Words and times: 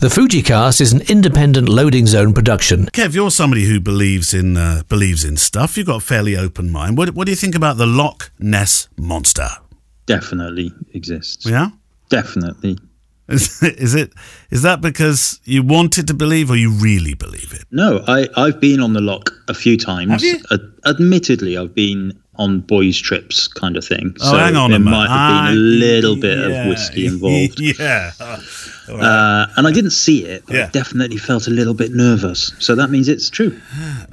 The 0.00 0.08
Fujicast 0.08 0.80
is 0.80 0.94
an 0.94 1.02
independent 1.10 1.68
loading 1.68 2.06
zone 2.06 2.32
production. 2.32 2.86
Kev, 2.86 3.14
you're 3.14 3.30
somebody 3.30 3.66
who 3.66 3.80
believes 3.80 4.32
in 4.32 4.56
uh, 4.56 4.82
believes 4.88 5.26
in 5.26 5.36
stuff. 5.36 5.76
You've 5.76 5.88
got 5.88 5.96
a 5.96 6.00
fairly 6.00 6.38
open 6.38 6.70
mind. 6.70 6.96
What, 6.96 7.10
what 7.10 7.26
do 7.26 7.32
you 7.32 7.36
think 7.36 7.54
about 7.54 7.76
the 7.76 7.84
Loch 7.84 8.30
Ness 8.38 8.88
monster? 8.96 9.48
Definitely 10.06 10.72
exists. 10.94 11.44
Yeah, 11.44 11.68
Definitely. 12.08 12.78
is, 13.28 13.62
is 13.62 13.94
it 13.94 14.14
is 14.50 14.62
that 14.62 14.80
because 14.80 15.38
you 15.44 15.62
wanted 15.62 16.06
to 16.06 16.14
believe 16.14 16.50
or 16.50 16.56
you 16.56 16.72
really 16.72 17.12
believe 17.12 17.52
it? 17.52 17.66
No, 17.70 18.02
I, 18.08 18.26
I've 18.38 18.58
been 18.58 18.80
on 18.80 18.94
the 18.94 19.02
loch 19.02 19.30
a 19.48 19.54
few 19.54 19.76
times. 19.76 20.12
Have 20.12 20.22
you? 20.22 20.38
Ad- 20.50 20.72
admittedly, 20.86 21.58
I've 21.58 21.74
been 21.74 22.18
on 22.36 22.60
boys' 22.60 22.98
trips 22.98 23.48
kind 23.48 23.76
of 23.76 23.84
thing. 23.84 24.16
Oh, 24.22 24.30
so 24.32 24.38
hang 24.38 24.56
on 24.56 24.70
there 24.70 24.78
a 24.78 24.80
minute. 24.80 24.96
might 24.96 25.08
have 25.10 25.48
been 25.50 25.58
a 25.58 25.60
little 25.60 26.16
bit 26.16 26.38
yeah. 26.38 26.62
of 26.62 26.68
whiskey 26.68 27.06
involved. 27.06 27.60
yeah. 27.78 28.12
Uh, 28.96 29.46
and 29.56 29.66
I 29.66 29.72
didn't 29.72 29.90
see 29.90 30.24
it, 30.24 30.44
but 30.46 30.56
Yeah. 30.56 30.64
I 30.64 30.68
definitely 30.70 31.16
felt 31.18 31.46
a 31.46 31.50
little 31.50 31.74
bit 31.74 31.92
nervous. 31.92 32.52
So 32.58 32.74
that 32.74 32.90
means 32.90 33.08
it's 33.08 33.30
true. 33.30 33.60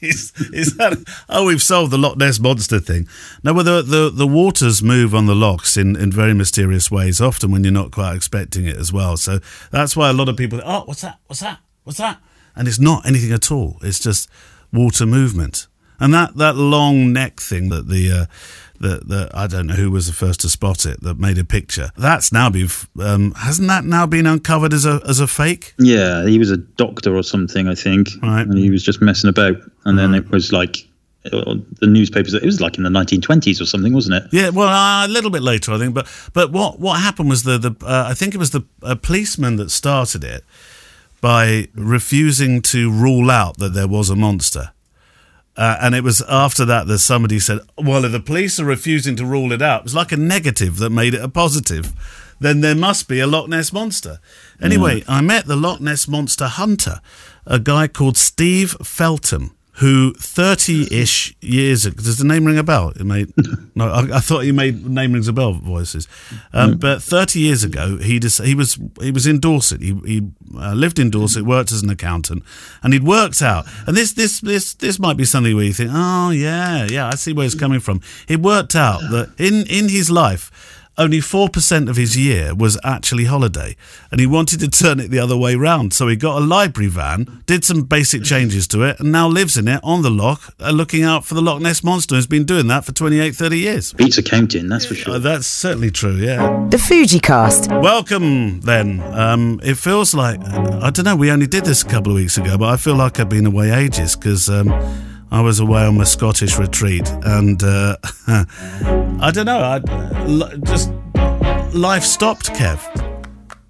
is, 0.00 0.32
is 0.52 0.76
that? 0.76 1.02
Oh, 1.28 1.46
we've 1.46 1.62
solved 1.62 1.92
the 1.92 1.98
Loch 1.98 2.16
Ness 2.16 2.38
monster 2.38 2.78
thing. 2.80 3.08
No, 3.42 3.52
well, 3.52 3.64
the, 3.64 3.82
the 3.82 4.10
the 4.10 4.26
waters 4.26 4.82
move 4.82 5.14
on 5.14 5.26
the 5.26 5.34
lochs 5.34 5.76
in, 5.76 5.96
in 5.96 6.10
very 6.12 6.34
mysterious 6.34 6.90
ways. 6.90 7.20
Often 7.20 7.50
when 7.50 7.64
you're 7.64 7.72
not 7.72 7.90
quite 7.90 8.14
expecting 8.16 8.66
it 8.66 8.76
as 8.76 8.92
well. 8.92 9.16
So 9.16 9.40
that's 9.70 9.96
why 9.96 10.10
a 10.10 10.12
lot 10.12 10.28
of 10.28 10.36
people. 10.36 10.60
Oh, 10.64 10.82
what's 10.84 11.02
that? 11.02 11.18
What's 11.26 11.40
that? 11.40 11.58
What's 11.84 11.98
that? 11.98 12.20
And 12.54 12.66
it's 12.68 12.80
not 12.80 13.06
anything 13.06 13.32
at 13.32 13.50
all. 13.52 13.78
It's 13.82 13.98
just 13.98 14.28
water 14.72 15.06
movement. 15.06 15.66
And 15.98 16.12
that, 16.12 16.36
that 16.36 16.56
long 16.56 17.12
neck 17.12 17.40
thing 17.40 17.70
that 17.70 17.88
the 17.88 18.10
uh, 18.12 18.26
that 18.80 19.08
that 19.08 19.34
I 19.34 19.46
don't 19.46 19.66
know 19.66 19.74
who 19.74 19.90
was 19.90 20.06
the 20.06 20.12
first 20.12 20.40
to 20.40 20.48
spot 20.48 20.86
it 20.86 21.02
that 21.02 21.18
made 21.18 21.38
a 21.38 21.44
picture. 21.44 21.90
That's 21.96 22.32
now 22.32 22.50
been 22.50 22.68
um, 23.00 23.32
hasn't 23.32 23.68
that 23.68 23.84
now 23.84 24.06
been 24.06 24.26
uncovered 24.26 24.72
as 24.72 24.86
a 24.86 25.00
as 25.06 25.20
a 25.20 25.26
fake? 25.26 25.74
Yeah, 25.78 26.26
he 26.26 26.38
was 26.38 26.50
a 26.50 26.56
doctor 26.56 27.16
or 27.16 27.22
something, 27.22 27.68
I 27.68 27.74
think. 27.74 28.08
Right. 28.22 28.42
And 28.42 28.58
he 28.58 28.70
was 28.70 28.82
just 28.82 29.00
messing 29.00 29.30
about. 29.30 29.56
And 29.84 29.98
then 29.98 30.14
it 30.14 30.30
was 30.30 30.52
like 30.52 30.86
uh, 31.32 31.56
the 31.80 31.86
newspapers, 31.86 32.34
it 32.34 32.44
was 32.44 32.60
like 32.60 32.76
in 32.76 32.84
the 32.84 32.90
1920s 32.90 33.60
or 33.60 33.66
something, 33.66 33.92
wasn't 33.92 34.14
it? 34.14 34.28
Yeah, 34.32 34.50
well, 34.50 34.68
uh, 34.68 35.06
a 35.06 35.08
little 35.08 35.30
bit 35.30 35.42
later, 35.42 35.72
I 35.72 35.78
think. 35.78 35.94
But 35.94 36.06
but 36.32 36.52
what 36.52 36.78
what 36.78 37.00
happened 37.00 37.28
was 37.28 37.42
the 37.42 37.58
the 37.58 37.74
uh, 37.84 38.04
I 38.08 38.14
think 38.14 38.34
it 38.34 38.38
was 38.38 38.50
the 38.50 38.62
uh, 38.82 38.94
policeman 38.94 39.56
that 39.56 39.70
started 39.70 40.24
it 40.24 40.44
by 41.20 41.68
refusing 41.74 42.62
to 42.62 42.90
rule 42.90 43.30
out 43.30 43.58
that 43.58 43.74
there 43.74 43.88
was 43.88 44.10
a 44.10 44.16
monster. 44.16 44.72
Uh, 45.56 45.76
and 45.80 45.94
it 45.94 46.04
was 46.04 46.22
after 46.28 46.64
that 46.66 46.86
that 46.86 46.98
somebody 46.98 47.38
said, 47.38 47.60
"Well, 47.78 48.04
if 48.04 48.12
the 48.12 48.20
police 48.20 48.60
are 48.60 48.64
refusing 48.64 49.16
to 49.16 49.24
rule 49.24 49.52
it 49.52 49.62
out, 49.62 49.80
it 49.80 49.84
was 49.84 49.94
like 49.94 50.12
a 50.12 50.16
negative 50.16 50.76
that 50.78 50.90
made 50.90 51.14
it 51.14 51.22
a 51.22 51.28
positive. 51.28 51.94
Then 52.38 52.60
there 52.60 52.74
must 52.74 53.08
be 53.08 53.20
a 53.20 53.26
Loch 53.26 53.48
Ness 53.48 53.72
monster." 53.72 54.20
Anyway, 54.60 55.02
I 55.08 55.22
met 55.22 55.46
the 55.46 55.56
Loch 55.56 55.80
Ness 55.80 56.06
monster 56.06 56.46
hunter, 56.46 57.00
a 57.46 57.58
guy 57.58 57.88
called 57.88 58.18
Steve 58.18 58.76
Feltham, 58.82 59.55
who 59.76 60.14
thirty-ish 60.14 61.36
years 61.40 61.84
ago. 61.84 61.96
Does 61.96 62.16
the 62.16 62.24
name 62.24 62.46
ring 62.46 62.58
a 62.58 62.62
bell? 62.62 62.90
It 62.90 63.04
made 63.04 63.32
no. 63.74 63.88
I, 63.88 64.16
I 64.16 64.20
thought 64.20 64.40
he 64.40 64.52
made 64.52 64.86
name 64.86 65.12
rings 65.12 65.28
a 65.28 65.32
bell 65.32 65.52
voices, 65.52 66.08
um, 66.52 66.78
but 66.78 67.02
thirty 67.02 67.40
years 67.40 67.62
ago 67.62 67.98
he 67.98 68.18
just 68.18 68.42
he 68.42 68.54
was 68.54 68.78
he 69.00 69.10
was 69.10 69.26
in 69.26 69.38
Dorset. 69.38 69.82
He 69.82 69.94
he 70.06 70.22
uh, 70.56 70.72
lived 70.72 70.98
in 70.98 71.10
Dorset, 71.10 71.44
worked 71.44 71.72
as 71.72 71.82
an 71.82 71.90
accountant, 71.90 72.42
and 72.82 72.92
he'd 72.92 73.04
worked 73.04 73.42
out. 73.42 73.66
And 73.86 73.96
this 73.96 74.12
this 74.12 74.40
this 74.40 74.74
this 74.74 74.98
might 74.98 75.16
be 75.16 75.24
something 75.24 75.54
where 75.54 75.64
you 75.64 75.74
think, 75.74 75.90
oh 75.92 76.30
yeah, 76.30 76.86
yeah, 76.90 77.08
I 77.08 77.14
see 77.16 77.32
where 77.32 77.44
it's 77.44 77.54
coming 77.54 77.80
from. 77.80 78.00
He 78.26 78.36
worked 78.36 78.74
out 78.74 79.00
that 79.10 79.34
in 79.38 79.66
in 79.66 79.88
his 79.88 80.10
life. 80.10 80.50
Only 80.98 81.18
4% 81.18 81.90
of 81.90 81.96
his 81.96 82.16
year 82.16 82.54
was 82.54 82.78
actually 82.82 83.24
holiday, 83.26 83.76
and 84.10 84.18
he 84.18 84.26
wanted 84.26 84.60
to 84.60 84.68
turn 84.68 84.98
it 84.98 85.10
the 85.10 85.18
other 85.18 85.36
way 85.36 85.54
round. 85.54 85.92
So 85.92 86.08
he 86.08 86.16
got 86.16 86.40
a 86.40 86.44
library 86.44 86.88
van, 86.88 87.42
did 87.44 87.64
some 87.64 87.82
basic 87.82 88.22
changes 88.22 88.66
to 88.68 88.82
it, 88.82 88.98
and 88.98 89.12
now 89.12 89.28
lives 89.28 89.58
in 89.58 89.68
it 89.68 89.80
on 89.82 90.00
the 90.00 90.10
loch, 90.10 90.54
uh, 90.58 90.70
looking 90.70 91.02
out 91.02 91.26
for 91.26 91.34
the 91.34 91.42
Loch 91.42 91.60
Ness 91.60 91.84
Monster. 91.84 92.14
Has 92.14 92.26
been 92.26 92.44
doing 92.44 92.66
that 92.68 92.84
for 92.86 92.92
28, 92.92 93.34
30 93.34 93.58
years. 93.58 93.92
Beats 93.92 94.16
accounting, 94.16 94.68
that's 94.68 94.86
for 94.86 94.94
sure. 94.94 95.14
Uh, 95.14 95.18
that's 95.18 95.46
certainly 95.46 95.90
true, 95.90 96.14
yeah. 96.14 96.66
The 96.70 96.78
Fuji 96.78 97.20
Cast. 97.20 97.70
Welcome, 97.70 98.62
then. 98.62 99.00
Um, 99.12 99.60
it 99.62 99.76
feels 99.76 100.14
like, 100.14 100.40
I 100.40 100.88
don't 100.88 101.04
know, 101.04 101.16
we 101.16 101.30
only 101.30 101.46
did 101.46 101.66
this 101.66 101.82
a 101.82 101.86
couple 101.86 102.12
of 102.12 102.16
weeks 102.16 102.38
ago, 102.38 102.56
but 102.56 102.70
I 102.70 102.76
feel 102.78 102.94
like 102.94 103.20
I've 103.20 103.28
been 103.28 103.44
away 103.44 103.70
ages 103.70 104.16
because 104.16 104.48
um, 104.48 104.68
I 105.30 105.40
was 105.40 105.60
away 105.60 105.82
on 105.82 105.96
my 105.98 106.04
Scottish 106.04 106.56
retreat 106.58 107.08
and 107.24 107.62
uh, 107.62 107.96
I 108.28 109.30
don't 109.32 109.46
know, 109.46 109.58
I 109.60 109.80
just 110.64 110.90
life 111.74 112.04
stopped, 112.04 112.52
Kev. 112.54 112.80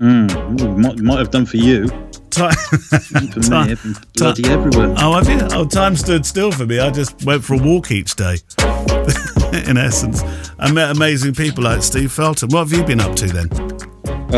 Mm, 0.00 0.60
ooh, 0.60 0.76
might, 0.76 0.98
might 0.98 1.18
have 1.18 1.30
done 1.30 1.46
for 1.46 1.56
you. 1.56 1.88
Ti- 2.30 2.50
For 2.50 3.40
me, 3.50 3.56
I've 3.56 3.82
been 3.82 3.96
bloody 4.14 4.44
everywhere. 4.44 4.94
Oh, 4.98 5.14
have 5.14 5.26
you? 5.26 5.38
Oh, 5.52 5.64
time 5.64 5.96
stood 5.96 6.26
still 6.26 6.52
for 6.52 6.66
me. 6.66 6.78
I 6.78 6.90
just 6.90 7.24
went 7.24 7.42
for 7.42 7.54
a 7.54 7.58
walk 7.58 7.90
each 7.90 8.14
day. 8.14 8.36
In 9.66 9.78
essence, 9.78 10.22
I 10.58 10.70
met 10.70 10.94
amazing 10.94 11.32
people 11.34 11.64
like 11.64 11.82
Steve 11.82 12.12
Feltham. 12.12 12.50
What 12.50 12.68
have 12.68 12.72
you 12.78 12.84
been 12.84 13.00
up 13.00 13.16
to 13.16 13.26
then? 13.26 13.48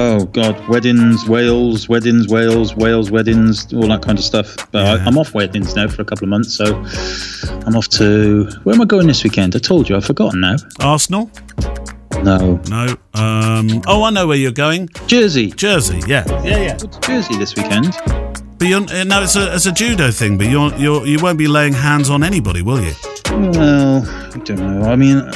Oh 0.01 0.27
God, 0.27 0.69
weddings, 0.69 1.29
Wales, 1.29 1.89
weddings, 1.89 2.29
Wales, 2.29 2.77
Wales, 2.77 3.11
weddings, 3.11 3.73
all 3.75 3.89
that 3.89 4.01
kind 4.01 4.17
of 4.17 4.25
stuff. 4.25 4.55
But 4.71 4.85
Yeah. 4.87 4.93
I, 4.95 4.97
I'm 5.07 5.19
off 5.19 5.35
weddings 5.35 5.75
now 5.75 5.89
for 5.89 6.03
a 6.03 6.05
couple 6.05 6.23
of 6.25 6.29
months, 6.29 6.55
so 6.55 6.67
I'm 7.67 7.75
off 7.75 7.89
to. 7.99 8.49
Where 8.63 8.77
am 8.77 8.81
I 8.81 8.85
going 8.85 9.09
this 9.09 9.25
weekend? 9.25 9.57
I 9.57 9.59
told 9.59 9.89
you, 9.89 9.97
I've 9.97 10.05
forgotten 10.05 10.41
now. 10.41 10.55
Arsenal? 10.79 11.29
No, 12.23 12.61
No. 12.69 12.97
Um, 13.15 13.83
oh, 13.89 14.05
I 14.05 14.11
know 14.11 14.29
where 14.29 14.37
you're 14.37 14.53
going. 14.53 14.89
Jersey. 15.09 15.51
Jersey. 15.51 16.01
Yeah. 16.07 16.25
Yeah, 16.45 16.59
yeah. 16.59 16.73
What's 16.81 16.99
Jersey 17.05 17.37
this 17.37 17.57
weekend? 17.57 17.97
But 18.59 18.69
you're, 18.69 18.83
uh, 18.83 19.03
no, 19.03 19.25
it's 19.25 19.35
a, 19.35 19.53
it's 19.53 19.67
a 19.67 19.73
judo 19.73 20.13
thing. 20.13 20.39
But 20.39 20.47
you're, 20.47 20.73
you're, 20.77 21.07
you 21.07 21.19
won't 21.21 21.39
be 21.39 21.49
laying 21.49 21.73
hands 21.73 22.09
on 22.09 22.23
anybody, 22.23 22.63
will 22.63 22.81
you? 22.81 22.93
Well, 23.31 24.07
I 24.07 24.39
don't 24.45 24.59
know. 24.59 24.83
I 24.89 24.95
mean, 24.95 25.29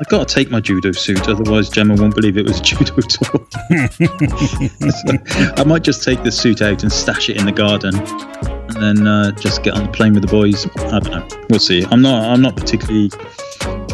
I've 0.00 0.08
got 0.08 0.26
to 0.26 0.34
take 0.34 0.50
my 0.50 0.60
judo 0.60 0.92
suit, 0.92 1.28
otherwise 1.28 1.68
Gemma 1.68 1.94
won't 1.94 2.14
believe 2.14 2.36
it 2.36 2.46
was 2.46 2.60
judo 2.68 2.96
tour. 3.00 3.46
So, 4.84 5.52
I 5.56 5.64
might 5.64 5.82
just 5.82 6.02
take 6.02 6.22
the 6.22 6.30
suit 6.30 6.62
out 6.62 6.82
and 6.82 6.92
stash 6.92 7.28
it 7.30 7.36
in 7.36 7.46
the 7.46 7.52
garden, 7.52 7.94
and 7.96 8.82
then 8.82 9.06
uh, 9.06 9.30
just 9.32 9.62
get 9.62 9.74
on 9.74 9.84
the 9.84 9.92
plane 9.92 10.12
with 10.14 10.22
the 10.22 10.28
boys. 10.28 10.66
I 10.76 10.98
don't 10.98 11.10
know. 11.10 11.46
We'll 11.50 11.60
see. 11.60 11.84
I'm 11.90 12.02
not. 12.02 12.24
I'm 12.24 12.42
not 12.42 12.56
particularly. 12.56 13.10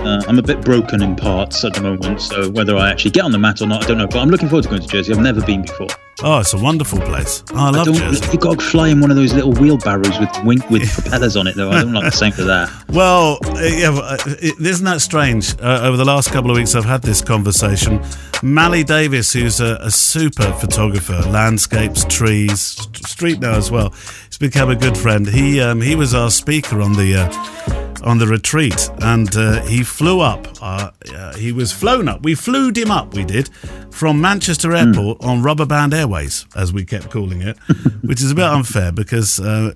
Uh, 0.00 0.22
I'm 0.26 0.38
a 0.38 0.42
bit 0.42 0.60
broken 0.62 1.02
in 1.02 1.14
parts 1.16 1.64
at 1.64 1.74
the 1.74 1.82
moment, 1.82 2.20
so 2.22 2.48
whether 2.50 2.76
I 2.76 2.90
actually 2.90 3.10
get 3.12 3.24
on 3.24 3.32
the 3.32 3.38
mat 3.38 3.60
or 3.60 3.66
not, 3.66 3.84
I 3.84 3.86
don't 3.88 3.98
know. 3.98 4.06
But 4.06 4.18
I'm 4.20 4.30
looking 4.30 4.48
forward 4.48 4.62
to 4.64 4.68
going 4.70 4.82
to 4.82 4.88
Jersey. 4.88 5.12
I've 5.12 5.18
never 5.20 5.40
been 5.42 5.62
before. 5.62 5.88
Oh, 6.22 6.38
it's 6.40 6.52
a 6.52 6.58
wonderful 6.58 6.98
place. 7.00 7.42
Oh, 7.52 7.56
I 7.56 7.68
I 7.68 7.70
love 7.70 7.86
don't. 7.86 7.94
Jersey. 7.96 8.24
You've 8.32 8.40
got 8.40 8.58
to 8.58 8.64
fly 8.64 8.88
in 8.88 9.00
one 9.00 9.10
of 9.10 9.16
those 9.16 9.32
little 9.32 9.52
wheelbarrows 9.52 10.18
with 10.18 10.44
wing, 10.44 10.60
with 10.70 10.90
propellers 11.02 11.36
on 11.36 11.46
it, 11.46 11.56
though. 11.56 11.70
I 11.70 11.82
don't 11.82 11.92
like 11.92 12.04
the 12.04 12.10
sound 12.10 12.38
of 12.38 12.46
that. 12.46 12.70
Well, 12.90 13.38
uh, 13.44 13.60
yeah, 13.60 13.90
uh, 13.92 14.16
isn't 14.60 14.84
that 14.84 15.00
strange? 15.00 15.54
Uh, 15.60 15.80
over 15.84 15.96
the 15.96 16.04
last 16.04 16.30
couple 16.32 16.50
of 16.50 16.56
weeks, 16.56 16.74
I've 16.74 16.84
had 16.84 17.02
this 17.02 17.22
conversation. 17.22 18.02
Mally 18.42 18.82
Davis, 18.84 19.32
who's 19.32 19.60
a, 19.60 19.76
a 19.80 19.90
super 19.90 20.50
photographer, 20.54 21.20
landscapes, 21.30 22.04
trees, 22.06 22.60
st- 22.60 22.96
street 23.06 23.38
now 23.40 23.52
as 23.52 23.70
well, 23.70 23.90
he's 24.26 24.38
become 24.38 24.70
a 24.70 24.76
good 24.76 24.96
friend. 24.98 25.28
He 25.28 25.60
um, 25.60 25.80
he 25.80 25.94
was 25.94 26.14
our 26.14 26.30
speaker 26.30 26.80
on 26.82 26.94
the 26.94 27.14
uh, 27.16 27.89
on 28.02 28.18
the 28.18 28.26
retreat, 28.26 28.90
and 29.00 29.34
uh, 29.36 29.62
he 29.62 29.82
flew 29.82 30.20
up. 30.20 30.48
Uh, 30.60 30.90
uh, 31.14 31.34
he 31.36 31.52
was 31.52 31.72
flown 31.72 32.08
up. 32.08 32.22
We 32.22 32.34
flew 32.34 32.72
him 32.74 32.90
up. 32.90 33.14
We 33.14 33.24
did 33.24 33.48
from 33.90 34.20
Manchester 34.20 34.74
Airport 34.74 35.22
on 35.22 35.42
Rubber 35.42 35.66
Band 35.66 35.94
Airways, 35.94 36.46
as 36.54 36.72
we 36.72 36.84
kept 36.84 37.10
calling 37.10 37.42
it, 37.42 37.56
which 38.02 38.22
is 38.22 38.30
a 38.30 38.34
bit 38.34 38.44
unfair 38.44 38.92
because. 38.92 39.40
Uh, 39.40 39.72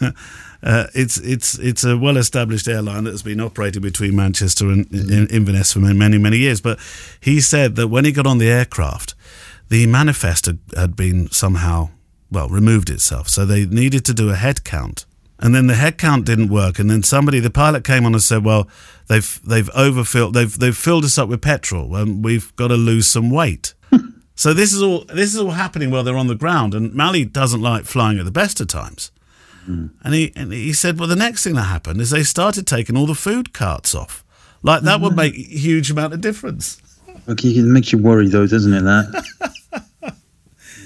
Uh, 0.60 0.88
it's 0.92 1.18
it's 1.18 1.56
it's 1.60 1.84
a 1.84 1.96
well-established 1.96 2.66
airline 2.66 3.04
that's 3.04 3.22
been 3.22 3.40
operating 3.40 3.80
between 3.80 4.16
Manchester 4.16 4.68
and 4.68 4.92
in, 4.92 5.28
Inverness 5.28 5.72
for 5.72 5.78
many 5.78 6.18
many 6.18 6.38
years. 6.38 6.60
But 6.60 6.80
he 7.20 7.40
said 7.40 7.76
that 7.76 7.88
when 7.88 8.04
he 8.04 8.10
got 8.10 8.26
on 8.26 8.38
the 8.38 8.48
aircraft, 8.50 9.14
the 9.68 9.86
manifest 9.86 10.46
had, 10.46 10.58
had 10.76 10.96
been 10.96 11.30
somehow 11.30 11.90
well 12.30 12.48
removed 12.48 12.90
itself, 12.90 13.28
so 13.28 13.46
they 13.46 13.66
needed 13.66 14.04
to 14.06 14.14
do 14.14 14.30
a 14.30 14.34
head 14.34 14.64
count. 14.64 15.06
And 15.40 15.54
then 15.54 15.68
the 15.68 15.74
head 15.74 15.98
count 15.98 16.24
didn't 16.24 16.48
work, 16.48 16.78
and 16.78 16.90
then 16.90 17.02
somebody, 17.04 17.38
the 17.38 17.50
pilot, 17.50 17.84
came 17.84 18.04
on 18.04 18.12
and 18.12 18.22
said, 18.22 18.44
"Well, 18.44 18.68
they've 19.06 19.40
they've 19.44 19.70
overfilled, 19.70 20.34
they've 20.34 20.58
they've 20.58 20.76
filled 20.76 21.04
us 21.04 21.16
up 21.16 21.28
with 21.28 21.40
petrol, 21.42 21.94
and 21.94 22.24
we've 22.24 22.54
got 22.56 22.68
to 22.68 22.74
lose 22.74 23.06
some 23.06 23.30
weight." 23.30 23.74
so 24.34 24.52
this 24.52 24.72
is 24.72 24.82
all 24.82 25.04
this 25.04 25.32
is 25.34 25.38
all 25.38 25.52
happening 25.52 25.90
while 25.90 26.02
they're 26.02 26.16
on 26.16 26.26
the 26.26 26.34
ground, 26.34 26.74
and 26.74 26.92
Mally 26.92 27.24
doesn't 27.24 27.62
like 27.62 27.84
flying 27.84 28.18
at 28.18 28.24
the 28.24 28.32
best 28.32 28.60
of 28.60 28.66
times. 28.66 29.12
Hmm. 29.68 29.88
And 30.02 30.14
he 30.14 30.32
and 30.34 30.50
he 30.50 30.72
said, 30.72 30.98
well, 30.98 31.08
the 31.08 31.14
next 31.14 31.44
thing 31.44 31.54
that 31.54 31.64
happened 31.64 32.00
is 32.00 32.08
they 32.08 32.22
started 32.22 32.66
taking 32.66 32.96
all 32.96 33.06
the 33.06 33.14
food 33.14 33.52
carts 33.52 33.94
off. 33.94 34.24
Like 34.62 34.82
that 34.82 35.00
would 35.02 35.14
make 35.22 35.34
a 35.34 35.42
huge 35.42 35.90
amount 35.90 36.14
of 36.14 36.22
difference. 36.22 36.80
Okay, 37.28 37.50
it 37.50 37.64
makes 37.64 37.92
you 37.92 37.98
worry, 37.98 38.28
though, 38.28 38.46
doesn't 38.46 38.72
it? 38.72 38.80
That. 38.80 39.52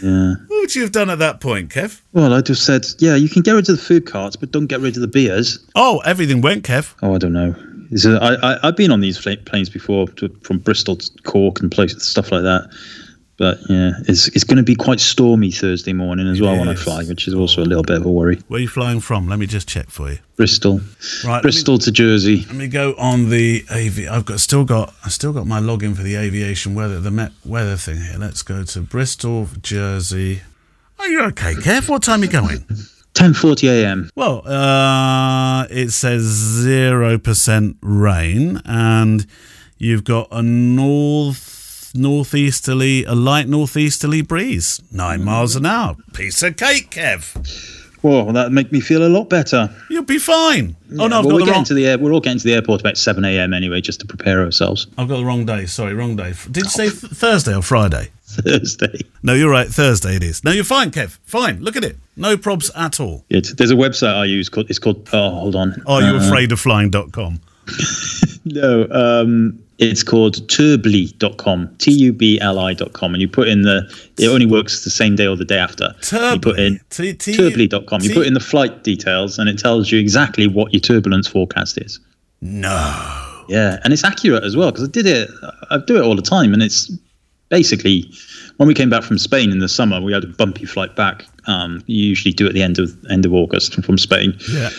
yeah. 0.03 0.35
What 0.49 0.61
would 0.61 0.75
you 0.75 0.83
have 0.83 0.93
done 0.93 1.11
at 1.11 1.19
that 1.21 1.41
point, 1.41 1.71
Kev? 1.71 2.01
Well, 2.13 2.33
I 2.33 2.41
just 2.41 2.65
said, 2.65 2.87
yeah, 2.99 3.15
you 3.15 3.29
can 3.29 3.43
get 3.43 3.53
rid 3.53 3.69
of 3.69 3.77
the 3.77 3.83
food 3.83 4.07
carts, 4.07 4.37
but 4.37 4.51
don't 4.51 4.67
get 4.67 4.81
rid 4.81 4.97
of 4.97 5.01
the 5.01 5.09
beers. 5.09 5.59
Oh, 5.75 6.01
everything 6.05 6.41
went, 6.41 6.65
Kev. 6.65 6.95
Oh, 7.03 7.15
I 7.15 7.19
don't 7.19 7.33
know. 7.33 7.55
Is 7.91 8.07
it, 8.07 8.21
I, 8.23 8.35
I 8.35 8.69
I've 8.69 8.77
been 8.77 8.91
on 8.91 9.01
these 9.01 9.21
planes 9.21 9.69
before 9.69 10.09
to, 10.09 10.29
from 10.43 10.59
Bristol 10.59 10.97
to 10.97 11.11
Cork 11.25 11.61
and 11.61 11.71
places 11.71 12.03
stuff 12.05 12.33
like 12.33 12.43
that. 12.43 12.71
But 13.39 13.59
yeah, 13.69 13.93
it's 14.07 14.29
it's 14.29 14.45
going 14.45 14.59
to 14.59 14.63
be 14.63 14.75
quite 14.75 15.01
stormy 15.01 15.51
Thursday 15.51 15.93
morning 15.93 16.29
as 16.29 16.41
well 16.41 16.57
when 16.59 16.69
I 16.69 16.75
fly, 16.75 17.03
which 17.05 17.27
is 17.27 17.35
also 17.35 17.63
a 17.63 17.65
little 17.65 17.83
bit 17.83 17.97
of 17.97 18.07
a 18.07 18.11
worry. 18.11 18.39
Where 18.49 18.59
are 18.59 18.61
you 18.61 18.69
flying 18.69 19.01
from? 19.01 19.27
Let 19.27 19.39
me 19.39 19.47
just 19.47 19.67
check 19.67 19.89
for 19.91 20.11
you. 20.11 20.19
Bristol, 20.37 20.81
Right, 21.25 21.33
let 21.33 21.37
me- 21.37 21.43
Bristol 21.43 21.79
to 21.79 21.91
Jersey. 21.91 22.45
Let 22.47 22.55
me 22.57 22.69
go 22.69 22.95
on 22.99 23.31
the 23.31 23.65
AV. 23.71 24.07
I've 24.09 24.27
got 24.27 24.39
still 24.39 24.65
got 24.65 24.95
I 25.05 25.09
still 25.09 25.33
got 25.33 25.47
my 25.47 25.61
login 25.61 25.97
for 25.97 26.03
the 26.03 26.15
aviation 26.17 26.75
weather 26.75 27.01
the 27.01 27.11
Met 27.11 27.33
weather 27.45 27.77
thing 27.77 28.03
here. 28.03 28.17
Let's 28.19 28.43
go 28.43 28.65
to 28.65 28.81
Bristol, 28.81 29.49
Jersey. 29.63 30.43
Are 30.99 31.09
you 31.09 31.23
okay, 31.23 31.55
Kev? 31.55 31.89
What 31.89 32.03
time 32.03 32.21
are 32.21 32.27
you 32.27 32.31
going? 32.31 32.59
10:40 33.15 33.69
a.m. 33.69 34.11
Well, 34.15 34.47
uh, 34.47 35.67
it 35.71 35.91
says 35.91 36.23
zero 36.23 37.19
percent 37.19 37.77
rain, 37.83 38.61
and 38.65 39.27
you've 39.79 40.05
got 40.05 40.29
a 40.31 40.43
north 40.43 41.62
northeasterly, 41.95 43.05
a 43.05 43.15
light 43.15 43.49
northeasterly 43.49 44.23
breeze, 44.23 44.81
nine 44.91 45.25
miles 45.25 45.57
an 45.57 45.67
hour. 45.67 45.97
Piece 46.13 46.43
of 46.43 46.57
cake, 46.57 46.91
Kev. 46.91 47.79
Well, 48.03 48.33
that 48.33 48.51
make 48.51 48.73
me 48.73 48.81
feel 48.81 49.07
a 49.07 49.09
lot 49.09 49.29
better. 49.29 49.71
You'll 49.89 50.03
be 50.03 50.19
fine. 50.19 50.75
oh 50.99 51.07
no, 51.07 51.21
I've 51.21 51.25
well, 51.25 51.25
got 51.25 51.25
we're 51.25 51.33
the 51.33 51.39
getting 51.45 51.53
wrong. 51.55 51.65
to 51.67 51.75
the 51.75 51.87
air. 51.87 51.99
We're 51.99 52.13
all 52.13 52.21
getting 52.21 52.39
to 52.41 52.45
the 52.45 52.55
airport 52.55 52.81
about 52.81 52.97
7 52.97 53.25
a.m. 53.25 53.55
anyway, 53.55 53.81
just 53.81 54.01
to 54.01 54.07
prepare 54.07 54.43
ourselves. 54.45 54.89
I've 54.99 55.07
got 55.09 55.19
the 55.19 55.25
wrong 55.25 55.47
day. 55.47 55.67
Sorry, 55.67 55.95
wrong 55.95 56.17
day. 56.17 56.33
Did 56.51 56.65
you 56.65 56.69
say 56.71 56.89
th- 56.91 57.13
Thursday 57.13 57.55
or 57.55 57.63
Friday? 57.63 58.09
Thursday. 58.25 59.03
No, 59.23 59.35
you're 59.35 59.51
right. 59.51 59.69
Thursday 59.69 60.17
it 60.17 60.25
is. 60.25 60.43
No, 60.43 60.51
you're 60.51 60.65
fine, 60.65 60.91
Kev. 60.91 61.19
Fine. 61.27 61.61
Look 61.63 61.77
at 61.77 61.85
it. 61.85 61.97
No 62.17 62.37
probs 62.37 62.71
at 62.77 62.99
all. 62.99 63.25
It's, 63.31 63.55
there's 63.55 63.71
a 63.71 63.77
website 63.77 64.15
I 64.17 64.25
use 64.25 64.49
called. 64.49 64.69
It's 64.69 64.81
called. 64.81 65.09
Oh, 65.13 65.31
hold 65.31 65.55
on. 65.55 65.81
Are 65.87 66.01
you 66.03 66.17
Uh, 66.17 66.27
afraid 66.27 66.51
of 66.51 66.59
flying.com? 66.59 67.41
No, 68.45 68.89
um, 68.91 69.63
it's 69.83 70.03
called 70.03 70.37
turbli.com, 70.49 71.77
T 71.79 71.91
U 71.93 72.13
B 72.13 72.41
L 72.41 72.59
I.com. 72.59 73.15
And 73.15 73.21
you 73.21 73.29
put 73.29 73.49
in 73.49 73.63
the, 73.63 73.83
it 74.19 74.29
only 74.29 74.47
works 74.47 74.85
the 74.85 74.91
same 74.91 75.17
day 75.17 75.27
or 75.27 75.37
the 75.37 75.45
day 75.45 75.59
after. 75.59 75.95
You 76.35 76.41
put 76.41 76.59
in 76.59 76.81
T- 76.91 77.15
T- 77.15 77.37
turbli.com. 77.37 78.03
You 78.03 78.13
put 78.15 78.27
in 78.27 78.35
the 78.35 78.41
flight 78.41 78.85
details 78.85 79.39
and 79.39 79.49
it 79.49 79.59
tells 79.59 79.91
you 79.91 79.99
exactly 79.99 80.47
what 80.47 80.73
your 80.73 80.81
turbulence 80.81 81.27
forecast 81.29 81.79
is. 81.79 82.01
No. 82.41 83.45
Yeah. 83.49 83.79
And 83.85 83.93
it's 83.93 84.05
accurate 84.05 84.45
as 84.45 84.57
well 84.57 84.71
because 84.71 84.89
I 84.89 84.91
did 84.91 85.07
it, 85.07 85.29
I 85.71 85.79
do 85.87 85.97
it 85.97 86.03
all 86.03 86.17
the 86.17 86.23
time. 86.23 86.53
And 86.53 86.63
it's 86.63 86.91
basically, 87.49 88.11
when 88.57 88.67
we 88.67 88.75
came 88.75 88.91
back 88.91 89.03
from 89.03 89.19
Spain 89.19 89.51
in 89.51 89.59
the 89.59 89.69
summer, 89.69 90.01
we 90.01 90.13
had 90.13 90.25
a 90.25 90.29
bumpy 90.29 90.65
flight 90.65 90.97
back. 90.97 91.27
Um, 91.47 91.83
you 91.87 92.05
usually 92.05 92.33
do 92.33 92.47
it 92.47 92.51
at 92.51 92.55
the 92.55 92.63
end 92.63 92.79
of 92.79 92.97
end 93.11 93.27
of 93.27 93.35
August 93.35 93.75
from 93.83 93.99
Spain 93.99 94.37
Yeah. 94.51 94.71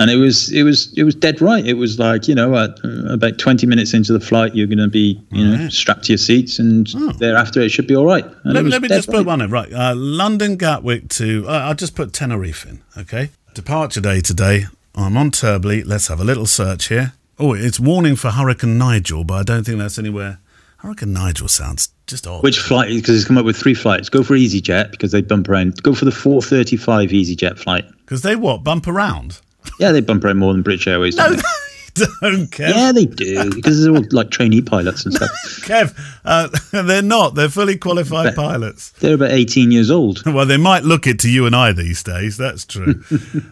And 0.00 0.10
it 0.10 0.16
was 0.16 0.50
it 0.50 0.62
was 0.62 0.96
it 0.96 1.04
was 1.04 1.14
dead 1.14 1.42
right. 1.42 1.64
It 1.64 1.74
was 1.74 1.98
like 1.98 2.26
you 2.26 2.34
know, 2.34 2.56
at, 2.56 2.82
uh, 2.82 3.12
about 3.12 3.38
twenty 3.38 3.66
minutes 3.66 3.92
into 3.92 4.14
the 4.14 4.18
flight, 4.18 4.54
you're 4.54 4.66
going 4.66 4.78
to 4.78 4.88
be 4.88 5.20
you 5.30 5.46
know 5.46 5.68
strapped 5.68 6.04
to 6.04 6.12
your 6.12 6.18
seats, 6.18 6.58
and 6.58 6.86
thereafter 7.18 7.60
it 7.60 7.68
should 7.68 7.86
be 7.86 7.94
all 7.94 8.06
right. 8.06 8.24
Oh. 8.26 8.40
Let 8.44 8.64
me, 8.64 8.70
let 8.70 8.80
me 8.80 8.88
just 8.88 9.10
put 9.10 9.26
one 9.26 9.42
in. 9.42 9.50
Right. 9.50 9.70
Uh, 9.70 9.94
London 9.94 10.56
Gatwick 10.56 11.10
to, 11.10 11.44
uh, 11.46 11.52
I'll 11.52 11.74
just 11.74 11.94
put 11.94 12.14
Tenerife 12.14 12.64
in. 12.64 12.80
Okay. 12.96 13.28
Departure 13.52 14.00
day 14.00 14.22
today. 14.22 14.64
I'm 14.94 15.18
on 15.18 15.30
Turbli. 15.32 15.84
Let's 15.84 16.08
have 16.08 16.18
a 16.18 16.24
little 16.24 16.46
search 16.46 16.88
here. 16.88 17.12
Oh, 17.38 17.52
it's 17.52 17.78
warning 17.78 18.16
for 18.16 18.30
Hurricane 18.30 18.78
Nigel, 18.78 19.24
but 19.24 19.34
I 19.34 19.42
don't 19.42 19.64
think 19.64 19.78
that's 19.78 19.98
anywhere. 19.98 20.38
Hurricane 20.78 21.12
Nigel 21.12 21.48
sounds 21.48 21.90
just 22.06 22.26
odd. 22.26 22.42
Which 22.42 22.58
flight? 22.58 22.88
Because 22.88 23.16
it's 23.16 23.26
come 23.26 23.36
up 23.36 23.44
with 23.44 23.58
three 23.58 23.74
flights. 23.74 24.08
Go 24.08 24.22
for 24.22 24.34
EasyJet 24.34 24.92
because 24.92 25.12
they 25.12 25.20
bump 25.20 25.46
around. 25.50 25.82
Go 25.82 25.94
for 25.94 26.06
the 26.06 26.10
435 26.10 27.10
EasyJet 27.10 27.58
flight. 27.58 27.84
Because 27.98 28.22
they 28.22 28.34
what? 28.34 28.64
Bump 28.64 28.86
around? 28.86 29.40
Yeah, 29.80 29.92
they 29.92 30.00
bump 30.00 30.24
around 30.24 30.38
more 30.38 30.52
than 30.52 30.62
British 30.62 30.86
Airways. 30.86 31.16
No, 31.16 31.26
don't 31.28 31.36
they? 31.36 31.42
they 31.96 32.06
don't, 32.22 32.46
Kev. 32.50 32.68
Yeah, 32.74 32.92
they 32.92 33.04
do 33.06 33.50
because 33.54 33.82
they're 33.82 33.92
all 33.94 34.04
like 34.12 34.30
trainee 34.30 34.60
pilots 34.62 35.04
and 35.04 35.12
stuff. 35.14 35.30
Kev, 35.66 35.92
uh, 36.24 36.48
they're 36.84 37.02
not. 37.02 37.34
They're 37.34 37.48
fully 37.48 37.76
qualified 37.76 38.36
pilots. 38.36 38.90
They're 39.00 39.14
about 39.14 39.32
18 39.32 39.72
years 39.72 39.90
old. 39.90 40.24
Well, 40.24 40.46
they 40.46 40.56
might 40.56 40.84
look 40.84 41.06
it 41.08 41.18
to 41.20 41.30
you 41.30 41.46
and 41.46 41.56
I 41.56 41.72
these 41.72 42.02
days. 42.04 42.36
That's 42.36 42.64
true. 42.64 43.02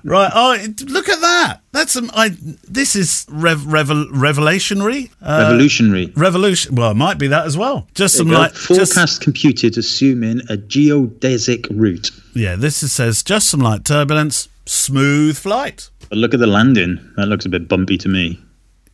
right. 0.04 0.30
Oh, 0.32 0.56
look 0.86 1.08
at 1.08 1.20
that. 1.20 1.60
That's 1.72 1.92
some. 1.92 2.10
I. 2.14 2.28
This 2.68 2.94
is 2.94 3.26
rev, 3.28 3.66
revel, 3.66 4.06
revelationary. 4.06 5.10
Uh, 5.20 5.40
Revolutionary. 5.48 6.12
revolution. 6.14 6.74
Well, 6.76 6.92
it 6.92 6.96
might 6.96 7.18
be 7.18 7.26
that 7.28 7.44
as 7.46 7.56
well. 7.58 7.88
Just 7.94 8.16
some 8.16 8.28
Well, 8.28 8.38
like 8.40 8.52
forecast 8.54 8.94
just, 8.94 9.20
computed 9.20 9.76
assuming 9.78 10.40
a 10.48 10.56
geodesic 10.56 11.66
route. 11.70 12.10
yeah. 12.34 12.54
This 12.56 12.82
is, 12.82 12.92
says 12.92 13.22
just 13.24 13.48
some 13.50 13.60
light 13.60 13.84
turbulence, 13.84 14.48
smooth 14.66 15.36
flight. 15.36 15.90
But 16.08 16.18
look 16.18 16.34
at 16.34 16.40
the 16.40 16.46
landing. 16.46 16.98
That 17.16 17.26
looks 17.26 17.44
a 17.44 17.48
bit 17.48 17.68
bumpy 17.68 17.98
to 17.98 18.08
me. 18.08 18.40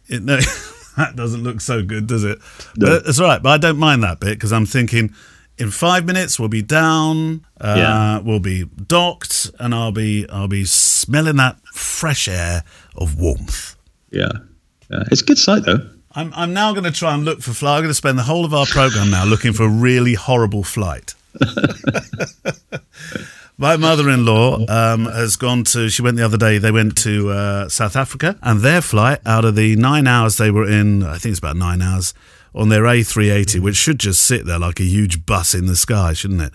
It, 0.08 0.22
no, 0.22 0.37
that 0.96 1.14
doesn't 1.16 1.43
look 1.44 1.61
so 1.61 1.82
good, 1.82 2.06
does 2.06 2.25
it? 2.25 2.38
But 2.76 3.06
it's 3.06 3.19
all 3.20 3.26
right. 3.28 3.43
But 3.43 3.50
I 3.50 3.58
don't 3.58 3.78
mind 3.78 4.02
that 4.02 4.20
bit 4.20 4.34
because 4.34 4.52
I'm 4.52 4.66
thinking. 4.66 5.14
In 5.56 5.70
five 5.70 6.05
minutes, 6.05 6.37
we'll 6.40 6.49
be 6.49 6.62
down. 6.62 7.46
Uh, 7.61 7.75
Yeah. 7.76 8.19
We'll 8.19 8.40
be 8.40 8.64
docked, 8.64 9.52
and 9.61 9.72
I'll 9.72 9.93
be 9.93 10.28
I'll 10.28 10.49
be 10.49 10.64
smelling 10.64 11.37
that 11.37 11.61
fresh 11.72 12.26
air 12.26 12.64
of 12.96 13.17
warmth. 13.20 13.76
Yeah. 14.10 14.32
yeah. 14.90 15.05
It's 15.12 15.22
a 15.22 15.25
good 15.25 15.38
site 15.38 15.64
though. 15.64 15.88
I'm, 16.17 16.32
I'm 16.34 16.52
now 16.55 16.72
going 16.72 16.84
to 16.84 16.93
try 16.93 17.12
and 17.14 17.25
look 17.25 17.40
for 17.40 17.52
flight. 17.52 17.76
I'm 17.78 17.82
going 17.82 17.90
to 17.90 17.94
spend 17.94 18.19
the 18.19 18.22
whole 18.25 18.44
of 18.44 18.52
our 18.55 18.67
program 18.67 19.10
now 19.10 19.25
looking 19.25 19.52
for 19.52 19.64
a 19.64 19.69
really 19.69 20.14
horrible 20.14 20.62
flight. 20.64 21.14
My 23.56 23.76
mother-in-law 23.76 24.66
um, 24.68 25.04
has 25.04 25.36
gone 25.36 25.62
to. 25.64 25.88
She 25.88 26.02
went 26.02 26.16
the 26.16 26.24
other 26.24 26.36
day. 26.36 26.58
They 26.58 26.72
went 26.72 26.96
to 26.98 27.30
uh, 27.30 27.68
South 27.68 27.94
Africa, 27.94 28.36
and 28.42 28.60
their 28.60 28.80
flight 28.80 29.20
out 29.24 29.44
of 29.44 29.54
the 29.54 29.76
nine 29.76 30.08
hours 30.08 30.38
they 30.38 30.50
were 30.50 30.68
in, 30.68 31.04
I 31.04 31.18
think 31.18 31.30
it's 31.32 31.38
about 31.38 31.56
nine 31.56 31.80
hours 31.80 32.14
on 32.52 32.68
their 32.68 32.82
A380, 32.82 33.60
which 33.60 33.76
should 33.76 34.00
just 34.00 34.22
sit 34.22 34.44
there 34.44 34.58
like 34.58 34.80
a 34.80 34.84
huge 34.84 35.24
bus 35.24 35.54
in 35.54 35.66
the 35.66 35.76
sky, 35.76 36.14
shouldn't 36.14 36.42
it? 36.42 36.52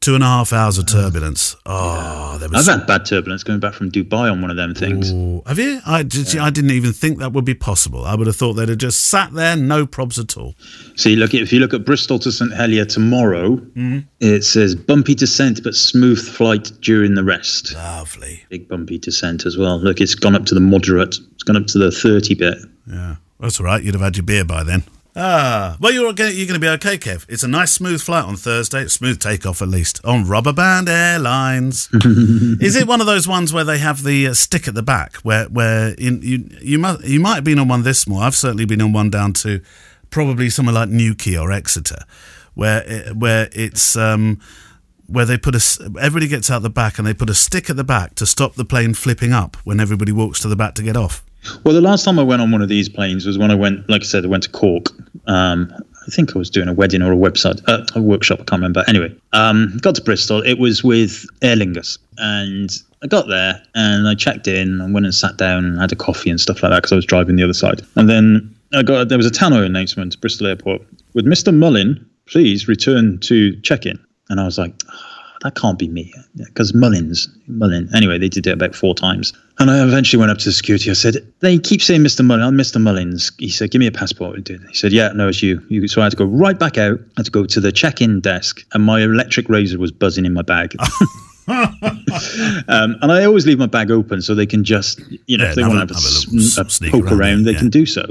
Two 0.00 0.14
and 0.14 0.22
a 0.22 0.26
half 0.26 0.52
hours 0.52 0.78
of 0.78 0.86
turbulence. 0.86 1.56
Oh, 1.66 2.38
there 2.38 2.48
was 2.48 2.68
I've 2.68 2.78
had 2.78 2.86
bad 2.86 3.04
turbulence 3.04 3.42
going 3.42 3.58
back 3.58 3.74
from 3.74 3.90
Dubai 3.90 4.30
on 4.30 4.40
one 4.40 4.50
of 4.50 4.56
them 4.56 4.72
things. 4.72 5.12
Ooh, 5.12 5.42
have 5.44 5.58
you? 5.58 5.80
I, 5.84 6.04
did 6.04 6.32
you- 6.32 6.40
I 6.40 6.50
didn't 6.50 6.70
even 6.70 6.92
think 6.92 7.18
that 7.18 7.32
would 7.32 7.44
be 7.44 7.52
possible. 7.54 8.04
I 8.04 8.14
would 8.14 8.28
have 8.28 8.36
thought 8.36 8.52
they'd 8.54 8.68
have 8.68 8.78
just 8.78 9.00
sat 9.06 9.32
there, 9.32 9.56
no 9.56 9.86
probs 9.88 10.16
at 10.18 10.36
all. 10.38 10.54
See, 10.94 11.16
look, 11.16 11.34
if 11.34 11.52
you 11.52 11.58
look 11.58 11.74
at 11.74 11.84
Bristol 11.84 12.20
to 12.20 12.30
St 12.30 12.52
Helier 12.54 12.84
tomorrow, 12.84 13.56
Mm-hmm. 13.56 13.98
it 14.20 14.44
says 14.44 14.76
bumpy 14.76 15.16
descent 15.16 15.62
but 15.64 15.74
smooth 15.74 16.20
flight 16.26 16.70
during 16.80 17.14
the 17.16 17.24
rest. 17.24 17.74
Lovely. 17.74 18.44
Big 18.50 18.68
bumpy 18.68 18.98
descent 18.98 19.46
as 19.46 19.58
well. 19.58 19.78
Look, 19.80 20.00
it's 20.00 20.14
gone 20.14 20.36
up 20.36 20.44
to 20.46 20.54
the 20.54 20.60
moderate. 20.60 21.16
It's 21.34 21.42
gone 21.42 21.56
up 21.56 21.66
to 21.68 21.78
the 21.78 21.90
30 21.90 22.34
bit. 22.36 22.58
Yeah, 22.86 23.16
that's 23.40 23.58
all 23.58 23.66
right. 23.66 23.82
You'd 23.82 23.94
have 23.94 24.02
had 24.02 24.16
your 24.16 24.24
beer 24.24 24.44
by 24.44 24.62
then. 24.62 24.84
Ah, 25.20 25.76
well, 25.80 25.92
you're 25.92 26.12
going 26.12 26.36
you're 26.36 26.46
going 26.46 26.60
to 26.60 26.64
be 26.64 26.68
okay, 26.68 26.96
Kev. 26.96 27.26
It's 27.28 27.42
a 27.42 27.48
nice 27.48 27.72
smooth 27.72 28.00
flight 28.00 28.24
on 28.24 28.36
Thursday. 28.36 28.86
Smooth 28.86 29.18
takeoff, 29.18 29.60
at 29.60 29.66
least, 29.66 30.00
on 30.04 30.28
Rubber 30.28 30.52
Band 30.52 30.88
Airlines. 30.88 31.88
Is 32.04 32.76
it 32.76 32.86
one 32.86 33.00
of 33.00 33.08
those 33.08 33.26
ones 33.26 33.52
where 33.52 33.64
they 33.64 33.78
have 33.78 34.04
the 34.04 34.28
uh, 34.28 34.34
stick 34.34 34.68
at 34.68 34.74
the 34.74 34.82
back, 34.82 35.16
where 35.16 35.46
where 35.46 35.94
in, 35.98 36.22
you 36.22 36.48
you 36.62 36.78
might 36.78 37.00
you 37.00 37.18
might 37.18 37.34
have 37.34 37.44
been 37.44 37.58
on 37.58 37.66
one 37.66 37.82
this 37.82 37.98
small. 37.98 38.20
I've 38.20 38.36
certainly 38.36 38.64
been 38.64 38.80
on 38.80 38.92
one 38.92 39.10
down 39.10 39.32
to 39.34 39.60
probably 40.10 40.50
somewhere 40.50 40.74
like 40.74 40.88
Newquay 40.88 41.36
or 41.36 41.50
Exeter, 41.50 42.04
where 42.54 42.84
it, 42.86 43.16
where 43.16 43.48
it's 43.50 43.96
um, 43.96 44.40
where 45.08 45.24
they 45.24 45.36
put 45.36 45.56
a 45.56 45.90
everybody 46.00 46.28
gets 46.28 46.48
out 46.48 46.62
the 46.62 46.70
back 46.70 46.96
and 46.96 47.04
they 47.04 47.14
put 47.14 47.28
a 47.28 47.34
stick 47.34 47.68
at 47.68 47.74
the 47.74 47.82
back 47.82 48.14
to 48.14 48.24
stop 48.24 48.54
the 48.54 48.64
plane 48.64 48.94
flipping 48.94 49.32
up 49.32 49.56
when 49.64 49.80
everybody 49.80 50.12
walks 50.12 50.38
to 50.38 50.48
the 50.48 50.54
back 50.54 50.74
to 50.74 50.82
get 50.84 50.96
off. 50.96 51.24
Well, 51.64 51.74
the 51.74 51.80
last 51.80 52.04
time 52.04 52.18
I 52.18 52.22
went 52.22 52.42
on 52.42 52.50
one 52.50 52.62
of 52.62 52.68
these 52.68 52.88
planes 52.88 53.26
was 53.26 53.38
when 53.38 53.50
I 53.50 53.54
went, 53.54 53.88
like 53.88 54.02
I 54.02 54.04
said, 54.04 54.24
I 54.24 54.28
went 54.28 54.42
to 54.44 54.50
Cork. 54.50 54.86
Um, 55.26 55.72
I 56.06 56.10
think 56.10 56.34
I 56.34 56.38
was 56.38 56.50
doing 56.50 56.68
a 56.68 56.72
wedding 56.72 57.02
or 57.02 57.12
a 57.12 57.16
website, 57.16 57.62
uh, 57.68 57.84
a 57.94 58.02
workshop. 58.02 58.40
I 58.40 58.44
can't 58.44 58.60
remember. 58.60 58.82
Anyway, 58.88 59.14
um, 59.34 59.78
got 59.82 59.94
to 59.96 60.02
Bristol. 60.02 60.40
It 60.42 60.58
was 60.58 60.82
with 60.82 61.26
Aer 61.42 61.56
Lingus, 61.56 61.98
and 62.16 62.70
I 63.02 63.06
got 63.06 63.28
there 63.28 63.62
and 63.74 64.08
I 64.08 64.14
checked 64.14 64.48
in 64.48 64.80
and 64.80 64.94
went 64.94 65.06
and 65.06 65.14
sat 65.14 65.36
down 65.36 65.64
and 65.64 65.78
had 65.78 65.92
a 65.92 65.96
coffee 65.96 66.30
and 66.30 66.40
stuff 66.40 66.62
like 66.62 66.72
that 66.72 66.78
because 66.78 66.92
I 66.92 66.96
was 66.96 67.04
driving 67.04 67.36
the 67.36 67.44
other 67.44 67.52
side. 67.52 67.82
And 67.94 68.08
then 68.08 68.54
I 68.72 68.82
got 68.82 69.08
there 69.08 69.18
was 69.18 69.26
a 69.26 69.30
tannoy 69.30 69.64
announcement 69.66 70.20
Bristol 70.20 70.46
Airport 70.46 70.82
with 71.14 71.26
Mr. 71.26 71.54
Mullin. 71.54 72.04
Please 72.26 72.68
return 72.68 73.18
to 73.20 73.58
check-in. 73.60 73.98
And 74.30 74.40
I 74.40 74.44
was 74.44 74.58
like, 74.58 74.74
"Ah, 74.88 75.07
that 75.42 75.54
can't 75.54 75.78
be 75.78 75.88
me 75.88 76.12
because 76.36 76.74
Mullins, 76.74 77.28
Mullin. 77.46 77.88
Anyway, 77.94 78.18
they 78.18 78.28
did 78.28 78.46
it 78.46 78.52
about 78.52 78.74
four 78.74 78.94
times. 78.94 79.32
And 79.60 79.70
I 79.70 79.82
eventually 79.84 80.18
went 80.18 80.30
up 80.30 80.38
to 80.38 80.44
the 80.46 80.52
security. 80.52 80.90
I 80.90 80.94
said, 80.94 81.16
they 81.40 81.58
keep 81.58 81.82
saying 81.82 82.02
Mr. 82.02 82.24
Mullin. 82.24 82.42
I'm 82.44 82.56
Mr. 82.56 82.80
Mullins. 82.80 83.32
He 83.38 83.48
said, 83.48 83.70
give 83.70 83.80
me 83.80 83.86
a 83.86 83.92
passport. 83.92 84.48
He 84.48 84.74
said, 84.74 84.92
yeah, 84.92 85.08
no, 85.14 85.28
it's 85.28 85.42
you. 85.42 85.64
you. 85.68 85.86
So 85.88 86.00
I 86.00 86.04
had 86.04 86.10
to 86.10 86.16
go 86.16 86.24
right 86.24 86.58
back 86.58 86.78
out. 86.78 86.98
I 87.00 87.12
had 87.18 87.26
to 87.26 87.30
go 87.30 87.46
to 87.46 87.60
the 87.60 87.72
check-in 87.72 88.20
desk 88.20 88.64
and 88.72 88.84
my 88.84 89.00
electric 89.00 89.48
razor 89.48 89.78
was 89.78 89.92
buzzing 89.92 90.24
in 90.24 90.32
my 90.32 90.42
bag. 90.42 90.76
um, 92.68 92.96
and 93.00 93.10
I 93.10 93.24
always 93.24 93.46
leave 93.46 93.58
my 93.58 93.66
bag 93.66 93.90
open 93.90 94.20
so 94.20 94.34
they 94.34 94.46
can 94.46 94.64
just, 94.64 95.00
you 95.26 95.38
know, 95.38 95.44
Yeah, 95.44 95.50
if 95.50 95.56
they 95.56 95.62
want 95.62 95.74
to 95.74 95.78
have 95.78 95.90
a, 95.90 95.94
have 95.94 96.66
a 96.66 96.88
a 96.88 96.90
poke 96.90 97.06
around, 97.06 97.20
around, 97.20 97.44
they 97.44 97.52
yeah. 97.52 97.58
can 97.58 97.70
do 97.70 97.86
so. 97.86 98.02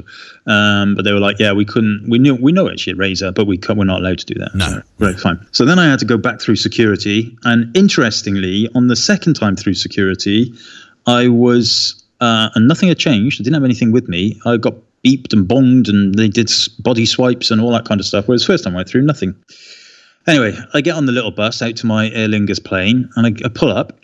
Um, 0.48 0.96
but 0.96 1.06
they 1.06 1.12
were 1.12 1.20
like, 1.20 1.38
yeah, 1.38 1.54
we 1.54 1.66
couldn't, 1.66 2.10
we 2.10 2.18
knew, 2.18 2.36
we 2.36 2.52
know 2.52 2.68
it's 2.68 2.88
your 2.88 2.96
razor, 2.96 3.32
but 3.32 3.46
we 3.46 3.60
we're 3.70 3.84
not 3.84 4.02
allowed 4.02 4.20
to 4.20 4.26
do 4.26 4.40
that. 4.40 4.56
No. 4.56 4.66
So, 4.68 4.82
right, 5.00 5.20
fine. 5.20 5.46
So 5.52 5.66
then 5.66 5.78
I 5.78 5.86
had 5.86 6.00
to 6.00 6.06
go 6.06 6.18
back 6.18 6.42
through 6.42 6.56
security. 6.56 7.38
And 7.44 7.76
interestingly, 7.78 8.70
on 8.74 8.88
the 8.88 8.96
second 8.96 9.36
time 9.36 9.56
through 9.56 9.76
security, 9.76 10.54
I 11.06 11.28
was, 11.28 12.04
uh, 12.22 12.50
and 12.56 12.68
nothing 12.68 12.90
had 12.90 12.98
changed. 12.98 13.40
I 13.40 13.44
didn't 13.44 13.56
have 13.56 13.64
anything 13.64 13.92
with 13.92 14.10
me. 14.10 14.40
I 14.46 14.58
got 14.58 14.74
beeped 15.06 15.34
and 15.34 15.48
bonged 15.48 15.90
and 15.90 16.16
they 16.16 16.28
did 16.28 16.52
body 16.80 17.06
swipes 17.06 17.52
and 17.52 17.62
all 17.62 17.72
that 17.72 17.86
kind 17.86 18.00
of 18.00 18.08
stuff. 18.08 18.28
Whereas 18.28 18.44
first 18.44 18.64
time 18.64 18.74
I 18.74 18.78
went 18.78 18.90
through, 18.90 19.04
nothing. 19.04 19.36
Anyway, 20.28 20.58
I 20.74 20.82
get 20.82 20.96
on 20.96 21.06
the 21.06 21.12
little 21.12 21.32
bus 21.32 21.62
out 21.62 21.76
to 21.78 21.86
my 21.86 22.10
Aer 22.10 22.28
Lingus 22.28 22.64
plane, 22.64 23.10
and 23.16 23.26
I, 23.26 23.46
I 23.46 23.50
pull 23.50 23.72
up, 23.72 23.98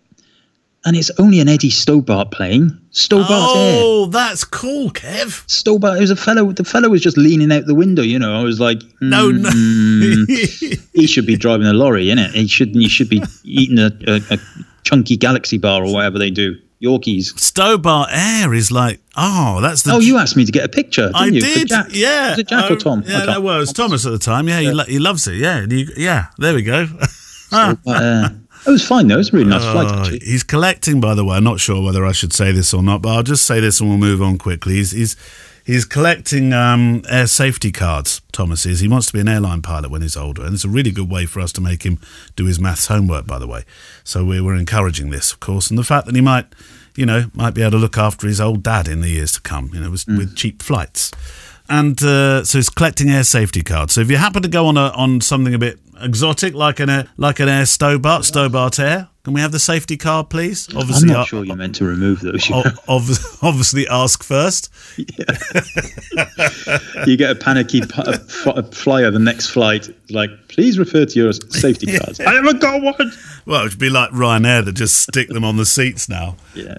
and 0.86 0.96
it's 0.96 1.12
only 1.20 1.40
an 1.40 1.50
Eddie 1.50 1.70
Stobart 1.70 2.32
plane. 2.32 2.80
Stobart 2.92 3.58
Air. 3.58 3.80
Oh, 3.84 4.06
that's 4.06 4.44
cool, 4.44 4.90
Kev. 4.92 5.44
Stobart. 5.50 5.98
It 5.98 6.02
was 6.02 6.12
a 6.12 6.16
fellow. 6.16 6.52
The 6.52 6.64
fellow 6.64 6.90
was 6.90 7.02
just 7.02 7.18
leaning 7.18 7.52
out 7.52 7.66
the 7.66 7.76
window. 7.76 8.02
You 8.04 8.20
know, 8.20 8.40
I 8.40 8.44
was 8.44 8.60
like, 8.60 8.82
No, 9.02 9.32
no. 9.32 9.50
"Mm, 9.50 10.90
he 10.94 11.08
should 11.08 11.26
be 11.26 11.36
driving 11.36 11.68
a 11.68 11.74
lorry, 11.74 12.06
innit? 12.06 12.32
He 12.32 12.48
shouldn't. 12.48 12.78
He 12.78 12.90
should 12.90 13.10
be 13.10 13.22
eating 13.44 13.80
a, 13.80 13.92
a, 14.08 14.22
a 14.36 14.38
chunky 14.84 15.18
Galaxy 15.18 15.58
bar 15.58 15.84
or 15.84 15.94
whatever 15.94 16.20
they 16.20 16.30
do. 16.32 16.56
Yorkies. 16.84 17.38
Stobart 17.40 18.10
Air 18.12 18.54
is 18.54 18.72
like, 18.72 19.00
oh, 19.16 19.60
that's 19.62 19.84
the. 19.84 19.94
Oh, 19.94 20.00
you 20.00 20.18
asked 20.18 20.36
me 20.36 20.44
to 20.46 20.52
get 20.52 20.66
a 20.66 20.70
picture. 20.70 21.04
Didn't 21.08 21.16
I 21.16 21.26
you? 21.28 21.42
Did, 21.42 21.68
Jack. 21.70 21.88
yeah. 21.92 22.30
Was 22.32 22.40
it 22.40 22.48
Jack 22.48 22.70
Oh, 22.70 22.74
or 22.74 22.78
Tom? 22.78 23.04
Yeah, 23.08 23.26
that 23.26 23.42
was 23.42 23.72
Thomas 23.72 24.06
at 24.06 24.12
the 24.12 24.20
time. 24.20 24.48
Yeah, 24.48 24.60
he, 24.60 24.72
lo- 24.72 24.84
he 24.86 25.00
loves 25.00 25.28
it. 25.28 25.36
Yeah, 25.36 25.66
you, 25.70 25.88
yeah. 25.96 26.28
There 26.38 26.54
we 26.54 26.62
go. 26.64 26.88
But, 27.52 27.78
uh, 27.86 28.30
it 28.66 28.70
was 28.72 28.84
fine 28.88 29.08
though. 29.08 29.14
It 29.14 29.18
was 29.20 29.30
a 29.30 29.38
really 29.38 29.48
nice 29.50 29.62
flight. 29.62 29.88
Oh, 29.88 30.00
Actually. 30.00 30.20
he's 30.22 30.42
collecting, 30.42 31.00
by 31.00 31.14
the 31.14 31.24
way. 31.24 31.38
I'm 31.38 31.44
not 31.44 31.60
sure 31.60 31.84
whether 31.84 32.04
I 32.04 32.12
should 32.14 32.34
say 32.34 32.52
this 32.52 32.74
or 32.74 32.82
not, 32.82 33.04
but 33.04 33.10
I'll 33.10 33.22
just 33.22 33.46
say 33.46 33.60
this 33.60 33.80
and 33.80 33.90
we'll 33.90 34.00
move 34.00 34.24
on 34.24 34.40
quickly. 34.40 34.74
He's 34.74 34.90
he's 34.90 35.16
he's 35.64 35.86
collecting 35.86 36.54
um, 36.54 37.04
air 37.10 37.28
safety 37.28 37.72
cards. 37.72 38.22
Thomas 38.32 38.66
is. 38.66 38.80
He 38.80 38.88
wants 38.88 39.08
to 39.08 39.14
be 39.14 39.20
an 39.20 39.28
airline 39.28 39.62
pilot 39.62 39.92
when 39.92 40.02
he's 40.02 40.18
older, 40.18 40.44
and 40.44 40.54
it's 40.54 40.66
a 40.66 40.70
really 40.70 40.92
good 40.92 41.10
way 41.10 41.26
for 41.26 41.40
us 41.40 41.52
to 41.54 41.62
make 41.62 41.84
him 41.84 42.00
do 42.36 42.46
his 42.46 42.60
maths 42.60 42.88
homework. 42.88 43.26
By 43.26 43.40
the 43.40 43.48
way, 43.48 43.64
so 44.04 44.24
we're, 44.24 44.44
we're 44.44 44.56
encouraging 44.56 45.10
this, 45.10 45.32
of 45.32 45.40
course, 45.40 45.70
and 45.70 45.78
the 45.78 45.84
fact 45.84 46.06
that 46.06 46.16
he 46.16 46.22
might, 46.22 46.48
you 46.96 47.06
know, 47.06 47.26
might 47.34 47.54
be 47.54 47.62
able 47.62 47.72
to 47.72 47.78
look 47.78 47.98
after 47.98 48.28
his 48.28 48.42
old 48.42 48.64
dad 48.64 48.88
in 48.88 49.02
the 49.02 49.10
years 49.10 49.32
to 49.34 49.42
come. 49.42 49.70
You 49.74 49.80
know, 49.82 49.92
with, 49.92 50.08
with 50.08 50.36
cheap 50.36 50.62
flights. 50.62 51.12
And 51.70 52.02
uh, 52.04 52.44
so 52.44 52.58
he's 52.58 52.70
collecting 52.70 53.10
air 53.10 53.24
safety 53.24 53.64
cards. 53.64 53.94
So 53.94 54.02
if 54.02 54.12
you 54.12 54.18
happen 54.18 54.42
to 54.42 54.50
go 54.50 54.68
on 54.68 54.78
a, 54.78 54.90
on 54.90 55.22
something 55.22 55.54
a 55.54 55.58
bit 55.58 55.80
exotic, 56.02 56.54
like 56.54 56.80
an 56.80 56.90
air, 56.90 57.08
like 57.18 57.40
an 57.40 57.48
air 57.48 57.66
Stobart, 57.66 58.26
Stobart 58.26 58.80
Air, 58.80 59.08
can 59.24 59.34
we 59.34 59.40
have 59.40 59.54
the 59.54 59.60
safety 59.60 59.96
card, 59.96 60.30
please? 60.30 60.68
Obviously, 60.76 61.10
I'm 61.10 61.14
not 61.16 61.28
sure 61.28 61.46
you 61.46 61.56
meant 61.56 61.76
to 61.76 61.86
remove 61.86 62.20
those. 62.20 62.50
you 62.50 62.56
know. 62.56 62.64
obviously, 62.88 63.88
ask 63.88 64.22
first. 64.22 64.70
you 64.98 65.06
get 67.16 67.32
a 67.32 67.36
panicky 67.36 67.82
p- 67.82 68.02
a 68.06 68.16
f- 68.16 68.48
a 68.48 68.64
flyer 68.64 69.12
the 69.12 69.20
next 69.20 69.48
flight, 69.52 69.88
like, 70.10 70.30
please 70.50 70.78
refer 70.78 71.06
to 71.06 71.20
your 71.20 71.32
safety 71.32 71.98
cards. 71.98 72.20
I 72.20 72.34
haven't 72.34 72.60
got 72.60 72.82
one. 72.82 73.14
Well, 73.46 73.66
it'd 73.66 73.80
be 73.80 73.90
like 73.90 74.10
Ryanair 74.12 74.66
that 74.66 74.74
just 74.74 75.00
stick 75.00 75.30
them 75.30 75.46
on 75.46 75.56
the 75.58 75.66
seats 75.66 76.10
now. 76.10 76.36
Yeah, 76.54 76.78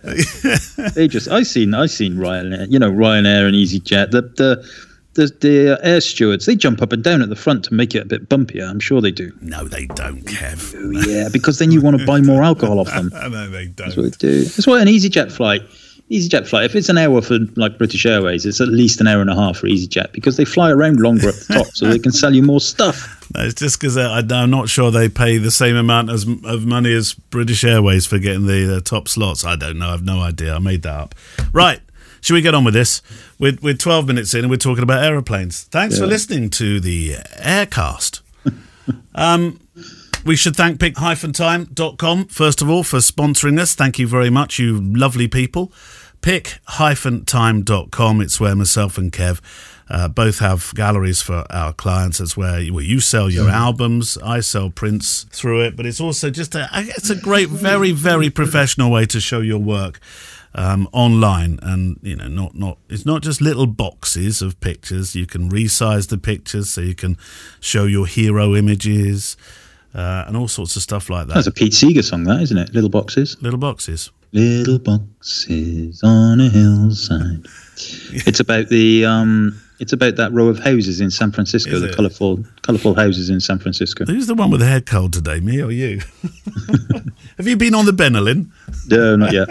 they 0.94 1.08
just. 1.08 1.28
I 1.28 1.42
seen. 1.44 1.72
I 1.74 1.86
seen 1.86 2.16
Ryanair. 2.16 2.70
You 2.70 2.78
know, 2.78 2.90
Ryanair 2.90 3.46
and 3.46 3.54
EasyJet. 3.54 4.10
The 4.10 4.20
the 4.22 4.70
the, 5.14 5.26
the 5.40 5.78
air 5.82 6.00
stewards. 6.00 6.46
They 6.46 6.56
jump 6.56 6.82
up 6.82 6.92
and 6.92 7.02
down 7.02 7.22
at 7.22 7.28
the 7.28 7.36
front 7.36 7.64
to 7.66 7.74
make 7.74 7.94
it 7.94 8.02
a 8.02 8.04
bit 8.04 8.28
bumpier. 8.28 8.68
I'm 8.68 8.80
sure 8.80 9.00
they 9.00 9.10
do. 9.10 9.32
No, 9.40 9.64
they 9.66 9.86
don't, 9.86 10.24
Kev. 10.24 10.74
Oh, 10.76 11.08
yeah, 11.08 11.28
because 11.32 11.58
then 11.58 11.70
you 11.72 11.80
want 11.80 11.98
to 11.98 12.06
buy 12.06 12.20
more 12.20 12.42
alcohol 12.42 12.80
off 12.80 12.88
them. 12.88 13.10
No, 13.34 13.48
they 13.48 13.66
That's 13.66 13.96
what 13.96 14.02
don't. 14.02 14.18
they 14.18 14.28
do. 14.28 14.44
That's 14.44 14.66
why 14.66 14.80
an 14.80 14.88
EasyJet 14.88 15.32
flight. 15.32 15.62
EasyJet 16.10 16.46
flight. 16.46 16.64
If 16.66 16.76
it's 16.76 16.90
an 16.90 16.98
hour 16.98 17.22
for 17.22 17.38
like 17.56 17.78
British 17.78 18.04
Airways, 18.04 18.44
it's 18.44 18.60
at 18.60 18.68
least 18.68 19.00
an 19.00 19.06
hour 19.06 19.22
and 19.22 19.30
a 19.30 19.34
half 19.34 19.56
for 19.58 19.66
EasyJet 19.66 20.12
because 20.12 20.36
they 20.36 20.44
fly 20.44 20.70
around 20.70 21.00
longer 21.00 21.28
at 21.30 21.34
the 21.36 21.54
top, 21.54 21.66
so 21.68 21.88
they 21.88 21.98
can 21.98 22.12
sell 22.12 22.34
you 22.34 22.42
more 22.42 22.60
stuff. 22.60 23.26
No, 23.34 23.42
it's 23.42 23.54
just 23.54 23.80
because 23.80 23.96
I'm 23.96 24.50
not 24.50 24.68
sure 24.68 24.90
they 24.90 25.08
pay 25.08 25.38
the 25.38 25.50
same 25.50 25.76
amount 25.76 26.10
as 26.10 26.26
of 26.44 26.66
money 26.66 26.92
as 26.92 27.14
British 27.14 27.64
Airways 27.64 28.04
for 28.04 28.18
getting 28.18 28.46
the 28.46 28.76
uh, 28.76 28.80
top 28.80 29.08
slots. 29.08 29.44
I 29.46 29.56
don't 29.56 29.78
know. 29.78 29.88
I've 29.88 30.04
no 30.04 30.20
idea. 30.20 30.54
I 30.54 30.58
made 30.58 30.82
that 30.82 30.94
up. 30.94 31.14
Right. 31.52 31.80
Should 32.24 32.32
we 32.32 32.40
get 32.40 32.54
on 32.54 32.64
with 32.64 32.72
this? 32.72 33.02
We're, 33.38 33.58
we're 33.60 33.74
12 33.74 34.06
minutes 34.06 34.32
in 34.32 34.40
and 34.40 34.50
we're 34.50 34.56
talking 34.56 34.82
about 34.82 35.04
aeroplanes. 35.04 35.64
Thanks 35.64 35.98
for 35.98 36.06
listening 36.06 36.48
to 36.50 36.80
the 36.80 37.16
Aircast. 37.36 38.22
um, 39.14 39.60
we 40.24 40.34
should 40.34 40.56
thank 40.56 40.80
pic-time.com, 40.80 42.28
first 42.28 42.62
of 42.62 42.70
all, 42.70 42.82
for 42.82 43.00
sponsoring 43.00 43.60
us. 43.60 43.74
Thank 43.74 43.98
you 43.98 44.08
very 44.08 44.30
much, 44.30 44.58
you 44.58 44.80
lovely 44.80 45.28
people. 45.28 45.70
Pic-time.com, 46.22 48.20
it's 48.22 48.40
where 48.40 48.56
myself 48.56 48.96
and 48.96 49.12
Kev 49.12 49.42
uh, 49.90 50.08
both 50.08 50.38
have 50.38 50.72
galleries 50.74 51.20
for 51.20 51.44
our 51.50 51.74
clients. 51.74 52.20
It's 52.20 52.38
where 52.38 52.58
you, 52.58 52.72
well, 52.72 52.84
you 52.84 53.00
sell 53.00 53.28
your 53.28 53.50
albums, 53.50 54.16
I 54.24 54.40
sell 54.40 54.70
prints 54.70 55.24
through 55.24 55.64
it, 55.64 55.76
but 55.76 55.84
it's 55.84 56.00
also 56.00 56.30
just 56.30 56.54
a, 56.54 56.70
it's 56.72 57.10
a 57.10 57.16
great, 57.16 57.50
very, 57.50 57.92
very 57.92 58.30
professional 58.30 58.90
way 58.90 59.04
to 59.04 59.20
show 59.20 59.40
your 59.40 59.58
work 59.58 60.00
um, 60.54 60.88
online, 60.92 61.58
and 61.62 61.98
you 62.02 62.16
know, 62.16 62.28
not 62.28 62.54
not 62.54 62.78
it's 62.88 63.04
not 63.04 63.22
just 63.22 63.40
little 63.40 63.66
boxes 63.66 64.40
of 64.42 64.60
pictures. 64.60 65.14
You 65.14 65.26
can 65.26 65.50
resize 65.50 66.08
the 66.08 66.18
pictures 66.18 66.70
so 66.70 66.80
you 66.80 66.94
can 66.94 67.16
show 67.60 67.84
your 67.84 68.06
hero 68.06 68.54
images 68.54 69.36
uh, 69.94 70.24
and 70.26 70.36
all 70.36 70.48
sorts 70.48 70.76
of 70.76 70.82
stuff 70.82 71.10
like 71.10 71.26
that. 71.28 71.34
That's 71.34 71.46
a 71.46 71.52
Pete 71.52 71.74
Seeger 71.74 72.02
song, 72.02 72.24
that 72.24 72.40
isn't 72.42 72.58
it? 72.58 72.72
Little 72.74 72.90
boxes. 72.90 73.36
little 73.42 73.58
boxes. 73.58 74.10
Little 74.32 74.78
boxes 74.80 76.02
on 76.02 76.40
a 76.40 76.48
hillside. 76.48 77.46
It's 78.12 78.38
about 78.38 78.68
the 78.68 79.04
um. 79.04 79.60
It's 79.80 79.92
about 79.92 80.14
that 80.16 80.32
row 80.32 80.46
of 80.46 80.60
houses 80.60 81.00
in 81.00 81.10
San 81.10 81.32
Francisco, 81.32 81.72
Is 81.72 81.80
the 81.80 81.88
it? 81.88 81.96
colorful, 81.96 82.44
colorful 82.62 82.94
houses 82.94 83.28
in 83.28 83.40
San 83.40 83.58
Francisco. 83.58 84.04
Who's 84.04 84.28
the 84.28 84.36
one 84.36 84.52
with 84.52 84.60
the 84.60 84.66
head 84.68 84.86
cold 84.86 85.12
today, 85.12 85.40
me 85.40 85.60
or 85.60 85.72
you? 85.72 86.00
Have 87.36 87.48
you 87.48 87.56
been 87.56 87.74
on 87.74 87.84
the 87.84 87.92
Benylin? 87.92 88.50
No, 88.88 89.16
not 89.16 89.32
yet. 89.32 89.48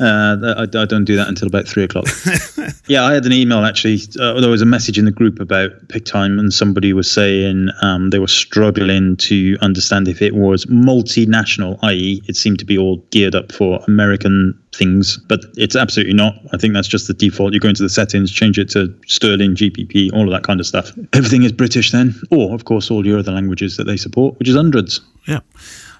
Uh, 0.00 0.54
I, 0.56 0.62
I 0.62 0.84
don't 0.84 1.04
do 1.04 1.16
that 1.16 1.28
until 1.28 1.48
about 1.48 1.66
three 1.66 1.84
o'clock. 1.84 2.06
yeah, 2.86 3.04
I 3.04 3.14
had 3.14 3.26
an 3.26 3.32
email 3.32 3.64
actually. 3.64 4.00
Uh, 4.20 4.40
there 4.40 4.50
was 4.50 4.62
a 4.62 4.66
message 4.66 4.98
in 4.98 5.04
the 5.04 5.10
group 5.10 5.40
about 5.40 5.70
Pic-Time, 5.88 6.38
and 6.38 6.52
somebody 6.52 6.92
was 6.92 7.10
saying 7.10 7.68
um, 7.82 8.10
they 8.10 8.18
were 8.18 8.28
struggling 8.28 9.16
to 9.16 9.56
understand 9.60 10.08
if 10.08 10.22
it 10.22 10.34
was 10.34 10.64
multinational, 10.66 11.78
i.e., 11.82 12.22
it 12.26 12.36
seemed 12.36 12.58
to 12.60 12.64
be 12.64 12.78
all 12.78 12.98
geared 13.10 13.34
up 13.34 13.52
for 13.52 13.80
American 13.88 14.58
things, 14.74 15.18
but 15.28 15.40
it's 15.56 15.76
absolutely 15.76 16.14
not. 16.14 16.34
I 16.52 16.56
think 16.56 16.74
that's 16.74 16.88
just 16.88 17.08
the 17.08 17.14
default. 17.14 17.52
You 17.52 17.60
go 17.60 17.68
into 17.68 17.82
the 17.82 17.88
settings, 17.88 18.30
change 18.30 18.58
it 18.58 18.70
to 18.70 18.94
sterling, 19.06 19.54
GBP, 19.54 20.12
all 20.12 20.24
of 20.24 20.30
that 20.30 20.44
kind 20.44 20.60
of 20.60 20.66
stuff. 20.66 20.92
Everything 21.12 21.42
is 21.42 21.52
British 21.52 21.90
then, 21.90 22.14
or 22.30 22.54
of 22.54 22.64
course 22.64 22.90
all 22.90 23.04
your 23.04 23.18
other 23.18 23.32
languages 23.32 23.76
that 23.76 23.84
they 23.84 23.96
support, 23.96 24.38
which 24.38 24.48
is 24.48 24.56
hundreds. 24.56 25.00
Yeah. 25.26 25.40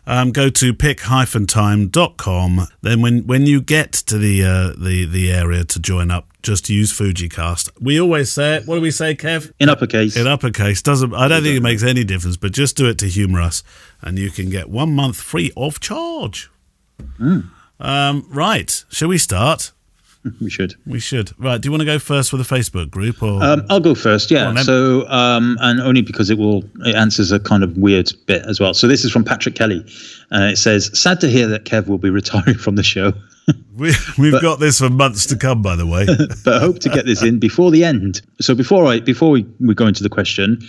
Um, 0.09 0.33
go 0.33 0.49
to 0.49 0.73
pic-time.com. 0.73 2.67
Then 2.81 3.03
when, 3.03 3.27
when 3.27 3.45
you 3.45 3.61
get 3.61 3.93
to 3.93 4.17
the 4.17 4.43
uh, 4.43 4.73
the 4.83 5.05
the 5.05 5.31
area 5.31 5.65
to 5.65 5.79
join 5.79 6.11
up, 6.11 6.27
just 6.43 6.71
use 6.71 6.99
FujiCast. 6.99 7.73
We 7.79 8.00
always 8.00 8.33
say 8.33 8.57
it. 8.57 8.67
What 8.67 8.77
do 8.77 8.81
we 8.81 8.91
say, 8.91 9.15
Kev? 9.15 9.53
In 9.61 9.69
uppercase, 9.69 10.17
In 10.17 10.27
uppercase 10.27 10.81
doesn't. 10.81 11.12
I 11.15 11.29
don't 11.29 11.43
think 11.43 11.59
it 11.59 11.62
makes 11.62 11.83
any 11.83 12.05
difference, 12.05 12.38
but 12.38 12.53
just 12.53 12.75
do 12.75 12.88
it 12.88 12.97
to 12.99 13.07
humour 13.07 13.43
us, 13.43 13.62
and 14.00 14.19
you 14.19 14.31
can 14.31 14.49
get 14.49 14.71
one 14.71 14.95
month 14.95 15.17
free 15.21 15.53
of 15.59 15.79
charge. 15.79 16.50
Um, 17.79 18.27
right. 18.31 18.85
Shall 18.88 19.09
we 19.09 19.19
start? 19.19 19.73
we 20.41 20.51
should. 20.51 20.75
We 20.87 21.01
should. 21.01 21.33
Right. 21.39 21.61
Do 21.61 21.67
you 21.67 21.71
want 21.71 21.81
to 21.83 21.87
go 21.87 21.99
first 21.99 22.33
with 22.33 22.47
the 22.47 22.55
Facebook 22.55 22.91
group, 22.91 23.23
or 23.23 23.43
Um, 23.43 23.63
I'll 23.71 23.81
go 23.81 23.95
first. 23.95 24.31
Yeah. 24.31 24.47
on 24.49 24.59
so, 24.59 25.09
um, 25.09 25.57
and 25.61 25.81
only 25.81 26.03
because 26.03 26.31
it 26.31 26.39
will 26.39 26.65
it 26.87 26.95
answers 26.95 27.33
a 27.33 27.39
kind 27.41 27.63
of 27.63 27.77
weird 27.77 28.13
bit 28.27 28.43
as 28.47 28.61
well. 28.61 28.75
So 28.75 28.87
this 28.89 29.05
is 29.05 29.13
from 29.13 29.25
Patrick 29.25 29.55
Kelly. 29.55 29.85
Uh, 30.33 30.51
it 30.53 30.57
says, 30.57 30.91
"Sad 30.99 31.21
to 31.21 31.29
hear 31.29 31.47
that 31.49 31.65
Kev 31.65 31.87
will 31.89 31.99
be 31.99 32.11
retiring 32.21 32.57
from 32.57 32.77
the 32.77 32.83
show, 32.83 33.13
we, 33.77 33.93
we've 34.19 34.41
got 34.43 34.61
this 34.61 34.79
for 34.79 34.91
months 34.91 35.25
to 35.27 35.37
come? 35.37 35.63
By 35.63 35.77
the 35.77 35.87
way. 35.87 36.07
but 36.45 36.55
I 36.55 36.59
hope 36.61 36.81
to 36.81 36.89
get 36.89 37.07
this 37.07 37.23
in 37.23 37.39
before 37.39 37.71
the 37.71 37.85
end." 37.85 38.21
So 38.41 38.55
before 38.55 38.87
I 38.87 39.01
before 39.01 39.31
we, 39.31 39.47
we 39.61 39.75
go 39.75 39.87
into 39.87 40.03
the 40.03 40.11
question, 40.11 40.61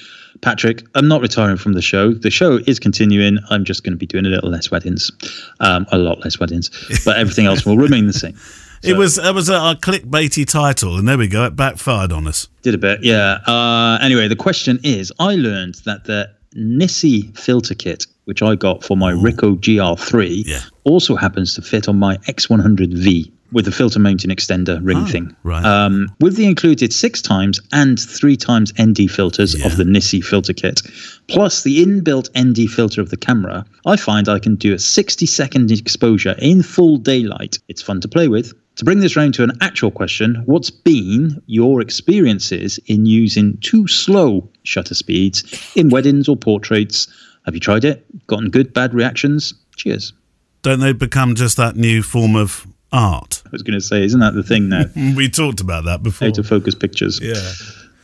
Patrick, 0.42 0.84
I'm 0.96 1.08
not 1.08 1.22
retiring 1.22 1.58
from 1.58 1.74
the 1.74 1.82
show. 1.82 2.14
The 2.14 2.30
show 2.30 2.60
is 2.68 2.80
continuing. 2.80 3.40
I'm 3.50 3.66
just 3.66 3.84
going 3.84 3.94
to 3.94 3.98
be 3.98 4.06
doing 4.06 4.26
a 4.26 4.30
little 4.30 4.50
less 4.50 4.72
weddings, 4.72 5.12
um, 5.60 5.86
a 5.92 5.98
lot 5.98 6.24
less 6.24 6.40
weddings, 6.40 6.70
but 7.04 7.18
everything 7.18 7.46
else 7.48 7.66
will 7.66 7.78
remain 7.78 8.06
the 8.06 8.14
same. 8.14 8.38
It 8.84 8.96
was 8.98 9.18
it 9.18 9.34
was 9.36 9.50
a, 9.50 9.54
a 9.56 9.76
clickbaity 9.80 10.46
title, 10.48 10.98
and 10.98 11.08
there 11.08 11.18
we 11.18 11.28
go. 11.28 11.46
It 11.46 11.56
backfired 11.56 12.12
on 12.12 12.28
us. 12.28 12.48
Did 12.62 12.76
a 12.76 12.78
bit, 12.78 13.00
yeah. 13.04 13.40
Uh, 13.46 13.98
anyway, 14.02 14.28
the 14.28 14.36
question 14.36 14.80
is 14.84 15.12
I 15.20 15.36
learned 15.36 15.76
that 15.86 16.06
the 16.06 16.30
NiSi 16.56 17.38
filter 17.38 17.76
kit, 17.76 18.06
which 18.26 18.42
I 18.42 18.56
got 18.56 18.84
for 18.84 18.96
my 18.98 19.12
Ricoh 19.14 19.58
GR3, 19.60 20.44
Yeah. 20.46 20.62
also 20.84 21.16
happens 21.16 21.54
to 21.56 21.62
fit 21.62 21.88
on 21.88 21.98
my 22.00 22.18
X100V 22.28 23.32
with 23.52 23.66
the 23.66 23.72
filter 23.72 24.00
mounting 24.00 24.30
extender 24.30 24.80
ring 24.84 24.98
Oh, 25.00 25.06
thing. 25.06 25.36
right. 25.44 25.66
Um, 25.66 26.08
with 26.20 26.36
the 26.36 26.46
included 26.46 26.94
six 26.94 27.20
times 27.22 27.60
and 27.72 28.00
three 28.00 28.38
times 28.38 28.72
ND 28.80 29.08
filters 29.10 29.58
Yeah. 29.60 29.66
of 29.66 29.78
the 29.78 29.84
NiSi 29.86 30.24
filter 30.24 30.54
kit, 30.54 30.82
plus 31.28 31.64
the 31.64 31.84
inbuilt 31.84 32.30
ND 32.40 32.68
filter 32.70 33.02
of 33.02 33.10
the 33.10 33.18
camera, 33.18 33.66
I 33.88 33.96
find 33.96 34.30
I 34.30 34.38
can 34.40 34.56
do 34.56 34.74
a 34.74 34.80
60 34.80 35.26
second 35.26 35.72
exposure 35.72 36.36
in 36.40 36.62
full 36.62 36.98
daylight. 36.98 37.58
It's 37.68 37.82
fun 37.82 38.02
to 38.02 38.08
play 38.08 38.28
with. 38.28 38.54
To 38.80 38.86
bring 38.86 39.02
this 39.02 39.18
round 39.18 39.34
to 39.34 39.44
an 39.44 39.52
actual 39.60 39.92
question, 39.92 40.42
what's 40.46 40.70
been 40.70 41.44
your 41.48 41.82
experiences 41.82 42.80
in 42.86 43.06
using 43.06 43.58
too 43.58 43.88
slow 43.88 44.50
shutter 44.64 44.96
speeds 44.96 45.44
in 45.76 45.90
weddings 45.90 46.30
or 46.30 46.38
portraits? 46.38 47.06
Have 47.44 47.56
you 47.56 47.60
tried 47.60 47.84
it? 47.84 48.06
Gotten 48.28 48.50
good, 48.50 48.74
bad 48.74 48.94
reactions? 48.94 49.54
Cheers. 49.76 50.14
Don't 50.62 50.80
they 50.80 50.94
become 50.94 51.36
just 51.36 51.58
that 51.58 51.76
new 51.76 52.02
form 52.02 52.38
of 52.38 52.66
art? 52.94 53.44
I 53.46 53.50
was 53.52 53.64
going 53.64 53.78
to 53.78 53.86
say, 53.86 54.02
isn't 54.06 54.22
that 54.22 54.34
the 54.34 54.44
thing 54.44 54.70
now? 54.70 54.86
We 55.14 55.28
talked 55.28 55.60
about 55.60 55.84
that 55.84 56.02
before. 56.02 56.30
Out 56.30 56.38
of 56.38 56.48
focus 56.48 56.74
pictures. 56.74 57.20
Yeah. 57.22 57.36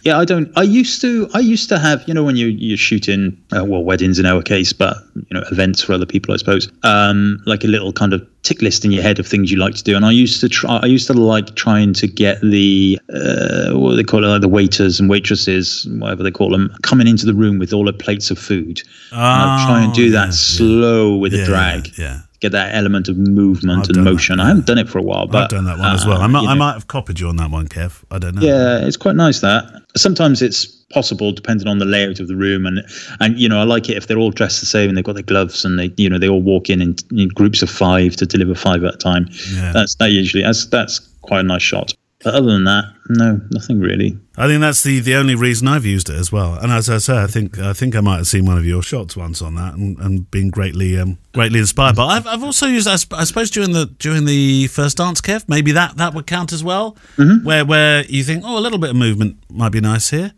Yeah, 0.05 0.19
I 0.19 0.25
don't. 0.25 0.51
I 0.55 0.61
used 0.61 1.01
to. 1.01 1.27
I 1.33 1.39
used 1.39 1.67
to 1.69 1.79
have. 1.79 2.07
You 2.07 2.13
know, 2.13 2.23
when 2.23 2.35
you 2.35 2.47
you're 2.47 2.77
shooting, 2.77 3.35
uh, 3.55 3.65
well, 3.65 3.83
weddings 3.83 4.19
in 4.19 4.25
our 4.27 4.41
case, 4.43 4.71
but 4.71 4.97
you 5.15 5.23
know, 5.31 5.43
events 5.51 5.81
for 5.81 5.93
other 5.93 6.05
people, 6.05 6.33
I 6.33 6.37
suppose. 6.37 6.69
Um, 6.83 7.41
like 7.47 7.63
a 7.63 7.67
little 7.67 7.91
kind 7.91 8.13
of 8.13 8.25
tick 8.43 8.61
list 8.61 8.85
in 8.85 8.91
your 8.91 9.01
head 9.01 9.17
of 9.17 9.25
things 9.25 9.51
you 9.51 9.57
like 9.57 9.73
to 9.73 9.83
do. 9.83 9.95
And 9.95 10.05
I 10.05 10.11
used 10.11 10.39
to 10.41 10.47
try. 10.47 10.77
I 10.77 10.85
used 10.85 11.07
to 11.07 11.13
like 11.13 11.55
trying 11.55 11.93
to 11.93 12.07
get 12.07 12.39
the 12.41 12.99
uh, 13.11 13.71
what 13.73 13.91
do 13.91 13.95
they 13.95 14.03
call 14.03 14.23
it, 14.23 14.27
like 14.27 14.41
the 14.41 14.47
waiters 14.47 14.99
and 14.99 15.09
waitresses, 15.09 15.87
whatever 15.97 16.21
they 16.21 16.29
call 16.31 16.51
them, 16.51 16.69
coming 16.83 17.07
into 17.07 17.25
the 17.25 17.33
room 17.33 17.57
with 17.57 17.73
all 17.73 17.85
the 17.85 17.93
plates 17.93 18.29
of 18.29 18.37
food. 18.37 18.83
and 19.11 19.19
I'd 19.21 19.65
try 19.65 19.83
and 19.83 19.93
do 19.93 20.11
that 20.11 20.25
yeah, 20.27 20.31
slow 20.31 21.15
with 21.17 21.33
Yeah, 21.33 21.41
a 21.41 21.45
drag. 21.45 21.97
yeah, 21.97 22.03
yeah. 22.05 22.19
Get 22.45 22.51
that 22.51 22.75
element 22.75 23.07
of 23.07 23.17
movement 23.17 23.79
I've 23.79 23.85
and 23.85 23.95
done 23.95 24.03
that, 24.03 24.11
motion. 24.11 24.37
yeah. 24.37 24.43
I 24.45 24.47
haven't 24.49 24.67
done 24.67 24.77
it 24.77 24.87
for 24.87 24.99
a 24.99 25.01
while, 25.01 25.25
but 25.25 25.43
I've 25.45 25.49
done 25.49 25.65
that 25.65 25.79
one 25.79 25.95
as 25.95 26.05
well. 26.05 26.21
uh, 26.21 26.25
I 26.25 26.27
might, 26.27 26.45
I 26.45 26.53
know. 26.53 26.59
might 26.59 26.73
have 26.73 26.85
copied 26.87 27.19
you 27.19 27.27
on 27.27 27.37
that 27.37 27.49
one, 27.49 27.67
Kev. 27.67 28.03
I 28.11 28.19
don't 28.19 28.35
know. 28.35 28.41
Yeah, 28.43 28.85
it's 28.85 28.97
quite 28.97 29.15
nice 29.15 29.39
that. 29.39 29.63
Sometimes 29.97 30.43
it's 30.43 30.65
possible 30.91 31.31
depending 31.31 31.67
on 31.67 31.79
the 31.79 31.85
layout 31.85 32.19
of 32.19 32.27
the 32.27 32.35
room 32.35 32.67
and 32.67 32.79
and 33.19 33.39
you 33.39 33.49
know 33.49 33.59
I 33.59 33.63
like 33.63 33.89
it 33.89 33.97
if 33.97 34.05
they're 34.05 34.19
all 34.19 34.29
dressed 34.29 34.59
the 34.59 34.67
same 34.67 34.87
and 34.89 34.95
they've 34.95 35.03
got 35.03 35.15
their 35.15 35.23
gloves 35.23 35.65
and 35.65 35.79
they 35.79 35.91
you 35.97 36.07
know 36.07 36.19
they 36.19 36.29
all 36.29 36.43
walk 36.43 36.69
in 36.69 36.79
in, 36.81 36.95
in 37.17 37.29
groups 37.29 37.63
of 37.63 37.69
five 37.71 38.15
to 38.17 38.27
deliver 38.27 38.53
five 38.53 38.83
at 38.83 38.93
a 38.93 38.97
time. 38.97 39.27
Yeah. 39.51 39.71
That's 39.73 39.95
that 39.95 40.11
usually 40.11 40.43
that's 40.43 40.67
that's 40.67 40.99
quite 41.23 41.39
a 41.39 41.43
nice 41.43 41.63
shot. 41.63 41.93
But 42.25 42.33
other 42.33 42.51
than 42.53 42.63
that, 42.63 42.85
no, 43.07 43.39
nothing 43.51 43.79
really. 43.79 44.17
I 44.35 44.47
think 44.47 44.59
that's 44.59 44.81
the, 44.81 44.99
the 44.99 45.13
only 45.13 45.35
reason 45.35 45.67
I've 45.67 45.85
used 45.85 46.09
it 46.09 46.15
as 46.15 46.31
well. 46.31 46.55
And 46.55 46.71
as 46.71 46.89
I 46.89 46.97
say, 46.97 47.21
I 47.21 47.27
think 47.27 47.59
I 47.59 47.71
think 47.71 47.95
I 47.95 48.01
might 48.01 48.17
have 48.17 48.25
seen 48.25 48.45
one 48.47 48.57
of 48.57 48.65
your 48.65 48.81
shots 48.81 49.15
once 49.15 49.43
on 49.43 49.53
that 49.55 49.75
and, 49.75 49.95
and 49.99 50.29
been 50.31 50.49
greatly 50.49 50.97
um, 50.99 51.19
greatly 51.35 51.59
inspired. 51.59 51.95
But 51.95 52.07
I've, 52.07 52.25
I've 52.25 52.43
also 52.43 52.65
used 52.65 52.87
I, 52.87 52.93
I 53.15 53.23
suppose 53.25 53.51
during 53.51 53.73
the 53.73 53.85
during 53.99 54.25
the 54.25 54.65
first 54.67 54.97
dance, 54.97 55.21
Kev, 55.21 55.47
maybe 55.47 55.71
that, 55.73 55.97
that 55.97 56.15
would 56.15 56.25
count 56.25 56.51
as 56.51 56.63
well. 56.63 56.97
Mm-hmm. 57.17 57.45
Where 57.45 57.63
where 57.63 58.03
you 58.05 58.23
think, 58.23 58.43
oh, 58.43 58.57
a 58.57 58.59
little 58.59 58.79
bit 58.79 58.89
of 58.89 58.95
movement 58.95 59.37
might 59.51 59.71
be 59.71 59.79
nice 59.79 60.09
here. 60.09 60.33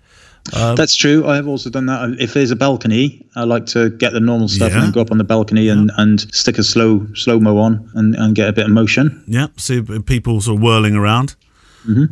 Um, 0.53 0.75
That's 0.75 0.95
true. 0.95 1.25
I 1.25 1.35
have 1.35 1.47
also 1.47 1.69
done 1.69 1.85
that. 1.87 2.17
If 2.19 2.33
there's 2.33 2.51
a 2.51 2.55
balcony, 2.55 3.25
I 3.35 3.43
like 3.43 3.65
to 3.67 3.89
get 3.91 4.11
the 4.13 4.19
normal 4.21 4.47
stuff 4.49 4.71
Yeah. 4.71 4.83
and 4.83 4.93
go 4.93 5.01
up 5.01 5.11
on 5.11 5.17
the 5.17 5.25
balcony 5.25 5.67
and, 5.69 5.91
and 5.97 6.21
stick 6.33 6.57
a 6.57 6.63
slow 6.63 7.05
slow 7.15 7.39
mo 7.39 7.57
on 7.57 7.89
and, 7.95 8.15
and 8.15 8.35
get 8.35 8.47
a 8.49 8.53
bit 8.53 8.65
of 8.65 8.71
motion. 8.71 9.23
Yeah, 9.27 9.47
see 9.57 9.81
people 9.81 10.39
sort 10.41 10.57
of 10.57 10.63
whirling 10.63 10.95
around. 10.95 11.35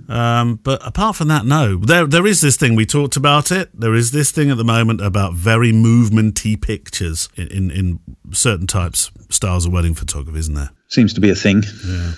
Um, 0.10 0.60
but 0.64 0.86
apart 0.86 1.16
from 1.16 1.28
that, 1.30 1.46
no. 1.46 1.78
There, 1.78 2.08
there 2.08 2.26
is 2.26 2.42
this 2.42 2.56
thing 2.58 2.76
we 2.76 2.86
talked 2.86 3.16
about 3.16 3.52
it. 3.52 3.70
There 3.78 3.94
is 3.94 4.12
this 4.12 4.32
thing 4.32 4.50
at 4.52 4.58
the 4.58 4.64
moment 4.64 5.02
about 5.02 5.34
very 5.34 5.72
movementy 5.72 6.56
pictures 6.60 7.30
in, 7.36 7.48
in, 7.50 7.72
in 7.72 8.00
certain 8.32 8.68
types, 8.68 9.12
styles 9.30 9.66
of 9.66 9.74
wedding 9.74 9.94
photography, 9.94 10.40
isn't 10.40 10.56
there? 10.56 10.70
Seems 10.88 11.14
to 11.14 11.22
be 11.22 11.30
a 11.30 11.36
thing. 11.36 11.64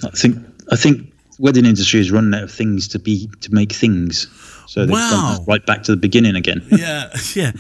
I 0.04 0.10
think 0.14 0.38
I 0.72 0.76
think 0.76 1.14
wedding 1.40 1.66
industry 1.66 2.00
is 2.00 2.12
running 2.12 2.34
out 2.34 2.44
of 2.44 2.52
things 2.52 2.88
to 2.90 3.00
be 3.00 3.30
to 3.42 3.54
make 3.54 3.72
things. 3.72 4.28
So 4.68 4.82
they've 4.82 4.90
Wow. 4.92 5.38
gone 5.38 5.46
right 5.48 5.66
back 5.66 5.84
to 5.84 5.92
the 5.94 5.98
beginning 5.98 6.36
again. 6.36 6.62
yeah, 6.72 7.10
yeah. 7.34 7.54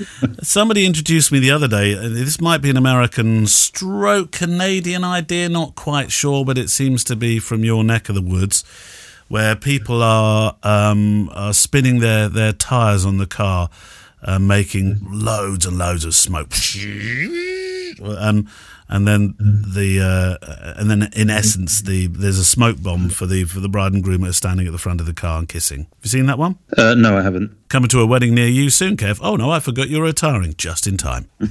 Somebody 0.44 0.86
introduced 0.86 1.32
me 1.32 1.40
the 1.40 1.52
other 1.52 1.68
day. 1.70 1.94
uh, 1.98 2.10
This 2.10 2.42
might 2.42 2.58
be 2.62 2.70
an 2.70 2.76
American 2.76 3.48
stroke 3.48 4.32
Canadian 4.34 5.06
idea, 5.06 5.48
not 5.48 5.76
quite 5.76 6.12
sure, 6.12 6.44
but 6.44 6.58
it 6.58 6.70
seems 6.70 7.06
to 7.06 7.16
be 7.16 7.40
from 7.40 7.64
your 7.64 7.84
neck 7.86 8.10
of 8.10 8.16
the 8.16 8.22
woods, 8.22 8.66
where 9.28 9.56
people 9.56 10.02
are, 10.02 10.56
um, 10.64 11.30
are 11.34 11.54
spinning 11.54 12.00
their, 12.00 12.30
their 12.30 12.54
tires 12.54 13.06
on 13.06 13.18
the 13.18 13.28
car, 13.28 13.70
uh, 14.24 14.40
making 14.40 15.00
loads 15.10 15.66
and 15.66 15.78
loads 15.78 16.06
of 16.06 16.16
smoke. 16.16 16.54
Um, 18.04 18.48
and 18.90 19.08
then 19.08 19.36
the 19.38 20.00
uh, 20.02 20.74
and 20.78 20.90
then 20.90 21.10
in 21.14 21.30
essence 21.30 21.82
the 21.82 22.08
there's 22.08 22.38
a 22.38 22.46
smoke 22.46 22.82
bomb 22.82 23.10
for 23.10 23.26
the 23.26 23.44
for 23.44 23.60
the 23.60 23.70
bride 23.70 23.94
and 23.94 24.04
groom 24.04 24.24
are 24.24 24.32
standing 24.32 24.66
at 24.66 24.72
the 24.72 24.78
front 24.78 25.00
of 25.00 25.06
the 25.06 25.14
car 25.14 25.40
and 25.40 25.50
kissing. 25.50 25.80
Have 25.80 26.04
you 26.04 26.10
seen 26.10 26.26
that 26.28 26.38
one? 26.38 26.58
Uh, 26.78 26.94
no, 26.94 27.18
I 27.18 27.22
haven't. 27.22 27.67
Coming 27.70 27.90
to 27.90 28.00
a 28.00 28.06
wedding 28.06 28.34
near 28.34 28.48
you 28.48 28.70
soon, 28.70 28.96
Kev. 28.96 29.20
Oh 29.22 29.36
no, 29.36 29.52
I 29.52 29.60
forgot 29.60 29.90
you're 29.90 30.04
retiring 30.04 30.54
just 30.58 30.88
in 30.88 30.98
time. 30.98 31.30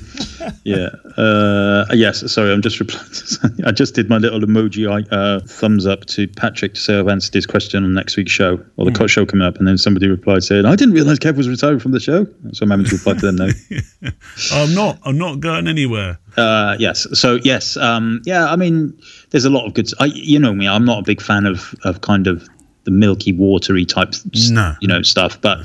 Yeah. 0.62 0.88
Uh, 1.16 1.86
yes. 1.92 2.30
Sorry, 2.32 2.52
I'm 2.52 2.62
just 2.62 2.78
replying. 2.80 3.06
To, 3.08 3.62
I 3.66 3.72
just 3.72 3.94
did 3.94 4.08
my 4.08 4.18
little 4.18 4.40
emoji 4.40 4.86
uh, 5.12 5.40
thumbs 5.46 5.86
up 5.86 6.04
to 6.06 6.26
Patrick 6.28 6.74
to 6.74 6.80
say 6.80 6.98
I've 6.98 7.08
answered 7.08 7.34
his 7.34 7.46
question 7.46 7.82
on 7.84 7.94
next 7.94 8.16
week's 8.16 8.30
show 8.32 8.60
or 8.76 8.84
the 8.84 8.92
cut 8.92 9.10
show 9.10 9.24
coming 9.26 9.46
up, 9.46 9.56
and 9.58 9.66
then 9.66 9.76
somebody 9.78 10.08
replied 10.08 10.42
saying 10.44 10.64
I 10.64 10.74
didn't 10.76 10.94
realise 10.94 11.18
Kev 11.18 11.36
was 11.36 11.48
retiring 11.48 11.78
from 11.80 11.92
the 11.92 12.00
show, 12.00 12.26
so 12.52 12.62
I'm 12.64 12.70
having 12.70 12.86
to 12.86 12.92
reply 12.96 13.14
to 13.14 13.20
them 13.32 13.36
now. 13.36 14.10
I'm 14.52 14.74
not. 14.74 14.98
I'm 15.04 15.18
not 15.18 15.40
going 15.40 15.66
anywhere. 15.68 16.18
Uh, 16.36 16.76
yes. 16.78 17.06
So 17.18 17.38
yes. 17.42 17.76
Um, 17.76 18.22
yeah. 18.24 18.46
I 18.50 18.56
mean, 18.56 18.96
there's 19.30 19.44
a 19.44 19.50
lot 19.50 19.66
of 19.66 19.74
good. 19.74 19.88
I, 20.00 20.06
you 20.06 20.38
know 20.38 20.52
me. 20.52 20.66
I'm 20.68 20.84
not 20.84 21.00
a 21.00 21.02
big 21.02 21.20
fan 21.20 21.46
of 21.46 21.74
of 21.84 22.00
kind 22.02 22.26
of 22.26 22.48
the 22.84 22.90
milky, 22.92 23.32
watery 23.32 23.84
type, 23.84 24.14
No. 24.50 24.74
you 24.80 24.86
know, 24.86 25.02
stuff. 25.02 25.40
But 25.40 25.58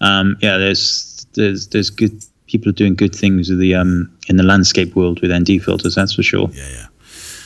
um, 0.00 0.36
yeah, 0.40 0.56
there's 0.58 1.26
there's 1.34 1.68
there's 1.68 1.90
good 1.90 2.24
people 2.46 2.68
are 2.68 2.72
doing 2.74 2.94
good 2.94 3.14
things 3.14 3.48
with 3.50 3.58
the 3.58 3.74
um 3.74 4.10
in 4.28 4.36
the 4.36 4.42
landscape 4.42 4.94
world 4.94 5.20
with 5.20 5.32
ND 5.32 5.62
filters. 5.62 5.94
That's 5.94 6.14
for 6.14 6.22
sure. 6.22 6.48
Yeah, 6.52 6.68
yeah. 6.70 6.86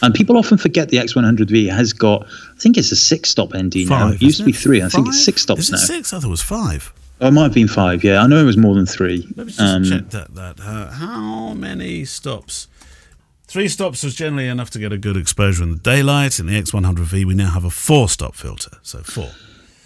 And 0.01 0.15
people 0.15 0.37
often 0.37 0.59
forget 0.59 0.91
the 0.91 0.99
X100V 0.99 1.71
has 1.73 1.93
got. 1.93 2.25
I 2.27 2.59
think 2.61 2.77
it's 2.77 2.93
a 2.93 2.97
six 2.97 3.31
stop 3.31 3.53
ND 3.57 3.89
now. 3.89 4.11
It 4.11 4.23
used 4.23 4.39
to 4.39 4.45
be 4.45 4.53
three. 4.53 4.83
I 4.83 4.89
think 4.89 5.09
it's 5.09 5.25
six 5.25 5.43
stops 5.43 5.69
it 5.69 5.73
now. 5.73 5.79
six? 5.79 6.13
I 6.13 6.21
thought 6.21 6.27
it 6.29 6.31
was 6.31 6.43
five. 6.43 6.93
Oh, 7.21 7.27
it 7.27 7.31
might 7.33 7.43
have 7.45 7.55
been 7.55 7.67
five. 7.67 8.05
Yeah, 8.05 8.23
I 8.23 8.29
know 8.29 8.37
it 8.39 8.45
was 8.45 8.57
more 8.57 8.77
than 8.77 8.87
three. 8.87 9.27
Let 9.35 9.47
me 9.47 9.53
just 9.53 9.61
Um, 9.61 9.83
check 9.85 10.09
that. 10.11 10.35
That 10.37 10.61
uh, 10.61 10.93
how 10.93 11.53
many 11.55 12.05
stops? 12.05 12.69
Three 13.49 13.67
stops 13.67 14.05
was 14.05 14.15
generally 14.15 14.47
enough 14.47 14.71
to 14.71 14.79
get 14.79 14.93
a 14.93 14.99
good 14.99 15.17
exposure 15.17 15.65
in 15.65 15.71
the 15.73 15.79
daylight. 15.79 16.39
In 16.39 16.47
the 16.47 16.53
X100V, 16.63 17.25
we 17.25 17.35
now 17.35 17.51
have 17.51 17.65
a 17.65 17.71
four-stop 17.71 18.35
filter, 18.37 18.77
so 18.83 18.99
four. 19.03 19.31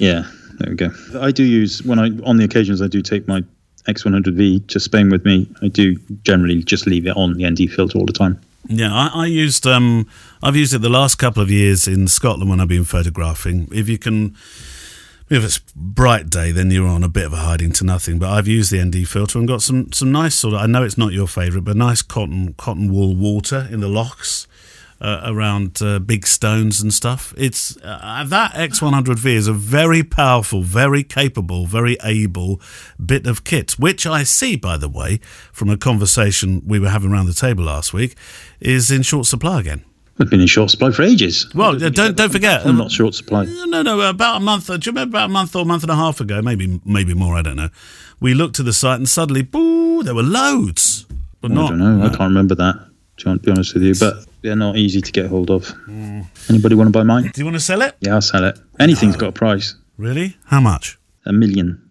Yeah, 0.02 0.28
there 0.58 0.70
we 0.70 0.74
go. 0.74 0.90
I 1.20 1.30
do 1.30 1.44
use 1.44 1.80
when 1.84 2.00
I 2.00 2.06
on 2.28 2.36
the 2.36 2.42
occasions 2.42 2.82
I 2.82 2.88
do 2.88 3.02
take 3.02 3.28
my 3.28 3.44
X100V 3.86 4.66
to 4.66 4.80
Spain 4.80 5.10
with 5.10 5.24
me. 5.24 5.46
I 5.62 5.68
do 5.68 5.96
generally 6.24 6.64
just 6.64 6.88
leave 6.88 7.06
it 7.06 7.16
on 7.16 7.34
the 7.34 7.48
ND 7.48 7.70
filter 7.70 7.98
all 7.98 8.06
the 8.06 8.12
time. 8.12 8.40
Yeah, 8.66 8.92
I, 8.92 9.10
I 9.14 9.26
used. 9.26 9.64
Um, 9.64 10.08
I've 10.42 10.56
used 10.56 10.74
it 10.74 10.80
the 10.80 10.88
last 10.88 11.20
couple 11.20 11.40
of 11.40 11.52
years 11.52 11.86
in 11.86 12.08
Scotland 12.08 12.50
when 12.50 12.58
I've 12.58 12.66
been 12.66 12.82
photographing. 12.82 13.68
If 13.72 13.88
you 13.88 13.96
can, 13.96 14.34
if 15.30 15.44
it's 15.44 15.60
bright 15.76 16.28
day, 16.28 16.50
then 16.50 16.72
you're 16.72 16.88
on 16.88 17.04
a 17.04 17.08
bit 17.08 17.26
of 17.26 17.32
a 17.32 17.36
hiding 17.36 17.70
to 17.74 17.84
nothing. 17.84 18.18
But 18.18 18.30
I've 18.30 18.48
used 18.48 18.72
the 18.72 18.84
ND 18.84 19.06
filter 19.06 19.38
and 19.38 19.46
got 19.46 19.62
some 19.62 19.92
some 19.92 20.10
nice 20.10 20.34
sort 20.34 20.54
of. 20.54 20.62
I 20.62 20.66
know 20.66 20.82
it's 20.82 20.98
not 20.98 21.12
your 21.12 21.28
favourite, 21.28 21.64
but 21.64 21.76
nice 21.76 22.02
cotton 22.02 22.54
cotton 22.54 22.92
wool 22.92 23.14
water 23.14 23.68
in 23.70 23.78
the 23.78 23.88
lochs. 23.88 24.48
Uh, 25.02 25.20
around 25.24 25.82
uh, 25.82 25.98
big 25.98 26.24
stones 26.24 26.80
and 26.80 26.94
stuff. 26.94 27.34
It's 27.36 27.76
uh, 27.78 28.22
that 28.24 28.52
X100V 28.52 29.26
is 29.26 29.48
a 29.48 29.52
very 29.52 30.04
powerful, 30.04 30.62
very 30.62 31.02
capable, 31.02 31.66
very 31.66 31.96
able 32.04 32.60
bit 33.04 33.26
of 33.26 33.42
kit, 33.42 33.72
which 33.80 34.06
I 34.06 34.22
see, 34.22 34.54
by 34.54 34.76
the 34.76 34.88
way, 34.88 35.18
from 35.52 35.70
a 35.70 35.76
conversation 35.76 36.62
we 36.64 36.78
were 36.78 36.88
having 36.88 37.10
around 37.10 37.26
the 37.26 37.34
table 37.34 37.64
last 37.64 37.92
week, 37.92 38.14
is 38.60 38.92
in 38.92 39.02
short 39.02 39.26
supply 39.26 39.58
again. 39.58 39.84
I've 40.20 40.30
been 40.30 40.40
in 40.40 40.46
short 40.46 40.70
supply 40.70 40.92
for 40.92 41.02
ages. 41.02 41.52
Well, 41.52 41.82
uh, 41.84 41.88
don't 41.88 42.16
don't 42.16 42.30
forget. 42.30 42.64
I'm 42.64 42.76
not 42.76 42.92
short 42.92 43.16
supply. 43.16 43.46
No, 43.46 43.64
no, 43.64 43.82
no. 43.82 44.08
About 44.08 44.36
a 44.36 44.40
month. 44.40 44.68
Do 44.68 44.74
you 44.74 44.92
remember 44.92 45.16
about 45.16 45.30
a 45.30 45.32
month 45.32 45.56
or 45.56 45.62
a 45.62 45.64
month 45.64 45.82
and 45.82 45.90
a 45.90 45.96
half 45.96 46.20
ago? 46.20 46.40
Maybe, 46.40 46.80
maybe 46.84 47.12
more. 47.12 47.34
I 47.34 47.42
don't 47.42 47.56
know. 47.56 47.70
We 48.20 48.34
looked 48.34 48.54
to 48.56 48.62
the 48.62 48.72
site 48.72 48.98
and 48.98 49.08
suddenly, 49.08 49.42
boo! 49.42 50.04
There 50.04 50.14
were 50.14 50.22
loads, 50.22 51.06
but 51.40 51.50
I 51.50 51.54
not. 51.54 51.70
don't 51.70 51.78
know. 51.80 52.04
I 52.04 52.08
can't 52.08 52.30
remember 52.30 52.54
that. 52.54 52.76
To 53.16 53.38
be 53.38 53.50
honest 53.50 53.74
with 53.74 53.82
you, 53.82 53.94
but 53.98 54.26
they're 54.42 54.56
not 54.56 54.76
easy 54.76 55.00
to 55.00 55.12
get 55.12 55.26
hold 55.26 55.50
of. 55.50 55.68
Hmm. 55.68 56.22
Anybody 56.48 56.74
want 56.74 56.88
to 56.88 56.92
buy 56.92 57.02
mine? 57.04 57.30
Do 57.32 57.40
you 57.40 57.44
want 57.44 57.56
to 57.56 57.60
sell 57.60 57.82
it? 57.82 57.96
Yeah, 58.00 58.14
I'll 58.14 58.20
sell 58.22 58.44
it. 58.44 58.58
Anything's 58.80 59.16
got 59.16 59.28
a 59.28 59.32
price. 59.32 59.74
Really? 59.96 60.36
How 60.46 60.60
much? 60.60 60.98
A 61.26 61.32
million. 61.32 61.90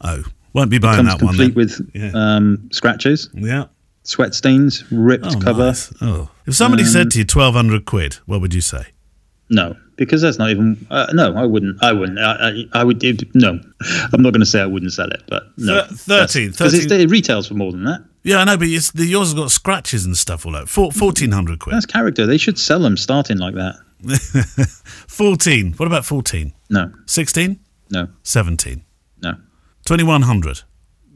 Oh, 0.00 0.22
won't 0.52 0.70
be 0.70 0.78
buying 0.78 0.96
Comes 0.96 1.08
that 1.08 1.22
one. 1.24 1.34
complete 1.34 1.54
with 1.54 1.90
Yeah. 1.94 2.10
um, 2.14 2.68
scratches, 2.72 3.30
Yeah. 3.34 3.64
sweat 4.02 4.34
stains, 4.34 4.84
ripped 4.90 5.26
Oh, 5.26 5.38
cover. 5.40 5.66
nice. 5.66 5.92
Oh, 6.00 6.30
if 6.46 6.54
somebody 6.54 6.84
said 6.84 7.10
to 7.12 7.18
you 7.18 7.24
twelve 7.24 7.54
hundred 7.54 7.84
quid, 7.84 8.14
what 8.26 8.40
would 8.40 8.54
you 8.54 8.60
say? 8.60 8.88
No, 9.50 9.76
because 9.98 10.22
that's 10.22 10.38
not 10.38 10.48
even. 10.50 10.86
Uh, 10.90 11.06
no, 11.12 11.34
I 11.34 11.44
wouldn't. 11.44 11.82
I 11.84 11.92
wouldn't. 11.92 12.18
I, 12.18 12.50
I, 12.72 12.80
I 12.80 12.84
would. 12.84 13.04
It, 13.04 13.34
no, 13.34 13.60
I'm 14.12 14.22
not 14.22 14.32
going 14.32 14.40
to 14.40 14.46
say 14.46 14.62
I 14.62 14.66
wouldn't 14.66 14.92
sell 14.92 15.10
it, 15.10 15.22
but 15.28 15.42
no. 15.58 15.82
Thir- 15.90 16.26
13, 16.26 16.52
because 16.52 16.74
it 16.90 17.10
retails 17.10 17.46
for 17.48 17.54
more 17.54 17.72
than 17.72 17.84
that. 17.84 18.02
Yeah, 18.22 18.38
I 18.38 18.44
know, 18.44 18.56
but 18.56 18.68
it's, 18.68 18.90
the, 18.92 19.04
yours 19.06 19.28
has 19.28 19.34
got 19.34 19.50
scratches 19.50 20.04
and 20.04 20.16
stuff 20.16 20.46
all 20.46 20.56
over. 20.56 20.66
Four, 20.66 20.92
Fourteen 20.92 21.32
hundred 21.32 21.58
quid. 21.60 21.74
That's 21.74 21.86
character. 21.86 22.26
They 22.26 22.38
should 22.38 22.58
sell 22.58 22.80
them 22.80 22.96
starting 22.96 23.38
like 23.38 23.54
that. 23.54 23.76
Fourteen. 25.08 25.72
What 25.74 25.86
about 25.86 26.04
fourteen? 26.04 26.52
No, 26.70 26.92
Sixteen? 27.06 27.60
no, 27.90 28.08
Seventeen? 28.22 28.84
no. 29.22 29.34
Twenty-one 29.84 30.22
hundred. 30.22 30.62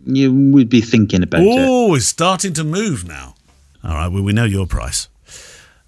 You 0.05 0.33
would 0.53 0.69
be 0.69 0.81
thinking 0.81 1.23
about 1.23 1.43
it. 1.43 1.47
Oh, 1.49 1.95
it's 1.95 2.07
starting 2.07 2.53
to 2.55 2.65
move 2.65 3.07
now. 3.07 3.35
All 3.85 3.95
right, 3.95 4.09
well, 4.09 4.23
we 4.23 4.33
know 4.33 4.45
your 4.45 4.67
price. 4.67 5.09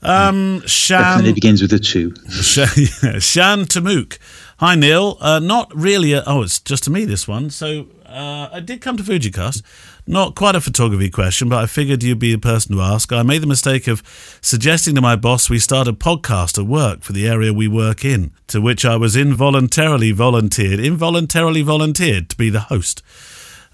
Um, 0.05 0.63
Shan, 0.67 1.01
Definitely 1.01 1.33
begins 1.33 1.63
with 1.63 1.73
a 1.73 1.79
two. 1.79 2.15
Shan, 2.31 2.69
yeah, 3.03 3.19
Shan 3.19 3.65
Tamuk. 3.65 4.19
Hi, 4.59 4.75
Neil. 4.75 5.17
Uh, 5.21 5.39
not 5.41 5.75
really. 5.75 6.13
A, 6.13 6.23
oh, 6.27 6.43
it's 6.43 6.61
just 6.61 6.85
to 6.85 6.91
me, 6.91 7.05
this 7.05 7.27
one. 7.27 7.51
So, 7.51 7.87
uh, 8.07 8.11
Uh, 8.15 8.49
I 8.53 8.61
did 8.61 8.81
come 8.81 8.97
to 8.97 9.03
Fujicast. 9.03 9.63
Not 10.07 10.37
quite 10.37 10.55
a 10.55 10.61
photography 10.61 11.11
question, 11.11 11.49
but 11.49 11.59
I 11.65 11.67
figured 11.67 12.03
you'd 12.05 12.21
be 12.21 12.31
the 12.31 12.39
person 12.39 12.77
to 12.77 12.83
ask. 12.83 13.11
I 13.13 13.23
made 13.25 13.43
the 13.43 13.49
mistake 13.49 13.89
of 13.89 14.03
suggesting 14.41 14.95
to 14.95 15.01
my 15.01 15.17
boss 15.17 15.51
we 15.51 15.59
start 15.59 15.89
a 15.89 15.93
podcast 15.93 16.59
at 16.59 16.67
work 16.67 17.03
for 17.03 17.13
the 17.13 17.27
area 17.27 17.53
we 17.53 17.67
work 17.67 18.05
in, 18.05 18.31
to 18.49 18.61
which 18.61 18.85
I 18.85 18.97
was 18.97 19.17
involuntarily 19.17 20.13
volunteered, 20.13 20.79
involuntarily 20.79 21.63
volunteered 21.63 22.29
to 22.29 22.37
be 22.37 22.51
the 22.51 22.61
host. 22.61 23.03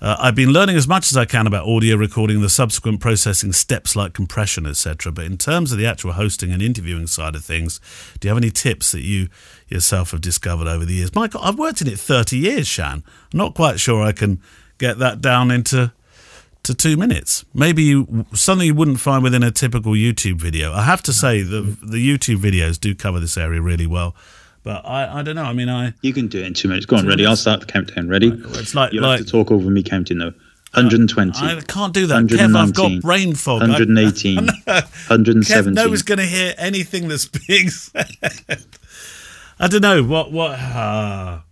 Uh, 0.00 0.16
I've 0.18 0.34
been 0.34 0.50
learning 0.50 0.76
as 0.76 0.88
much 0.88 1.12
as 1.12 1.16
I 1.16 1.26
can 1.26 1.46
about 1.46 1.68
audio 1.68 1.94
recording 1.94 2.40
the 2.40 2.48
subsequent 2.48 3.00
processing 3.00 3.52
steps 3.52 3.94
like 3.94 4.14
compression, 4.14 4.66
etc. 4.66 5.12
But 5.12 5.26
in 5.26 5.36
terms 5.36 5.72
of 5.72 5.78
the 5.78 5.86
actual 5.86 6.12
hosting 6.12 6.52
and 6.52 6.62
interviewing 6.62 7.06
side 7.06 7.34
of 7.34 7.44
things, 7.44 7.80
do 8.18 8.26
you 8.26 8.30
have 8.30 8.42
any 8.42 8.50
tips 8.50 8.92
that 8.92 9.02
you 9.02 9.28
yourself 9.68 10.12
have 10.12 10.22
discovered 10.22 10.66
over 10.66 10.86
the 10.86 10.94
years? 10.94 11.14
Michael, 11.14 11.40
I've 11.42 11.58
worked 11.58 11.82
in 11.82 11.86
it 11.86 11.98
30 11.98 12.38
years, 12.38 12.66
Shan. 12.66 13.04
I'm 13.32 13.38
not 13.38 13.54
quite 13.54 13.78
sure 13.78 14.02
I 14.02 14.12
can 14.12 14.40
get 14.78 14.98
that 14.98 15.20
down 15.20 15.50
into 15.50 15.92
to 16.62 16.74
two 16.74 16.96
minutes. 16.96 17.44
Maybe 17.54 17.82
you, 17.82 18.26
something 18.34 18.66
you 18.66 18.74
wouldn't 18.74 19.00
find 19.00 19.22
within 19.22 19.42
a 19.42 19.50
typical 19.50 19.92
YouTube 19.92 20.36
video. 20.36 20.72
I 20.72 20.82
have 20.82 21.02
to 21.04 21.12
say 21.12 21.42
the 21.42 21.76
the 21.82 21.96
YouTube 21.96 22.36
videos 22.36 22.78
do 22.78 22.94
cover 22.94 23.20
this 23.20 23.36
area 23.36 23.60
really 23.60 23.86
well. 23.86 24.14
But 24.62 24.84
I, 24.86 25.20
I 25.20 25.22
don't 25.22 25.36
know. 25.36 25.44
I 25.44 25.52
mean, 25.52 25.68
I 25.68 25.94
You 26.02 26.12
can 26.12 26.28
do 26.28 26.38
it 26.40 26.46
in 26.46 26.54
two 26.54 26.68
minutes. 26.68 26.86
Go 26.86 26.96
on, 26.96 27.06
ready? 27.06 27.24
I'll 27.24 27.36
start 27.36 27.60
the 27.60 27.66
countdown. 27.66 28.08
Ready? 28.08 28.28
it's 28.28 28.74
like 28.74 28.92
You'll 28.92 29.04
like 29.04 29.18
have 29.18 29.26
to 29.26 29.32
talk 29.32 29.50
over 29.50 29.70
me 29.70 29.82
counting 29.82 30.18
though. 30.18 30.34
120. 30.74 31.38
I 31.40 31.60
can't 31.62 31.92
do 31.92 32.06
that. 32.06 32.26
Kev, 32.26 32.56
I've 32.56 32.72
got 32.74 33.02
brain 33.02 33.34
fog. 33.34 33.60
118. 33.60 34.38
I 34.38 34.42
know. 34.42 34.52
Kev 34.52 35.08
117. 35.08 35.74
knows 35.74 36.02
going 36.02 36.18
to 36.18 36.24
hear 36.24 36.54
anything 36.58 37.08
that's 37.08 37.26
being 37.26 37.70
said. 37.70 38.06
I 39.58 39.66
don't 39.66 39.82
know 39.82 40.04
what 40.04 40.30
what. 40.30 40.52
ah. 40.58 41.42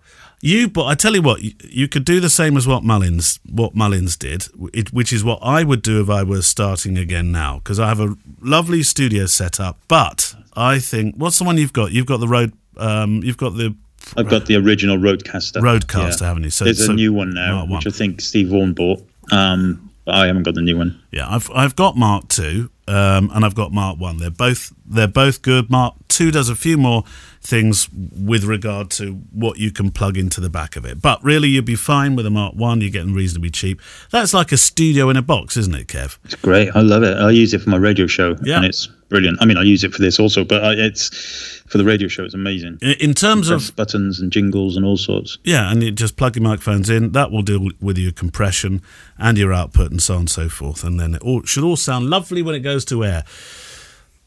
you, 0.41 0.69
but 0.69 0.85
I 0.85 0.95
tell 0.95 1.15
you 1.15 1.23
what, 1.23 1.43
you, 1.43 1.53
you 1.65 1.89
could 1.89 2.05
do 2.05 2.21
the 2.21 2.31
same 2.31 2.57
as 2.57 2.69
what 2.69 2.85
Mullins 2.85 3.41
what 3.51 3.75
Mullins 3.75 4.17
did, 4.17 4.47
it, 4.73 4.93
which 4.93 5.13
is 5.13 5.25
what 5.25 5.41
I 5.43 5.65
would 5.65 5.83
do 5.83 6.01
if 6.01 6.09
I 6.09 6.23
were 6.23 6.43
starting 6.43 6.97
again 6.97 7.33
now, 7.33 7.59
because 7.59 7.81
I 7.81 7.89
have 7.89 7.99
a 8.01 8.15
lovely 8.41 8.85
studio 8.85 9.27
set 9.27 9.59
up. 9.59 9.79
But 9.89 10.37
I 10.59 10.79
think 10.79 11.15
what's 11.17 11.39
the 11.39 11.45
one 11.45 11.57
you've 11.59 11.73
got? 11.73 11.93
You've 11.93 12.07
got 12.07 12.19
the 12.21 12.29
road. 12.29 12.53
Um, 12.77 13.23
you've 13.23 13.37
got 13.37 13.51
the 13.57 13.75
I've 14.17 14.29
got 14.29 14.47
the 14.47 14.57
original 14.57 14.97
RodeCaster. 14.97 15.61
RodeCaster, 15.61 16.21
haven't 16.25 16.45
you? 16.45 16.51
So- 16.51 16.65
There's 16.65 16.85
so- 16.87 16.93
a 16.93 16.95
new 16.95 17.13
one 17.13 17.35
now, 17.35 17.67
which 17.67 17.87
I 17.87 17.91
think 17.91 18.21
Steve 18.21 18.49
Vaughan 18.49 18.73
bought. 18.73 19.03
Um, 19.31 19.91
but 20.07 20.15
I 20.15 20.27
haven't 20.29 20.45
got 20.45 20.55
the 20.55 20.63
new 20.63 20.79
one. 20.79 20.99
Yeah, 21.13 21.29
I've 21.29 21.51
I've 21.55 21.77
got 21.77 21.95
Mark 21.97 22.29
Two, 22.29 22.71
um, 22.87 23.31
and 23.35 23.45
I've 23.45 23.55
got 23.55 23.73
Mark 23.73 23.99
One. 24.01 24.17
They're 24.17 24.31
both 24.31 24.73
they're 24.87 25.07
both 25.07 25.43
good. 25.43 25.69
Mark 25.69 25.95
Two 26.09 26.31
does 26.31 26.49
a 26.49 26.55
few 26.57 26.79
more 26.79 27.05
things 27.43 27.91
with 27.93 28.45
regard 28.45 28.89
to 28.93 29.13
what 29.33 29.59
you 29.59 29.71
can 29.71 29.91
plug 29.91 30.17
into 30.17 30.41
the 30.41 30.49
back 30.49 30.77
of 30.77 30.87
it, 30.87 31.03
but 31.03 31.23
really 31.23 31.49
you'd 31.51 31.67
be 31.67 31.75
fine 31.77 32.17
with 32.17 32.25
a 32.25 32.31
Mark 32.31 32.55
One. 32.55 32.81
You're 32.81 32.89
getting 32.91 33.13
reasonably 33.13 33.51
cheap. 33.51 33.83
That's 34.11 34.33
like 34.33 34.51
a 34.51 34.57
studio 34.57 35.11
in 35.11 35.17
a 35.19 35.23
box, 35.23 35.59
isn't 35.59 35.75
it, 35.75 35.89
Kev? 35.89 36.17
It's 36.25 36.37
great. 36.37 36.71
I 36.75 36.81
love 36.81 37.03
it. 37.03 37.19
I 37.19 37.29
use 37.31 37.53
it 37.53 37.61
for 37.61 37.69
my 37.69 37.77
radio 37.77 38.07
show, 38.07 38.35
Yeah. 38.43 38.57
and 38.57 38.65
it's 38.65 38.89
brilliant. 39.09 39.39
I 39.41 39.45
mean, 39.45 39.57
I 39.57 39.63
use 39.63 39.85
it 39.85 39.93
for 39.93 40.03
this 40.03 40.19
also, 40.19 40.45
but 40.45 40.65
I, 40.65 40.73
it's 40.75 41.63
for 41.67 41.79
the 41.79 41.85
radio 41.85 42.09
show. 42.09 42.25
It's 42.25 42.35
amazing. 42.35 42.79
In, 42.81 43.15
terms 43.15 43.51
of 43.51 43.75
buttons 43.77 44.21
and 44.21 44.31
jingles 44.33 44.77
and 44.77 44.85
all 44.85 44.97
sorts. 44.97 45.39
yeah, 45.45 45.71
and 45.71 45.83
you 45.83 45.91
just 45.91 46.17
plug 46.17 46.37
your 46.37 46.43
microphones 46.43 46.89
in. 46.89 47.13
That 47.13 47.31
will 47.31 47.43
deal 47.43 47.69
with 47.81 47.99
your 47.99 48.13
compression 48.13 48.83
and 49.19 49.37
your 49.37 49.53
output 49.53 49.91
and 49.91 50.03
so 50.03 50.15
on 50.15 50.21
and 50.21 50.31
so 50.31 50.49
forth, 50.49 50.85
and 50.85 50.99
then 50.99 51.15
it 51.15 51.23
all 51.23 51.43
should 51.45 51.65
all 51.65 51.77
sound 51.77 52.11
lovely 52.11 52.43
when 52.43 52.55
it 52.55 52.61
goes 52.61 52.85
to 52.87 53.05
air. 53.05 53.25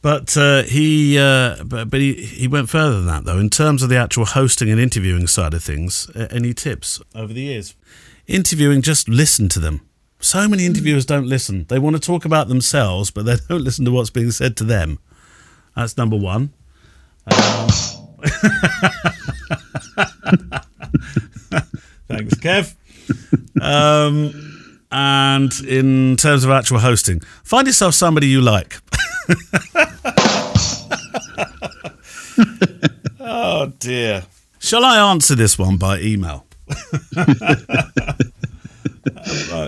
But 0.02 0.36
uh, 0.36 0.64
he, 0.64 1.20
uh, 1.20 1.64
but, 1.64 1.92
but 1.92 2.00
he, 2.00 2.14
he 2.14 2.48
went 2.48 2.70
further 2.70 2.98
than 2.98 3.06
that 3.06 3.26
though. 3.26 3.38
In 3.38 3.50
terms 3.50 3.84
of 3.84 3.90
the 3.90 3.98
actual 3.98 4.26
hosting 4.26 4.70
and 4.70 4.80
interviewing 4.80 5.28
side 5.28 5.54
of 5.54 5.64
things, 5.64 6.10
uh, 6.16 6.28
any 6.32 6.54
tips 6.54 7.00
over 7.14 7.32
the 7.32 7.42
years? 7.42 7.76
Interviewing, 8.28 8.82
just 8.82 9.08
listen 9.08 9.48
to 9.50 9.60
them. 9.60 9.82
So 10.22 10.48
many 10.48 10.66
interviewers 10.68 11.06
don't 11.06 11.26
listen. 11.28 11.66
They 11.68 11.80
want 11.80 11.96
to 11.96 12.00
talk 12.00 12.24
about 12.26 12.48
themselves, 12.48 13.10
but 13.12 13.26
they 13.26 13.36
don't 13.50 13.64
listen 13.64 13.86
to 13.86 13.92
what's 13.92 14.12
being 14.12 14.30
said 14.32 14.56
to 14.58 14.64
them. 14.64 15.00
That's 15.76 15.98
number 15.98 16.16
one. 16.16 16.54
Um, 17.26 17.38
Thanks, 22.08 22.36
Kev. 22.36 22.76
Um, 23.60 24.78
and 24.92 25.52
in 25.62 26.18
terms 26.18 26.44
of 26.44 26.52
actual 26.52 26.78
hosting, 26.80 27.22
find 27.44 27.66
yourself 27.66 27.96
somebody 27.96 28.28
you 28.28 28.42
like. 28.42 28.78
oh 33.20 33.74
dear. 33.80 34.24
Shall 34.60 34.86
I 34.86 35.00
answer 35.12 35.34
this 35.34 35.58
one 35.58 35.78
by 35.78 36.00
email? 36.00 36.46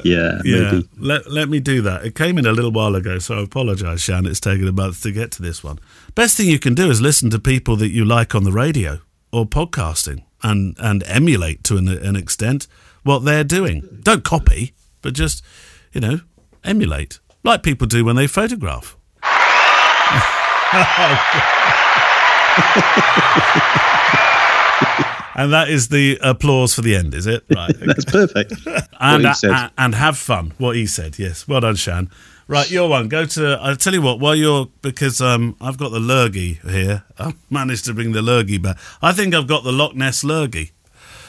Yeah, 0.03 0.39
Yeah, 0.43 0.71
maybe. 0.71 0.89
let, 0.97 1.29
let 1.31 1.49
me 1.49 1.59
do 1.59 1.81
that. 1.81 2.05
It 2.05 2.15
came 2.15 2.37
in 2.37 2.45
a 2.45 2.51
little 2.51 2.71
while 2.71 2.95
ago, 2.95 3.19
so 3.19 3.39
I 3.39 3.43
apologise, 3.43 4.01
Shan. 4.01 4.25
It's 4.25 4.39
taken 4.39 4.67
a 4.67 4.71
month 4.71 5.01
to 5.03 5.11
get 5.11 5.31
to 5.33 5.41
this 5.41 5.63
one. 5.63 5.79
Best 6.15 6.37
thing 6.37 6.47
you 6.47 6.59
can 6.59 6.75
do 6.75 6.89
is 6.89 7.01
listen 7.01 7.29
to 7.31 7.39
people 7.39 7.75
that 7.77 7.89
you 7.89 8.05
like 8.05 8.35
on 8.35 8.43
the 8.43 8.51
radio 8.51 8.99
or 9.31 9.45
podcasting 9.45 10.23
and, 10.43 10.75
and 10.79 11.03
emulate 11.07 11.63
to 11.65 11.77
an, 11.77 11.87
an 11.87 12.15
extent 12.15 12.67
what 13.03 13.19
they're 13.25 13.43
doing. 13.43 13.99
Don't 14.03 14.23
copy, 14.23 14.73
but 15.01 15.13
just, 15.13 15.43
you 15.91 16.01
know, 16.01 16.19
emulate, 16.63 17.19
like 17.43 17.63
people 17.63 17.87
do 17.87 18.05
when 18.05 18.15
they 18.15 18.27
photograph. 18.27 18.97
and 25.35 25.51
that 25.53 25.69
is 25.69 25.87
the 25.89 26.17
applause 26.21 26.73
for 26.73 26.81
the 26.81 26.95
end, 26.95 27.13
is 27.13 27.27
it? 27.27 27.43
Right. 27.55 27.75
That's 27.79 28.05
perfect. 28.05 28.53
and, 28.99 29.23
what 29.23 29.29
he 29.29 29.33
said. 29.35 29.51
and, 29.51 29.71
and 29.77 29.95
have 29.95 30.17
fun. 30.17 30.53
What 30.57 30.75
he 30.75 30.85
said, 30.87 31.19
yes. 31.19 31.47
Well 31.47 31.61
done, 31.61 31.75
Shan. 31.75 32.09
Right, 32.47 32.69
your 32.69 32.89
one. 32.89 33.07
Go 33.07 33.25
to. 33.25 33.57
I'll 33.61 33.75
tell 33.77 33.93
you 33.93 34.01
what. 34.01 34.19
While 34.19 34.35
you're 34.35 34.67
because 34.81 35.21
um, 35.21 35.55
I've 35.61 35.77
got 35.77 35.89
the 35.89 35.99
lurgy 35.99 36.59
here. 36.67 37.03
I 37.19 37.33
managed 37.49 37.85
to 37.85 37.93
bring 37.93 38.11
the 38.11 38.21
lurgy 38.21 38.57
back. 38.57 38.77
I 39.01 39.13
think 39.13 39.33
I've 39.33 39.47
got 39.47 39.63
the 39.63 39.71
Loch 39.71 39.95
Ness 39.95 40.23
lurgy. 40.23 40.71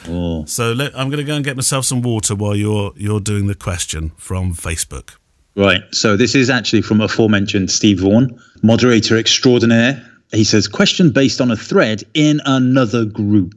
Oh, 0.07 0.45
So 0.45 0.71
let, 0.73 0.97
I'm 0.97 1.09
going 1.09 1.17
to 1.17 1.23
go 1.23 1.35
and 1.35 1.43
get 1.43 1.55
myself 1.55 1.85
some 1.85 2.01
water 2.01 2.35
while 2.35 2.55
you're 2.55 2.91
you're 2.95 3.19
doing 3.19 3.47
the 3.47 3.55
question 3.55 4.11
from 4.17 4.53
Facebook. 4.53 5.11
right. 5.55 5.81
So 5.91 6.17
this 6.17 6.35
is 6.35 6.49
actually 6.49 6.81
from 6.81 7.01
aforementioned 7.01 7.71
Steve 7.71 7.99
Vaughan, 8.01 8.37
moderator 8.61 9.17
extraordinaire. 9.17 10.03
He 10.31 10.43
says, 10.43 10.67
question 10.67 11.11
based 11.11 11.39
on 11.39 11.49
a 11.49 11.55
thread 11.55 12.03
in 12.13 12.41
another 12.45 13.05
group. 13.05 13.53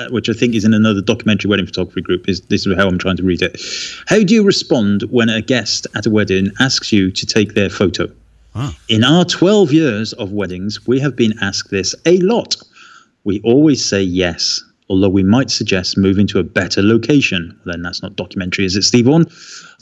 Uh, 0.00 0.10
Which 0.10 0.28
I 0.28 0.32
think 0.32 0.54
is 0.54 0.64
in 0.64 0.74
another 0.74 1.00
documentary 1.00 1.48
wedding 1.48 1.66
photography 1.66 2.00
group. 2.00 2.28
Is 2.28 2.40
this 2.42 2.66
is 2.66 2.76
how 2.76 2.88
I'm 2.88 2.98
trying 2.98 3.16
to 3.16 3.22
read 3.22 3.42
it? 3.42 3.60
How 4.06 4.22
do 4.22 4.34
you 4.34 4.42
respond 4.42 5.02
when 5.10 5.28
a 5.28 5.42
guest 5.42 5.86
at 5.94 6.06
a 6.06 6.10
wedding 6.10 6.50
asks 6.60 6.92
you 6.92 7.10
to 7.10 7.26
take 7.26 7.54
their 7.54 7.70
photo? 7.70 8.10
Ah. 8.54 8.76
In 8.88 9.04
our 9.04 9.24
12 9.24 9.72
years 9.72 10.12
of 10.14 10.32
weddings, 10.32 10.86
we 10.86 10.98
have 11.00 11.16
been 11.16 11.34
asked 11.40 11.70
this 11.70 11.94
a 12.06 12.18
lot. 12.18 12.56
We 13.24 13.40
always 13.42 13.84
say 13.84 14.02
yes, 14.02 14.62
although 14.88 15.08
we 15.08 15.22
might 15.22 15.50
suggest 15.50 15.96
moving 15.96 16.26
to 16.28 16.38
a 16.38 16.42
better 16.42 16.82
location. 16.82 17.58
Then 17.64 17.82
that's 17.82 18.02
not 18.02 18.16
documentary, 18.16 18.64
is 18.64 18.76
it, 18.76 18.82
Steve 18.82 19.04
Vaughan? 19.04 19.26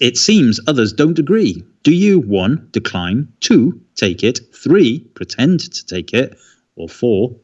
It 0.00 0.18
seems 0.18 0.60
others 0.66 0.92
don't 0.92 1.18
agree. 1.18 1.62
Do 1.82 1.94
you, 1.94 2.20
one, 2.20 2.68
decline, 2.72 3.28
two, 3.40 3.80
take 3.94 4.22
it, 4.22 4.40
three, 4.54 5.00
pretend 5.14 5.60
to 5.72 5.86
take 5.86 6.12
it, 6.12 6.36
or 6.76 6.88
four, 6.88 7.34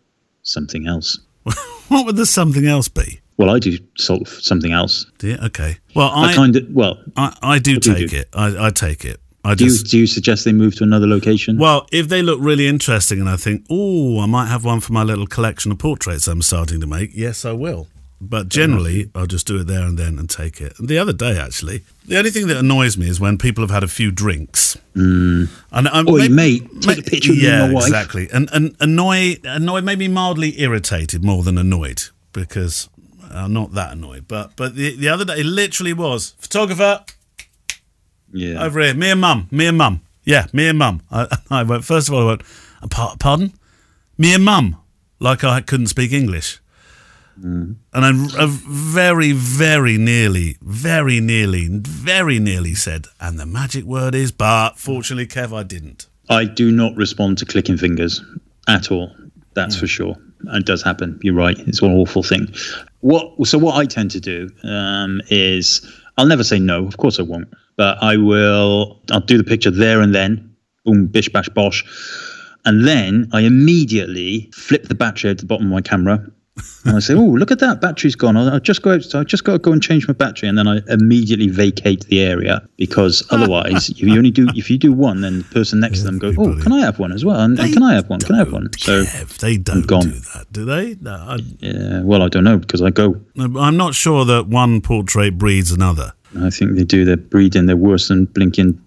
something 0.43 0.87
else? 0.87 1.19
What 1.89 2.07
would 2.07 2.17
the 2.17 2.25
something 2.25 2.67
else 2.67 2.89
be? 2.89 3.21
Well, 3.37 3.51
I 3.51 3.59
do 3.59 3.77
sort 3.99 4.23
of 4.23 4.29
something 4.29 4.73
else. 4.73 5.05
Do 5.19 5.29
you? 5.29 5.37
Okay. 5.37 5.77
Well, 5.95 6.09
I, 6.09 6.31
I 6.31 6.35
kind 6.35 6.57
of, 6.57 6.67
well, 6.71 6.99
I, 7.17 7.37
I 7.43 7.59
do 7.59 7.79
take 7.79 8.11
do? 8.11 8.17
it. 8.17 8.29
I, 8.33 8.67
I 8.67 8.71
take 8.71 9.05
it. 9.05 9.21
I 9.45 9.55
do 9.55 9.67
you, 9.67 9.79
do 9.79 9.99
you 9.99 10.07
suggest 10.07 10.47
they 10.47 10.53
move 10.53 10.75
to 10.77 10.85
another 10.85 11.07
location? 11.07 11.59
Well, 11.59 11.87
if 11.93 12.09
they 12.09 12.23
look 12.23 12.39
really 12.41 12.67
interesting 12.67 13.21
and 13.21 13.29
I 13.29 13.37
think, 13.37 13.67
oh, 13.69 14.21
I 14.21 14.27
might 14.27 14.47
have 14.47 14.65
one 14.65 14.81
for 14.81 14.95
my 14.95 15.03
little 15.03 15.27
collection 15.27 15.71
of 15.71 15.79
portraits 15.79 16.27
I'm 16.27 16.41
starting 16.41 16.81
to 16.81 16.87
make, 16.87 17.11
yes, 17.15 17.45
I 17.45 17.53
will. 17.53 17.89
But 18.29 18.49
generally, 18.49 19.11
I'll 19.15 19.27
just 19.27 19.47
do 19.47 19.59
it 19.61 19.67
there 19.67 19.83
and 19.83 19.99
then 19.99 20.19
and 20.19 20.29
take 20.29 20.61
it. 20.61 20.79
And 20.79 20.89
the 20.89 20.99
other 20.99 21.13
day, 21.13 21.39
actually, 21.39 21.83
the 22.07 22.19
only 22.19 22.31
thing 22.31 22.47
that 22.49 22.57
annoys 22.57 22.97
me 22.99 23.09
is 23.09 23.21
when 23.21 23.39
people 23.39 23.63
have 23.63 23.71
had 23.71 23.83
a 23.85 23.89
few 23.89 24.11
drinks. 24.11 24.77
Mm. 24.95 25.49
And 25.73 25.89
I'm, 25.89 26.09
Oi, 26.09 26.29
may- 26.29 26.61
mate, 26.61 26.83
take 26.83 26.99
a 26.99 27.03
picture 27.03 27.33
of 27.33 27.39
me 27.39 27.45
yeah, 27.45 27.65
and 27.65 27.73
my 27.73 27.81
wife. 27.81 27.87
exactly. 27.89 28.29
And, 28.33 28.49
and 28.53 28.77
annoy, 28.81 29.37
annoy, 29.45 29.81
maybe 29.83 30.09
mildly 30.09 30.61
irritated 30.61 31.25
more 31.25 31.43
than 31.43 31.59
annoyed 31.59 32.03
because 32.33 32.89
I'm 33.31 33.53
not 33.53 33.73
that 33.75 33.93
annoyed. 33.93 34.27
But 34.29 34.57
but 34.57 34.75
the, 34.77 34.97
the 34.97 35.09
other 35.09 35.25
day, 35.25 35.41
it 35.41 35.47
literally 35.47 35.93
was 35.93 36.35
photographer, 36.39 37.05
yeah. 38.33 38.63
over 38.63 38.81
here. 38.81 38.95
Me 38.95 39.11
and 39.11 39.21
mum. 39.21 39.49
Me 39.51 39.67
and 39.67 39.79
mum. 39.79 40.01
Yeah, 40.25 40.47
me 40.53 40.69
and 40.69 40.79
mum. 40.79 41.03
I, 41.11 41.27
I 41.51 41.63
went, 41.63 41.85
first 41.85 42.09
of 42.09 42.15
all, 42.15 42.23
I 42.23 42.27
went, 42.27 42.43
"Uh, 42.83 43.17
pardon? 43.19 43.53
Me 44.19 44.35
and 44.35 44.45
mum. 44.45 44.77
Like 45.21 45.45
I 45.45 45.61
couldn't 45.61 45.87
speak 45.89 46.13
English. 46.13 46.61
Mm-hmm. 47.39 47.73
And 47.93 48.05
I, 48.05 48.41
I 48.41 48.45
uh, 48.45 48.47
very, 48.49 49.33
very 49.33 49.99
nearly, 49.99 50.57
very 50.61 51.21
nearly, 51.21 51.69
very 51.71 52.39
nearly 52.39 52.75
said, 52.75 53.07
and 53.21 53.39
the 53.39 53.47
magic 53.47 53.85
word 53.85 54.15
is, 54.15 54.33
but 54.33 54.79
fortunately, 54.79 55.27
Kev, 55.27 55.57
I 55.57 55.63
didn't. 55.63 56.07
I 56.31 56.45
do 56.45 56.71
not 56.73 56.97
respond 56.97 57.39
to 57.39 57.47
clicking 57.47 57.77
fingers 57.77 58.23
at 58.69 58.91
all. 58.91 59.15
That's 59.55 59.75
hmm. 59.75 59.81
for 59.81 59.87
sure. 59.87 60.17
And 60.47 60.59
it 60.59 60.67
does 60.67 60.83
happen. 60.83 61.19
You're 61.23 61.35
right. 61.35 61.59
It's 61.61 61.81
an 61.81 61.93
awful 61.93 62.23
thing. 62.23 62.49
What 63.01 63.47
so 63.47 63.59
what 63.59 63.77
I 63.77 63.87
tend 63.87 64.11
to 64.13 64.21
do 64.21 64.51
um, 64.63 65.21
is 65.29 65.87
I'll 66.17 66.27
never 66.27 66.45
say 66.45 66.59
no. 66.59 66.87
Of 66.87 66.97
course 66.97 67.19
I 67.19 67.23
won't. 67.23 67.49
But 67.77 67.99
I 68.03 68.17
will. 68.17 69.01
I'll 69.11 69.21
do 69.21 69.39
the 69.39 69.45
picture 69.45 69.71
there 69.71 70.01
and 70.01 70.15
then. 70.15 70.55
Boom, 70.85 71.07
bish, 71.07 71.29
bash, 71.31 71.49
bosh. 71.49 71.85
And 72.65 72.87
then 72.87 73.29
I 73.33 73.41
immediately 73.41 74.51
flip 74.53 74.89
the 74.89 74.95
battery 74.95 75.31
out 75.31 75.39
the 75.39 75.47
bottom 75.47 75.67
of 75.67 75.73
my 75.73 75.81
camera. 75.81 76.25
And 76.85 76.95
I 76.97 77.01
say, 77.01 77.15
"Oh, 77.15 77.25
look 77.25 77.51
at 77.51 77.59
that! 77.59 77.81
Battery's 77.81 78.15
gone. 78.15 78.37
I'll 78.37 78.61
just 78.61 78.83
go. 78.83 78.93
Out, 78.93 79.13
I 79.15 79.25
just 79.25 79.43
got 79.43 79.53
to 79.55 79.59
go 79.59 79.73
and 79.73 79.83
change 79.83 80.07
my 80.07 80.15
battery." 80.15 80.49
And 80.49 80.57
then 80.57 80.69
I 80.69 80.81
immediately 80.89 81.49
vacate 81.49 82.05
the 82.07 82.21
area 82.23 82.65
because 82.77 83.27
otherwise, 83.31 83.89
if 83.91 84.01
you 84.01 84.17
only 84.17 84.31
do 84.31 84.47
if 84.55 84.71
you 84.71 84.79
do 84.79 84.93
one, 84.93 85.21
then 85.23 85.39
the 85.39 85.45
person 85.45 85.81
next 85.81 85.99
to 86.01 86.05
them 86.05 86.19
goes, 86.21 86.37
"Oh, 86.39 86.57
can 86.63 86.71
I 86.73 86.79
have 86.81 87.01
one 87.01 87.11
as 87.11 87.25
well? 87.25 87.41
And, 87.41 87.59
and 87.59 87.73
can 87.73 87.83
I 87.83 87.95
have 87.95 88.09
one? 88.09 88.21
Can 88.21 88.37
I 88.37 88.39
have 88.39 88.53
one?" 88.53 88.71
So 88.79 89.03
Kev, 89.03 89.39
they 89.39 89.57
don't 89.57 89.85
gone. 89.87 90.03
do 90.03 90.11
that, 90.13 90.47
do 90.53 90.65
they? 90.65 90.95
No, 91.01 91.13
I, 91.15 91.39
yeah, 91.59 92.03
well, 92.03 92.23
I 92.23 92.29
don't 92.29 92.45
know 92.45 92.59
because 92.59 92.83
I 92.83 92.91
go. 92.91 93.21
I'm 93.37 93.77
not 93.77 93.95
sure 93.97 94.25
that 94.25 94.47
one 94.47 94.81
portrait 94.81 95.37
breeds 95.37 95.73
another. 95.73 96.13
I 96.39 96.51
think 96.51 96.77
they 96.77 96.85
do. 96.85 97.05
They're 97.05 97.17
breeding. 97.17 97.67
They're 97.67 97.77
worse 97.77 98.07
than 98.09 98.27
blinking 98.27 98.81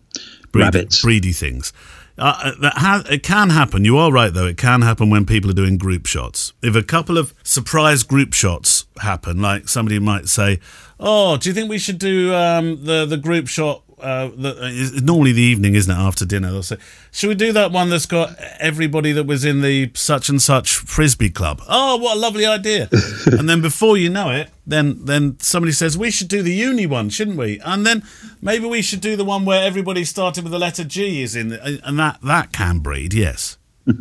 Breed- 0.53 0.61
rabbits. 0.61 1.03
breedy 1.03 1.35
things. 1.35 1.73
Uh, 2.17 2.51
that 2.61 2.73
ha- 2.77 3.03
it 3.09 3.21
can 3.21 3.51
happen. 3.51 3.85
You 3.85 3.97
are 3.97 4.11
right, 4.11 4.33
though. 4.33 4.47
It 4.47 4.57
can 4.57 4.81
happen 4.81 5.09
when 5.09 5.25
people 5.25 5.51
are 5.51 5.53
doing 5.53 5.77
group 5.77 6.07
shots. 6.07 6.53
If 6.63 6.75
a 6.75 6.81
couple 6.81 7.17
of 7.17 7.33
surprise 7.43 8.03
group 8.03 8.33
shots 8.33 8.85
happen, 8.99 9.41
like 9.41 9.69
somebody 9.69 9.99
might 9.99 10.27
say, 10.27 10.59
"Oh, 10.99 11.37
do 11.37 11.47
you 11.49 11.53
think 11.53 11.69
we 11.69 11.77
should 11.77 11.99
do 11.99 12.33
um, 12.33 12.83
the 12.85 13.05
the 13.05 13.17
group 13.17 13.47
shot?" 13.47 13.83
Uh, 13.99 14.29
the, 14.37 14.95
uh, 14.95 14.99
normally 15.01 15.31
the 15.31 15.41
evening, 15.41 15.73
isn't 15.73 15.91
it? 15.91 15.97
After 15.99 16.23
dinner, 16.23 16.51
they'll 16.51 16.61
say, 16.61 16.77
"Should 17.11 17.29
we 17.29 17.35
do 17.35 17.51
that 17.53 17.71
one 17.71 17.89
that's 17.89 18.05
got 18.05 18.35
everybody 18.59 19.11
that 19.11 19.25
was 19.25 19.43
in 19.43 19.61
the 19.61 19.89
such 19.95 20.29
and 20.29 20.39
such 20.39 20.69
frisbee 20.75 21.31
club?" 21.31 21.63
Oh, 21.67 21.97
what 21.97 22.15
a 22.15 22.19
lovely 22.19 22.45
idea! 22.45 22.89
and 23.25 23.49
then 23.49 23.59
before 23.59 23.97
you 23.97 24.09
know 24.09 24.29
it, 24.29 24.49
then 24.67 25.03
then 25.05 25.37
somebody 25.39 25.71
says 25.71 25.97
we 25.97 26.11
should 26.11 26.27
do 26.27 26.43
the 26.43 26.53
uni 26.53 26.85
one, 26.85 27.09
shouldn't 27.09 27.37
we? 27.37 27.59
And 27.65 27.87
then 27.87 28.03
maybe 28.39 28.67
we 28.67 28.83
should 28.83 29.01
do 29.01 29.15
the 29.15 29.25
one 29.25 29.45
where 29.45 29.63
everybody 29.65 30.03
starting 30.03 30.43
with 30.43 30.51
the 30.51 30.59
letter 30.59 30.83
G 30.83 31.23
is 31.23 31.35
in, 31.35 31.47
the, 31.49 31.81
and 31.83 31.97
that 31.97 32.19
that 32.21 32.51
can 32.53 32.79
breed, 32.79 33.13
yes. 33.15 33.57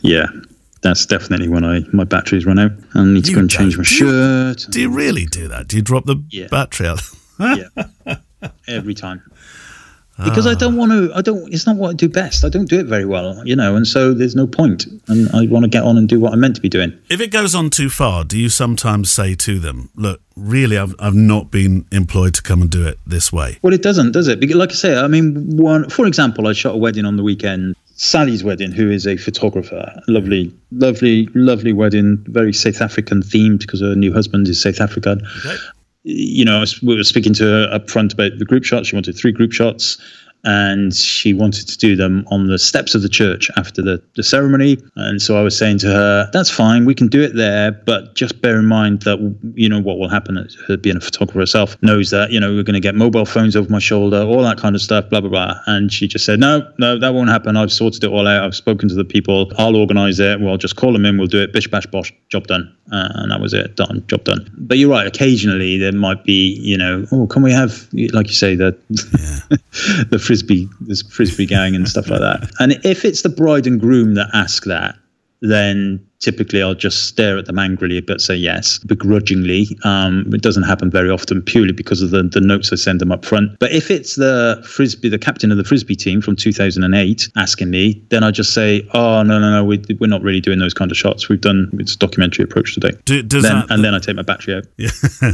Yeah, 0.00 0.26
that's 0.82 1.06
definitely 1.06 1.48
when 1.48 1.64
I 1.64 1.80
my 1.92 2.04
batteries 2.04 2.46
run 2.46 2.58
out 2.60 2.70
and 2.70 2.86
I 2.94 3.04
need 3.14 3.24
to 3.24 3.30
You 3.30 3.36
go 3.36 3.40
and 3.40 3.50
change 3.50 3.76
my 3.78 3.82
Do 3.84 3.94
you- 3.94 3.98
shirt. 4.00 4.66
Do 4.70 4.80
you 4.80 4.90
really 4.90 5.24
do 5.24 5.48
that? 5.48 5.66
Do 5.66 5.76
you 5.76 5.82
drop 5.82 6.04
the 6.04 6.22
Yeah. 6.30 6.46
battery 6.48 6.86
out? 6.88 7.00
yeah, 7.40 7.68
every 8.68 8.94
time. 8.94 9.22
Because 10.22 10.46
I 10.46 10.54
don't 10.54 10.76
want 10.76 10.92
to. 10.92 11.12
I 11.12 11.22
don't. 11.22 11.52
It's 11.52 11.66
not 11.66 11.74
what 11.74 11.90
I 11.90 11.92
do 11.92 12.08
best. 12.08 12.44
I 12.44 12.48
don't 12.48 12.68
do 12.68 12.78
it 12.78 12.86
very 12.86 13.04
well, 13.04 13.44
you 13.44 13.56
know. 13.56 13.74
And 13.74 13.84
so 13.84 14.14
there's 14.14 14.36
no 14.36 14.46
point. 14.46 14.86
And 15.08 15.28
I 15.34 15.46
want 15.46 15.64
to 15.64 15.68
get 15.68 15.82
on 15.82 15.98
and 15.98 16.08
do 16.08 16.20
what 16.20 16.32
I'm 16.32 16.38
meant 16.38 16.54
to 16.54 16.60
be 16.60 16.68
doing. 16.68 16.96
If 17.10 17.20
it 17.20 17.32
goes 17.32 17.52
on 17.52 17.68
too 17.68 17.90
far, 17.90 18.22
do 18.22 18.38
you 18.38 18.48
sometimes 18.48 19.10
say 19.10 19.34
to 19.34 19.58
them, 19.58 19.90
"Look, 19.96 20.20
really, 20.36 20.78
I've 20.78 20.94
I've 21.00 21.16
not 21.16 21.50
been 21.50 21.86
employed 21.90 22.34
to 22.34 22.42
come 22.42 22.62
and 22.62 22.70
do 22.70 22.86
it 22.86 22.98
this 23.04 23.32
way"? 23.32 23.58
Well, 23.62 23.72
it 23.72 23.82
doesn't, 23.82 24.12
does 24.12 24.28
it? 24.28 24.38
Because, 24.38 24.54
like 24.54 24.70
I 24.70 24.74
say, 24.74 24.96
I 24.96 25.08
mean, 25.08 25.56
one 25.56 25.90
for 25.90 26.06
example, 26.06 26.46
I 26.46 26.52
shot 26.52 26.76
a 26.76 26.78
wedding 26.78 27.06
on 27.06 27.16
the 27.16 27.24
weekend. 27.24 27.74
Sally's 27.96 28.44
wedding, 28.44 28.70
who 28.70 28.90
is 28.90 29.06
a 29.08 29.16
photographer, 29.16 30.00
lovely, 30.06 30.52
lovely, 30.70 31.28
lovely 31.34 31.72
wedding, 31.72 32.24
very 32.28 32.52
South 32.52 32.80
African 32.80 33.20
themed 33.20 33.60
because 33.60 33.80
her 33.80 33.96
new 33.96 34.12
husband 34.12 34.46
is 34.46 34.60
South 34.62 34.80
African. 34.80 35.22
Okay. 35.44 35.56
You 36.04 36.44
know, 36.44 36.64
we 36.82 36.94
were 36.94 37.04
speaking 37.04 37.32
to 37.34 37.44
her 37.44 37.68
up 37.72 37.90
front 37.90 38.12
about 38.12 38.38
the 38.38 38.44
group 38.44 38.64
shots. 38.64 38.88
She 38.88 38.96
wanted 38.96 39.16
three 39.16 39.32
group 39.32 39.52
shots, 39.52 39.98
and 40.44 40.94
she 40.94 41.32
wanted 41.32 41.66
to 41.68 41.78
do 41.78 41.96
them 41.96 42.24
on 42.30 42.46
the 42.46 42.58
steps 42.58 42.94
of 42.94 43.02
the 43.02 43.08
church 43.08 43.50
after 43.56 43.82
the, 43.82 44.02
the 44.14 44.22
ceremony. 44.22 44.78
And 44.96 45.20
so 45.20 45.38
I 45.38 45.42
was 45.42 45.56
saying 45.56 45.78
to 45.78 45.86
her, 45.88 46.30
"That's 46.32 46.50
fine, 46.50 46.84
we 46.84 46.94
can 46.94 47.08
do 47.08 47.22
it 47.22 47.34
there, 47.34 47.72
but 47.72 48.14
just 48.14 48.40
bear 48.42 48.58
in 48.58 48.66
mind 48.66 49.02
that 49.02 49.18
you 49.54 49.68
know 49.68 49.80
what 49.80 49.98
will 49.98 50.08
happen. 50.08 50.46
Her 50.68 50.76
being 50.76 50.96
a 50.96 51.00
photographer 51.00 51.40
herself 51.40 51.76
knows 51.82 52.10
that 52.10 52.30
you 52.30 52.38
know 52.38 52.52
we're 52.52 52.62
going 52.62 52.74
to 52.74 52.80
get 52.80 52.94
mobile 52.94 53.24
phones 53.24 53.56
over 53.56 53.70
my 53.70 53.78
shoulder, 53.78 54.22
all 54.22 54.42
that 54.42 54.58
kind 54.58 54.74
of 54.74 54.82
stuff, 54.82 55.08
blah 55.10 55.20
blah 55.20 55.30
blah." 55.30 55.54
And 55.66 55.92
she 55.92 56.06
just 56.06 56.24
said, 56.24 56.38
"No, 56.38 56.70
no, 56.78 56.98
that 56.98 57.14
won't 57.14 57.30
happen. 57.30 57.56
I've 57.56 57.72
sorted 57.72 58.04
it 58.04 58.10
all 58.10 58.26
out. 58.26 58.44
I've 58.44 58.54
spoken 58.54 58.88
to 58.88 58.94
the 58.94 59.04
people. 59.04 59.50
I'll 59.58 59.76
organise 59.76 60.18
it. 60.18 60.40
We'll 60.40 60.58
just 60.58 60.76
call 60.76 60.92
them 60.92 61.04
in. 61.04 61.18
We'll 61.18 61.26
do 61.26 61.42
it. 61.42 61.52
Bish 61.52 61.68
bash 61.68 61.86
bosh. 61.86 62.12
Job 62.28 62.46
done." 62.46 62.74
Uh, 62.92 63.08
and 63.14 63.30
that 63.30 63.40
was 63.40 63.54
it. 63.54 63.76
Done. 63.76 64.04
Job 64.08 64.24
done. 64.24 64.48
But 64.58 64.76
you're 64.78 64.90
right. 64.90 65.06
Occasionally 65.06 65.78
there 65.78 65.92
might 65.92 66.22
be, 66.24 66.58
you 66.60 66.76
know, 66.76 67.06
oh, 67.12 67.26
can 67.26 67.42
we 67.42 67.50
have, 67.50 67.88
like 68.12 68.26
you 68.26 68.34
say, 68.34 68.54
the 68.54 68.76
the 70.10 70.18
frisbee, 70.34 70.68
this 70.80 71.02
frisbee 71.02 71.46
gang 71.46 71.76
and 71.76 71.88
stuff 71.88 72.10
like 72.10 72.18
that. 72.18 72.50
And 72.58 72.72
if 72.84 73.04
it's 73.04 73.22
the 73.22 73.28
bride 73.28 73.68
and 73.68 73.80
groom 73.80 74.14
that 74.14 74.28
ask 74.34 74.64
that, 74.64 74.96
then 75.42 76.04
typically 76.20 76.62
I'll 76.62 76.74
just 76.74 77.06
stare 77.06 77.36
at 77.38 77.46
them 77.46 77.58
angrily 77.58 78.00
but 78.00 78.20
say 78.20 78.34
yes, 78.34 78.78
begrudgingly. 78.78 79.76
Um, 79.84 80.30
it 80.32 80.42
doesn't 80.42 80.62
happen 80.62 80.90
very 80.90 81.10
often 81.10 81.42
purely 81.42 81.72
because 81.72 82.02
of 82.02 82.10
the, 82.10 82.22
the 82.22 82.40
notes 82.40 82.72
I 82.72 82.76
send 82.76 83.00
them 83.00 83.12
up 83.12 83.24
front. 83.24 83.58
But 83.58 83.72
if 83.72 83.90
it's 83.90 84.16
the 84.16 84.62
frisbee, 84.66 85.08
the 85.08 85.18
captain 85.18 85.50
of 85.50 85.56
the 85.56 85.64
frisbee 85.64 85.96
team 85.96 86.20
from 86.20 86.36
2008 86.36 87.28
asking 87.36 87.70
me, 87.70 88.02
then 88.08 88.24
I 88.24 88.30
just 88.30 88.54
say, 88.54 88.88
oh 88.94 89.22
no 89.22 89.38
no 89.38 89.50
no, 89.50 89.64
we, 89.64 89.82
we're 90.00 90.06
not 90.06 90.22
really 90.22 90.40
doing 90.40 90.58
those 90.58 90.74
kind 90.74 90.90
of 90.90 90.96
shots. 90.96 91.28
We've 91.28 91.40
done 91.40 91.70
it's 91.74 91.94
a 91.94 91.98
documentary 91.98 92.44
approach 92.44 92.74
today. 92.74 92.92
Do, 93.04 93.22
does 93.22 93.42
Then, 93.42 93.60
that, 93.60 93.70
and 93.70 93.84
then 93.84 93.94
I 93.94 93.98
take 93.98 94.16
my 94.16 94.22
battery 94.22 94.54
out. 94.54 94.64
Yeah. 94.76 94.88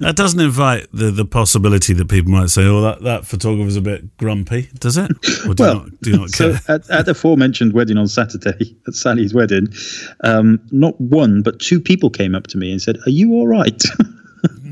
that 0.00 0.14
doesn't 0.16 0.40
invite 0.40 0.88
the, 0.92 1.10
the 1.10 1.24
possibility 1.24 1.92
that 1.94 2.08
people 2.08 2.32
might 2.32 2.50
say, 2.50 2.64
"Oh, 2.64 2.80
that, 2.82 3.02
that 3.02 3.26
photographer's 3.26 3.76
a 3.76 3.80
bit 3.80 4.16
grumpy," 4.16 4.68
does 4.78 4.96
it? 4.96 5.10
Or 5.46 5.54
do 5.54 5.62
Well, 5.62 5.74
you 5.74 5.80
not, 5.80 6.00
do 6.00 6.10
you 6.10 6.16
not 6.18 6.30
so 6.30 6.56
at, 6.68 6.88
at 6.90 7.06
the 7.06 7.12
aforementioned 7.12 7.72
wedding 7.72 7.98
on 7.98 8.08
Saturday, 8.08 8.76
at 8.86 8.94
Sally's 8.94 9.34
wedding, 9.34 9.68
um, 10.20 10.60
not 10.70 11.00
one 11.00 11.42
but 11.42 11.58
two 11.58 11.80
people 11.80 12.10
came 12.10 12.34
up 12.34 12.46
to 12.48 12.58
me 12.58 12.70
and 12.70 12.80
said, 12.80 12.98
"Are 13.06 13.10
you 13.10 13.32
all 13.32 13.46
right?" 13.48 13.82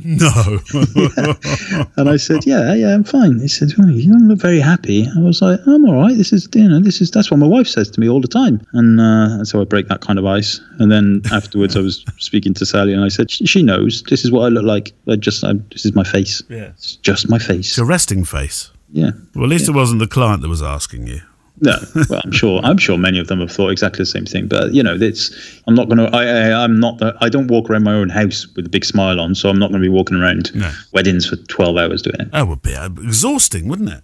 No. 0.03 0.59
and 1.97 2.09
I 2.09 2.17
said, 2.17 2.47
"Yeah, 2.47 2.75
yeah, 2.75 2.95
I'm 2.95 3.05
fine." 3.05 3.39
They 3.39 3.47
said, 3.47 3.73
oh, 3.79 3.87
"You 3.87 4.11
don't 4.11 4.29
look 4.29 4.39
very 4.39 4.59
happy." 4.61 5.07
I 5.17 5.21
was 5.21 5.43
like, 5.43 5.61
"I'm 5.67 5.85
all 5.85 5.95
right. 5.95 6.17
This 6.17 6.33
is, 6.33 6.49
you 6.55 6.69
know, 6.69 6.81
this 6.81 7.01
is 7.01 7.11
that's 7.11 7.31
what 7.31 7.37
my 7.39 7.47
wife 7.47 7.67
says 7.67 7.91
to 7.91 8.01
me 8.01 8.09
all 8.09 8.21
the 8.21 8.29
time." 8.29 8.67
And, 8.73 9.01
uh, 9.01 9.37
and 9.39 9.49
so 9.49 9.61
I 9.61 9.65
break 9.65 9.89
that 9.89 10.01
kind 10.01 10.19
of 10.19 10.27
ice. 10.27 10.61
And 10.79 10.91
then 10.91 11.23
afterwards, 11.33 11.77
I 11.77 11.81
was 11.81 12.05
speaking 12.19 12.55
to 12.55 12.67
Sally, 12.67 12.95
and 12.95 13.05
I 13.05 13.09
said, 13.09 13.31
"She 13.31 13.63
knows. 13.63 14.03
This 14.05 14.25
is 14.25 14.33
what 14.33 14.47
I 14.47 14.49
look 14.49 14.65
like. 14.65 14.93
I 15.09 15.17
just, 15.17 15.45
I, 15.45 15.53
this 15.71 15.85
is 15.85 15.95
my 15.95 16.05
face. 16.05 16.43
yeah. 16.49 16.71
It's 16.71 16.97
just 16.97 17.29
my 17.29 17.39
face." 17.39 17.69
It's 17.69 17.79
a 17.79 17.85
resting 17.85 18.25
face. 18.25 18.71
Yeah. 18.93 19.11
Well, 19.35 19.45
at 19.45 19.51
least 19.51 19.69
it 19.69 19.73
wasn't 19.73 20.01
the 20.01 20.09
client 20.09 20.43
that 20.43 20.49
was 20.49 20.63
asking 20.63 21.07
you. 21.07 21.21
No, 21.61 21.77
well, 22.09 22.21
I'm 22.25 22.33
sure. 22.33 22.61
I'm 22.65 22.79
sure 22.79 22.97
many 22.97 23.19
of 23.19 23.29
them 23.29 23.41
have 23.41 23.51
thought 23.53 23.69
exactly 23.71 23.99
the 23.99 24.07
same 24.07 24.25
thing. 24.27 24.49
But 24.49 24.73
you 24.73 24.83
know, 24.83 24.97
it's. 24.99 25.31
I'm 25.67 25.75
not 25.75 25.89
going 25.89 25.99
to. 25.99 26.17
I. 26.17 26.65
I'm 26.65 26.81
not. 26.81 26.99
The, 26.99 27.15
I 27.21 27.29
don't 27.29 27.49
walk 27.49 27.69
around 27.69 27.85
my 27.85 27.93
own 27.95 28.09
house 28.09 28.47
with 28.57 28.67
a 28.67 28.69
big 28.71 28.85
smile 28.85 29.21
on. 29.21 29.35
So 29.35 29.49
I'm 29.51 29.59
not 29.59 29.71
going 29.71 29.83
to 29.83 29.87
be 29.87 29.93
walking 29.93 30.17
around 30.17 30.55
No. 30.55 30.71
weddings 30.93 31.27
for 31.29 31.37
12 31.37 31.77
hours 31.77 32.03
doing 32.03 32.17
it. 32.21 32.31
That 32.33 32.49
would 32.49 32.63
be 32.63 32.75
uh, 32.75 32.87
exhausting, 32.87 33.69
wouldn't 33.69 33.91
it? 33.91 34.03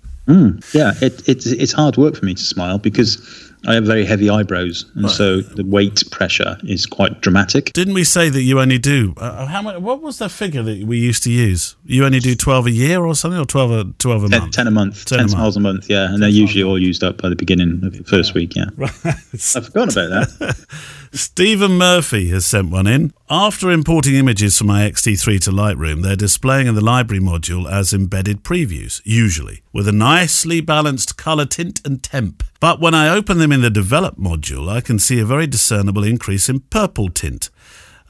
Yeah, 0.74 0.92
it, 1.00 1.28
it's 1.28 1.46
it's 1.46 1.72
hard 1.72 1.96
work 1.96 2.16
for 2.16 2.24
me 2.24 2.34
to 2.34 2.42
smile 2.42 2.78
because 2.78 3.45
I 3.66 3.74
have 3.74 3.84
very 3.84 4.04
heavy 4.04 4.30
eyebrows, 4.30 4.84
and 4.94 5.10
so 5.10 5.40
the 5.40 5.64
weight 5.64 6.02
pressure 6.10 6.56
is 6.64 6.86
quite 6.86 7.20
dramatic. 7.20 7.72
Didn't 7.72 7.94
we 7.94 8.04
say 8.04 8.28
that 8.28 8.42
you 8.42 8.60
only 8.60 8.78
do 8.78 9.14
uh, 9.16 9.46
how 9.46 9.62
much? 9.62 9.78
What 9.80 10.02
was 10.02 10.18
the 10.18 10.28
figure 10.28 10.62
that 10.62 10.84
we 10.86 10.98
used 10.98 11.22
to 11.24 11.30
use? 11.30 11.76
You 11.84 12.04
only 12.04 12.20
do 12.20 12.34
twelve 12.34 12.66
a 12.66 12.70
year 12.70 13.04
or 13.04 13.14
something, 13.14 13.40
or 13.40 13.44
twelve 13.46 13.70
a 13.72 13.84
twelve 13.98 14.24
a 14.24 14.28
Ten, 14.28 14.40
month? 14.40 14.54
10 14.54 14.66
a 14.66 14.70
month, 14.70 15.04
10 15.04 15.18
10, 15.18 15.18
a 15.18 15.22
month. 15.22 15.30
smiles 15.32 15.56
a 15.56 15.60
month, 15.60 15.90
yeah, 15.90 16.12
and 16.12 16.22
they're 16.22 16.28
usually 16.28 16.62
all 16.64 16.78
used 16.80 17.02
up 17.02 17.20
by 17.20 17.28
the 17.28 17.36
beginning 17.36 17.80
of 17.84 17.92
the 17.96 18.04
first 18.04 18.34
week. 18.34 18.54
Yeah, 18.54 18.66
right. 18.76 18.90
I've 19.04 19.66
forgotten 19.66 19.90
about 19.90 20.28
that. 20.38 20.66
Stephen 21.12 21.72
Murphy 21.72 22.28
has 22.28 22.46
sent 22.46 22.70
one 22.70 22.86
in. 22.86 23.12
After 23.28 23.70
importing 23.70 24.14
images 24.14 24.58
from 24.58 24.68
my 24.68 24.88
XT3 24.88 25.40
to 25.42 25.50
Lightroom, 25.50 26.02
they're 26.02 26.16
displaying 26.16 26.66
in 26.66 26.74
the 26.74 26.84
library 26.84 27.22
module 27.22 27.70
as 27.70 27.92
embedded 27.92 28.42
previews, 28.42 29.00
usually, 29.04 29.62
with 29.72 29.88
a 29.88 29.92
nicely 29.92 30.60
balanced 30.60 31.16
colour 31.16 31.46
tint 31.46 31.80
and 31.84 32.02
temp. 32.02 32.42
But 32.60 32.80
when 32.80 32.94
I 32.94 33.08
open 33.08 33.38
them 33.38 33.52
in 33.52 33.62
the 33.62 33.70
develop 33.70 34.16
module, 34.16 34.68
I 34.68 34.80
can 34.80 34.98
see 34.98 35.20
a 35.20 35.24
very 35.24 35.46
discernible 35.46 36.04
increase 36.04 36.48
in 36.48 36.60
purple 36.60 37.08
tint. 37.08 37.50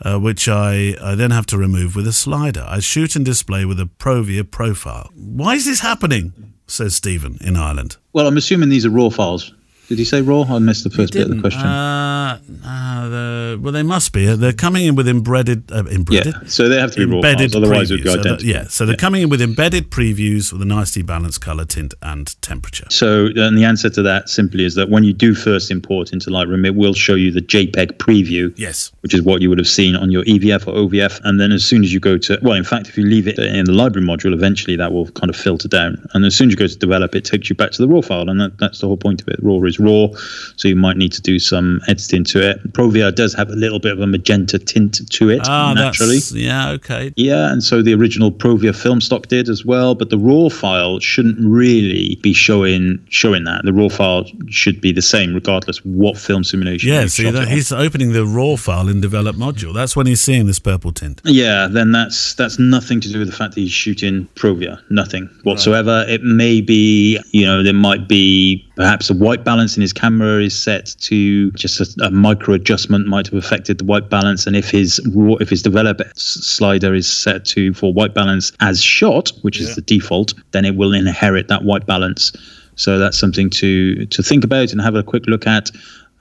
Uh, 0.05 0.19
which 0.19 0.47
I, 0.47 0.95
I 1.01 1.15
then 1.15 1.31
have 1.31 1.47
to 1.47 1.57
remove 1.57 1.97
with 1.97 2.07
a 2.07 2.13
slider. 2.13 2.67
I 2.69 2.81
shoot 2.81 3.17
and 3.17 3.25
display 3.25 3.65
with 3.65 3.81
a 3.81 3.87
Provia 3.87 4.45
profile. 4.45 5.11
Why 5.15 5.55
is 5.55 5.65
this 5.65 5.81
happening? 5.81 6.53
says 6.67 6.95
Stephen 6.95 7.39
in 7.41 7.57
Ireland. 7.57 7.97
Well, 8.13 8.27
I'm 8.27 8.37
assuming 8.37 8.69
these 8.69 8.85
are 8.85 8.91
raw 8.91 9.09
files. 9.09 9.55
Did 9.89 9.99
he 9.99 10.05
say 10.05 10.21
raw? 10.21 10.43
I 10.43 10.59
missed 10.59 10.83
the 10.85 10.91
first 10.91 11.13
bit 11.13 11.23
of 11.23 11.35
the 11.35 11.41
question. 11.41 11.63
Uh, 11.63 12.41
uh, 12.65 13.09
the, 13.09 13.61
well, 13.63 13.73
they 13.73 13.83
must 13.85 14.13
be. 14.13 14.27
They're 14.27 14.53
coming 14.53 14.85
in 14.87 14.97
with 14.97 15.07
embedded. 15.09 15.71
Uh, 15.71 15.85
embedded? 15.87 16.35
yeah, 16.35 16.49
so 16.49 16.69
they 16.69 16.81
have 16.81 16.91
to 16.93 17.07
be 17.07 17.15
raw 17.15 17.23
files, 17.23 17.55
otherwise 17.55 17.91
it 17.91 17.95
would 17.95 18.03
be 18.05 18.11
previews. 18.11 18.41
So 18.41 18.47
yeah, 18.47 18.65
so 18.65 18.85
they're 18.85 18.97
coming 18.97 19.23
in 19.23 19.29
with 19.29 19.41
embedded 19.41 19.91
previews 19.91 20.53
with 20.53 20.61
a 20.63 20.65
nicely 20.65 21.03
balanced 21.03 21.41
color 21.41 21.65
tint 21.65 21.95
and 22.03 22.41
temperature. 22.43 22.87
So, 22.91 23.27
and 23.37 23.57
the 23.57 23.65
answer 23.65 23.89
to 23.91 24.03
that 24.03 24.29
simply 24.29 24.65
is 24.65 24.75
that 24.75 24.89
when 24.91 25.05
you 25.05 25.13
do 25.13 25.35
first 25.35 25.71
import 25.71 26.13
into 26.13 26.31
Lightroom, 26.31 26.67
it 26.67 26.75
will 26.75 26.95
show 26.95 27.15
you 27.15 27.31
the 27.31 27.41
JPEG 27.43 27.93
preview, 27.99 28.53
Yes. 28.59 28.91
which 29.01 29.15
is 29.15 29.23
what 29.23 29.41
you 29.41 29.49
would 29.51 29.59
have 29.59 29.69
seen 29.69 29.95
on 29.95 30.11
your 30.11 30.25
EVF 30.25 30.67
or 30.67 30.73
OVF. 30.75 31.21
And 31.23 31.41
then 31.41 31.53
as 31.53 31.65
soon 31.65 31.85
as 31.85 31.93
you 31.93 32.01
go 32.01 32.19
to, 32.19 32.39
well, 32.43 32.55
in 32.55 32.65
fact, 32.65 32.89
if 32.89 32.99
you 32.99 33.05
leave 33.05 33.29
it 33.29 33.39
in 33.39 33.65
the 33.67 33.73
library 33.73 34.07
module, 34.07 34.33
eventually 34.35 34.75
that 34.77 34.93
will 34.93 35.07
kind 35.13 35.31
of 35.31 35.37
filter 35.37 35.69
down. 35.69 36.05
And 36.15 36.25
as 36.25 36.35
soon 36.35 36.49
as 36.49 36.55
you 36.55 36.57
go 36.59 36.67
to 36.67 36.77
develop, 36.77 37.15
it 37.15 37.25
takes 37.25 37.49
you 37.49 37.55
back 37.55 37.71
to 37.73 37.83
the 37.83 37.89
raw 37.89 38.01
file. 38.01 38.29
And 38.29 38.41
that, 38.41 38.59
that's 38.59 38.81
the 38.81 38.89
whole 38.89 38.97
point 38.97 39.23
of 39.23 39.29
it. 39.29 39.37
Raw 39.43 39.63
is 39.63 39.76
is 39.77 39.81
raw, 39.81 40.09
so 40.57 40.69
you 40.69 40.77
might 40.77 40.97
need 40.97 41.13
to 41.13 41.23
do 41.23 41.39
some 41.39 41.81
editing 41.89 42.25
to 42.25 42.51
it. 42.51 42.73
Provia 42.73 43.15
does 43.15 43.35
have 43.35 43.49
a 43.51 43.55
little 43.57 43.79
bit 43.79 43.93
of 43.93 44.01
a 44.01 44.07
magenta 44.07 44.59
tint 44.59 45.09
to 45.11 45.31
it 45.31 45.41
Ah, 45.45 45.75
naturally. 45.75 46.19
yeah, 46.33 46.71
okay. 46.71 47.13
Yeah, 47.17 47.53
and 47.53 47.63
so 47.63 47.83
the 47.83 47.95
original 47.95 48.31
Provia 48.33 48.75
film 48.75 49.01
stock 49.01 49.27
did 49.29 49.49
as 49.49 49.65
well, 49.65 49.95
but 49.95 50.11
the 50.11 50.19
raw 50.19 50.49
file 50.49 50.99
shouldn't 51.01 51.39
really 51.41 52.19
be 52.23 52.33
showing 52.33 52.99
showing 53.09 53.45
that. 53.45 53.65
The 53.65 53.73
raw 53.73 53.89
file 53.89 54.25
should 54.49 54.81
be 54.81 54.93
the 54.93 55.03
same 55.03 55.35
regardless 55.35 55.85
what 55.85 56.17
film 56.19 56.45
simulation. 56.45 56.89
Yeah, 56.89 57.07
see, 57.07 57.31
that, 57.31 57.49
he's 57.49 57.73
opening 57.73 58.13
the 58.13 58.25
raw 58.25 58.57
file 58.57 58.89
in 58.89 59.01
develop 59.01 59.37
module. 59.37 59.75
That's 59.75 59.95
when 59.97 60.07
he's 60.07 60.21
seeing 60.21 60.47
this 60.47 60.59
purple 60.59 60.93
tint. 60.93 61.21
Yeah, 61.25 61.69
then 61.71 61.93
that's 61.93 62.35
that's 62.35 62.59
nothing 62.59 63.01
to 63.01 63.09
do 63.13 63.19
with 63.19 63.29
the 63.29 63.35
fact 63.37 63.55
that 63.55 63.61
he's 63.61 63.71
shooting 63.71 64.29
Provia. 64.35 64.81
Nothing 64.91 65.29
whatsoever. 65.43 66.05
It 66.09 66.23
may 66.23 66.61
be, 66.61 67.21
you 67.33 67.45
know, 67.47 67.63
there 67.63 67.73
might 67.73 68.09
be 68.09 68.66
perhaps 68.77 69.11
a 69.11 69.15
white 69.15 69.43
balance 69.43 69.77
in 69.77 69.81
his 69.81 69.93
camera 69.93 70.43
is 70.43 70.57
set 70.57 70.95
to 71.01 71.51
just 71.53 71.81
a, 71.81 72.05
a 72.05 72.11
micro 72.11 72.55
adjustment 72.55 73.07
might 73.09 73.27
have 73.27 73.35
affected 73.35 73.79
the 73.79 73.85
white 73.85 74.09
balance, 74.09 74.47
and 74.47 74.55
if 74.55 74.71
his 74.71 75.01
raw, 75.15 75.35
if 75.41 75.49
his 75.49 75.63
develop 75.63 76.01
slider 76.15 76.95
is 76.95 77.11
set 77.11 77.45
to 77.47 77.73
for 77.75 77.93
white 77.93 78.15
balance 78.15 78.53
as 78.61 78.83
shot, 78.83 79.33
which 79.43 79.59
is 79.59 79.75
the 79.75 79.81
default, 79.81 80.35
then 80.53 80.65
it 80.65 80.77
will 80.77 80.93
inherit 80.93 81.49
that 81.49 81.65
white 81.65 81.87
balance. 81.87 82.33
So 82.77 82.99
that's 82.99 83.19
something 83.19 83.51
to 83.51 84.07
to 84.07 84.23
think 84.23 84.45
about 84.45 84.73
and 84.73 84.81
have 84.81 84.95
a 84.95 85.03
quick 85.03 85.27
look 85.27 85.47
at. 85.47 85.71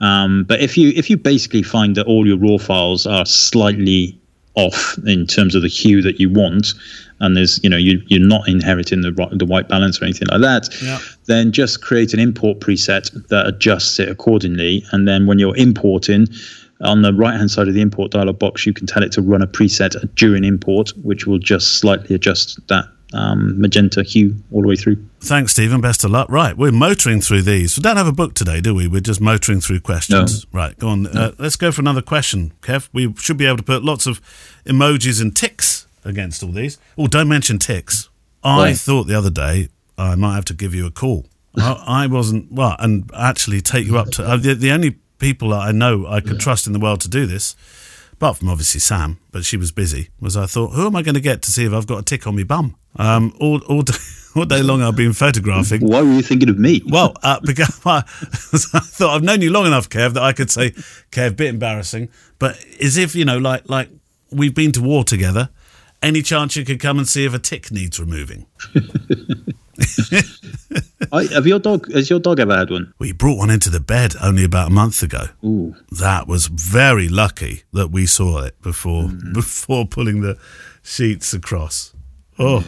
Um, 0.00 0.44
but 0.44 0.60
if 0.60 0.76
you 0.76 0.92
if 0.96 1.08
you 1.08 1.16
basically 1.16 1.62
find 1.62 1.94
that 1.96 2.06
all 2.06 2.26
your 2.26 2.38
raw 2.38 2.58
files 2.58 3.06
are 3.06 3.26
slightly 3.26 4.18
off 4.56 4.98
in 5.06 5.26
terms 5.26 5.54
of 5.54 5.62
the 5.62 5.68
hue 5.68 6.02
that 6.02 6.18
you 6.18 6.28
want, 6.28 6.74
and 7.20 7.36
there's 7.36 7.62
you 7.62 7.70
know 7.70 7.76
you 7.76 8.02
you're 8.08 8.20
not 8.20 8.48
inheriting 8.48 9.02
the 9.02 9.12
the 9.32 9.46
white 9.46 9.68
balance 9.68 10.00
or 10.00 10.04
anything 10.04 10.28
like 10.28 10.40
that, 10.40 10.68
Yeah. 10.82 10.98
then 11.26 11.52
just 11.52 11.82
create 11.82 12.12
an 12.14 12.20
import 12.20 12.60
preset 12.60 13.28
that 13.28 13.46
adjusts 13.46 13.98
it 14.00 14.08
accordingly, 14.08 14.84
and 14.92 15.06
then 15.06 15.26
when 15.26 15.38
you're 15.38 15.56
importing. 15.56 16.26
On 16.82 17.00
the 17.00 17.14
right 17.14 17.34
hand 17.34 17.50
side 17.50 17.68
of 17.68 17.74
the 17.74 17.80
import 17.80 18.10
dialog 18.10 18.38
box, 18.38 18.66
you 18.66 18.74
can 18.74 18.86
tell 18.86 19.02
it 19.02 19.10
to 19.12 19.22
run 19.22 19.40
a 19.40 19.46
preset 19.46 19.96
during 20.14 20.44
import, 20.44 20.90
which 21.04 21.26
will 21.26 21.38
just 21.38 21.78
slightly 21.78 22.14
adjust 22.14 22.58
that 22.68 22.84
um, 23.12 23.60
magenta 23.60 24.02
hue 24.02 24.36
all 24.52 24.62
the 24.62 24.68
way 24.68 24.76
through. 24.76 24.96
Thanks, 25.20 25.52
Stephen. 25.52 25.80
Best 25.80 26.04
of 26.04 26.10
luck. 26.10 26.28
Right, 26.28 26.56
we're 26.56 26.72
motoring 26.72 27.20
through 27.20 27.42
these. 27.42 27.76
We 27.76 27.82
don't 27.82 27.96
have 27.96 28.06
a 28.06 28.12
book 28.12 28.34
today, 28.34 28.60
do 28.60 28.74
we? 28.74 28.88
We're 28.88 29.00
just 29.00 29.20
motoring 29.20 29.60
through 29.60 29.80
questions. 29.80 30.46
Right, 30.52 30.78
go 30.78 30.88
on. 30.88 31.06
Uh, 31.06 31.32
let's 31.38 31.56
go 31.56 31.70
for 31.72 31.80
another 31.80 32.02
question, 32.02 32.52
Kev. 32.62 32.88
We 32.92 33.14
should 33.14 33.36
be 33.36 33.46
able 33.46 33.58
to 33.58 33.62
put 33.62 33.84
lots 33.84 34.06
of 34.06 34.20
emojis 34.64 35.20
and 35.20 35.34
ticks 35.34 35.86
against 36.04 36.42
all 36.42 36.52
these. 36.52 36.78
Oh, 36.96 37.06
don't 37.06 37.28
mention 37.28 37.58
ticks. 37.58 38.08
I 38.44 38.74
thought 38.74 39.04
the 39.04 39.14
other 39.16 39.30
day 39.30 39.68
I 39.98 40.14
might 40.14 40.34
have 40.34 40.44
to 40.46 40.54
give 40.54 40.74
you 40.74 40.86
a 40.86 40.90
call. 40.90 41.26
I, 41.58 42.04
I 42.04 42.06
wasn't 42.06 42.52
well, 42.52 42.76
and 42.78 43.10
actually 43.16 43.60
take 43.60 43.86
you 43.86 43.98
up 43.98 44.10
to 44.12 44.24
uh, 44.24 44.36
the, 44.36 44.54
the 44.54 44.70
only 44.70 44.96
people 45.18 45.54
I 45.54 45.72
know 45.72 46.06
I 46.06 46.20
could 46.20 46.38
trust 46.38 46.66
in 46.66 46.72
the 46.74 46.78
world 46.78 47.00
to 47.00 47.08
do 47.08 47.24
this, 47.26 47.56
apart 48.12 48.36
from 48.36 48.50
obviously 48.50 48.80
Sam, 48.80 49.18
but 49.32 49.44
she 49.44 49.56
was 49.56 49.72
busy. 49.72 50.10
Was 50.20 50.36
I 50.36 50.46
thought, 50.46 50.72
who 50.74 50.86
am 50.86 50.94
I 50.94 51.02
going 51.02 51.14
to 51.14 51.20
get 51.20 51.40
to 51.42 51.50
see 51.50 51.64
if 51.64 51.72
I've 51.72 51.86
got 51.86 51.98
a 51.98 52.02
tick 52.02 52.26
on 52.26 52.36
my 52.36 52.44
bum? 52.44 52.76
Um, 52.98 53.34
all 53.40 53.60
all 53.68 53.82
day, 53.82 53.94
all 54.36 54.44
day 54.44 54.62
long 54.62 54.82
I've 54.82 54.96
been 54.96 55.12
photographing. 55.12 55.80
Why 55.82 56.02
were 56.02 56.12
you 56.12 56.22
thinking 56.22 56.48
of 56.48 56.58
me? 56.58 56.82
Well, 56.86 57.14
uh, 57.22 57.40
because 57.44 57.80
I 57.86 58.00
thought 58.80 59.14
I've 59.16 59.22
known 59.22 59.40
you 59.42 59.50
long 59.50 59.66
enough, 59.66 59.88
Kev, 59.88 60.14
that 60.14 60.22
I 60.22 60.32
could 60.32 60.50
say, 60.50 60.70
Kev, 61.10 61.36
bit 61.36 61.48
embarrassing, 61.48 62.08
but 62.38 62.58
as 62.82 62.96
if 62.96 63.14
you 63.14 63.24
know, 63.24 63.38
like 63.38 63.68
like 63.68 63.90
we've 64.30 64.54
been 64.54 64.72
to 64.72 64.82
war 64.82 65.04
together. 65.04 65.50
Any 66.02 66.20
chance 66.20 66.54
you 66.56 66.64
could 66.64 66.78
come 66.78 66.98
and 66.98 67.08
see 67.08 67.24
if 67.24 67.32
a 67.32 67.38
tick 67.38 67.72
needs 67.72 67.98
removing? 67.98 68.44
I, 71.10 71.24
have 71.32 71.46
your 71.46 71.58
dog? 71.58 71.90
Has 71.92 72.10
your 72.10 72.18
dog 72.18 72.38
ever 72.38 72.54
had 72.54 72.70
one? 72.70 72.92
We 72.98 73.12
brought 73.12 73.38
one 73.38 73.50
into 73.50 73.70
the 73.70 73.80
bed 73.80 74.14
only 74.22 74.44
about 74.44 74.68
a 74.68 74.70
month 74.70 75.02
ago. 75.02 75.28
Ooh. 75.42 75.74
That 75.90 76.28
was 76.28 76.46
very 76.48 77.08
lucky 77.08 77.62
that 77.72 77.90
we 77.90 78.06
saw 78.06 78.42
it 78.44 78.60
before 78.62 79.04
Mm-hmm. 79.04 79.32
before 79.32 79.86
pulling 79.86 80.20
the 80.20 80.38
sheets 80.82 81.32
across. 81.32 81.94
Oh, 82.38 82.60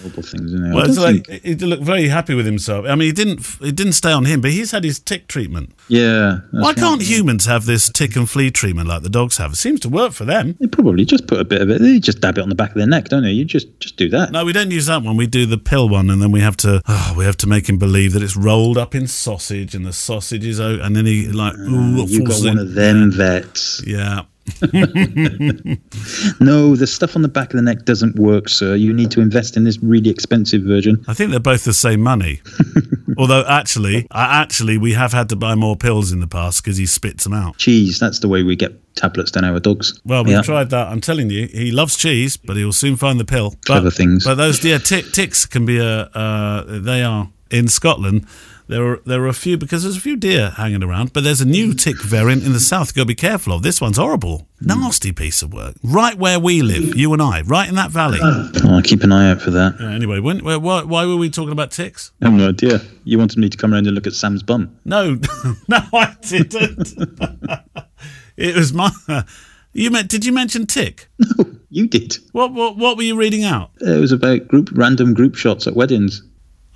horrible 0.00 0.22
things, 0.22 0.52
isn't 0.52 0.66
it? 0.66 0.74
Well, 0.74 0.88
it's 0.88 0.98
like 0.98 1.26
think- 1.26 1.42
he 1.42 1.54
looked 1.56 1.82
very 1.82 2.08
happy 2.08 2.34
with 2.34 2.46
himself. 2.46 2.86
I 2.86 2.94
mean, 2.94 3.06
he 3.06 3.12
didn't 3.12 3.40
it 3.60 3.74
didn't 3.74 3.94
stay 3.94 4.12
on 4.12 4.24
him, 4.24 4.40
but 4.40 4.52
he's 4.52 4.70
had 4.70 4.84
his 4.84 4.98
tick 5.00 5.26
treatment. 5.26 5.72
yeah. 5.88 6.38
Why 6.52 6.74
can't 6.74 7.02
humans 7.02 7.46
have 7.46 7.66
this 7.66 7.88
tick 7.90 8.14
and 8.16 8.28
flea 8.30 8.50
treatment 8.50 8.88
like 8.88 9.02
the 9.02 9.08
dogs 9.08 9.38
have? 9.38 9.52
It 9.52 9.56
seems 9.56 9.80
to 9.80 9.88
work 9.88 10.12
for 10.12 10.24
them. 10.24 10.56
They 10.60 10.66
probably 10.68 11.04
just 11.04 11.26
put 11.26 11.40
a 11.40 11.44
bit 11.44 11.60
of 11.60 11.70
it. 11.70 11.80
They 11.80 11.98
just 11.98 12.20
dab 12.20 12.38
it 12.38 12.42
on 12.42 12.48
the 12.48 12.54
back 12.54 12.70
of 12.70 12.76
their 12.76 12.86
neck, 12.86 13.06
don't 13.06 13.22
they? 13.24 13.32
You 13.32 13.44
just 13.44 13.68
just 13.80 13.96
do 13.96 14.08
that. 14.10 14.30
No, 14.32 14.44
we 14.44 14.52
don't 14.52 14.70
use 14.70 14.86
that 14.86 15.02
one. 15.02 15.16
We 15.16 15.26
do 15.26 15.44
the 15.46 15.58
pill 15.58 15.88
one, 15.88 16.08
and 16.10 16.22
then 16.22 16.30
we 16.30 16.40
have 16.40 16.56
to 16.58 16.80
oh, 16.86 17.14
we 17.16 17.24
have 17.24 17.36
to 17.38 17.46
make 17.46 17.68
him 17.68 17.78
believe 17.78 18.12
that 18.12 18.22
it's 18.22 18.36
rolled 18.36 18.78
up 18.78 18.94
in 18.94 19.06
sausage, 19.06 19.74
and 19.74 19.84
the 19.84 19.92
sausage 19.92 20.44
is 20.46 20.60
out, 20.60 20.80
and 20.80 20.94
then 20.94 21.06
he 21.06 21.26
like 21.28 21.54
ah, 21.56 21.62
ooh, 21.62 22.04
you 22.06 22.20
got 22.20 22.28
falls 22.28 22.44
one 22.44 22.58
in. 22.58 22.58
of 22.58 22.74
them 22.74 23.10
vets. 23.10 23.82
Yeah, 23.86 24.22
No, 26.40 26.76
the 26.76 26.86
stuff 26.86 27.16
on 27.16 27.22
the 27.22 27.28
back 27.28 27.50
of 27.50 27.56
the 27.56 27.62
neck 27.62 27.84
doesn't 27.84 28.16
work, 28.16 28.48
sir. 28.48 28.74
You 28.74 28.92
need 28.92 29.10
to 29.12 29.20
invest 29.20 29.56
in 29.56 29.64
this 29.64 29.82
really 29.82 30.10
expensive 30.10 30.62
version. 30.62 31.04
I 31.08 31.14
think 31.14 31.30
they're 31.30 31.40
both 31.40 31.64
the 31.64 31.72
same 31.72 32.00
money. 32.00 32.40
Although 33.18 33.44
actually, 33.46 34.06
actually 34.12 34.78
we 34.78 34.92
have 34.92 35.12
had 35.12 35.28
to 35.30 35.36
buy 35.36 35.54
more 35.54 35.76
pills 35.76 36.12
in 36.12 36.20
the 36.20 36.26
past 36.26 36.62
because 36.62 36.76
he 36.76 36.86
spits 36.86 37.24
them 37.24 37.32
out. 37.32 37.56
Cheese, 37.58 37.98
that's 37.98 38.20
the 38.20 38.28
way 38.28 38.42
we 38.42 38.56
get 38.56 38.72
tablets 38.96 39.30
down 39.30 39.44
our 39.44 39.60
dogs. 39.60 40.00
Well, 40.04 40.24
we've 40.24 40.32
Yeah. 40.34 40.42
tried 40.42 40.70
that. 40.70 40.88
I'm 40.88 41.00
telling 41.00 41.30
you, 41.30 41.46
he 41.48 41.70
loves 41.70 41.96
cheese, 41.96 42.36
but 42.36 42.56
he'll 42.56 42.72
soon 42.72 42.96
find 42.96 43.18
the 43.20 43.24
pill. 43.24 43.54
But, 43.66 43.90
things. 43.92 44.24
But 44.24 44.34
those 44.36 44.62
yeah, 44.64 44.78
tick, 44.78 45.12
ticks 45.12 45.46
can 45.46 45.64
be 45.66 45.78
a. 45.78 46.02
Uh, 46.14 46.78
they 46.80 47.02
are 47.02 47.28
in 47.50 47.68
Scotland. 47.68 48.26
There 48.68 48.84
are 48.84 49.00
there 49.06 49.22
are 49.22 49.28
a 49.28 49.32
few 49.32 49.56
because 49.56 49.84
there's 49.84 49.96
a 49.96 50.00
few 50.00 50.16
deer 50.16 50.50
hanging 50.50 50.82
around, 50.82 51.12
but 51.12 51.22
there's 51.22 51.40
a 51.40 51.46
new 51.46 51.72
tick 51.72 52.02
variant 52.02 52.44
in 52.44 52.52
the 52.52 52.60
south. 52.60 52.94
To 52.94 53.04
be 53.04 53.14
careful 53.14 53.52
of. 53.52 53.62
This 53.62 53.80
one's 53.80 53.96
horrible, 53.96 54.48
nasty 54.60 55.12
piece 55.12 55.42
of 55.42 55.52
work. 55.52 55.76
Right 55.84 56.18
where 56.18 56.40
we 56.40 56.62
live, 56.62 56.96
you 56.96 57.12
and 57.12 57.22
I, 57.22 57.42
right 57.42 57.68
in 57.68 57.76
that 57.76 57.90
valley. 57.92 58.18
Oh, 58.22 58.80
keep 58.82 59.02
an 59.02 59.12
eye 59.12 59.30
out 59.30 59.40
for 59.40 59.50
that. 59.52 59.76
Yeah, 59.78 59.90
anyway, 59.90 60.18
when, 60.18 60.44
why, 60.44 60.56
why 60.56 60.82
why 60.82 61.06
were 61.06 61.16
we 61.16 61.30
talking 61.30 61.52
about 61.52 61.70
ticks? 61.70 62.10
I 62.22 62.26
have 62.26 62.34
no 62.34 62.48
idea. 62.48 62.80
You 63.04 63.18
wanted 63.18 63.38
me 63.38 63.48
to 63.48 63.56
come 63.56 63.72
around 63.72 63.86
and 63.86 63.94
look 63.94 64.06
at 64.06 64.14
Sam's 64.14 64.42
bum. 64.42 64.76
No, 64.84 65.14
no, 65.68 65.78
I 65.92 66.16
didn't. 66.22 66.94
it 68.36 68.56
was 68.56 68.72
my. 68.72 68.90
You 69.76 69.90
meant? 69.90 70.08
Did 70.08 70.24
you 70.24 70.32
mention 70.32 70.64
tick? 70.64 71.10
No, 71.18 71.44
you 71.68 71.86
did. 71.86 72.16
What 72.32 72.54
what 72.54 72.78
what 72.78 72.96
were 72.96 73.02
you 73.02 73.14
reading 73.14 73.44
out? 73.44 73.72
It 73.82 74.00
was 74.00 74.10
about 74.10 74.48
group 74.48 74.70
random 74.72 75.12
group 75.12 75.34
shots 75.34 75.66
at 75.66 75.76
weddings. 75.76 76.22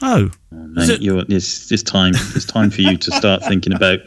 Oh, 0.02 0.30
uh, 0.52 0.56
Mate, 0.68 0.90
it- 0.90 1.30
it's, 1.30 1.70
it's 1.70 1.82
time. 1.82 2.14
It's 2.14 2.44
time 2.44 2.70
for 2.70 2.80
you 2.82 2.96
to 2.96 3.10
start 3.12 3.42
thinking 3.44 3.72
about, 3.74 4.00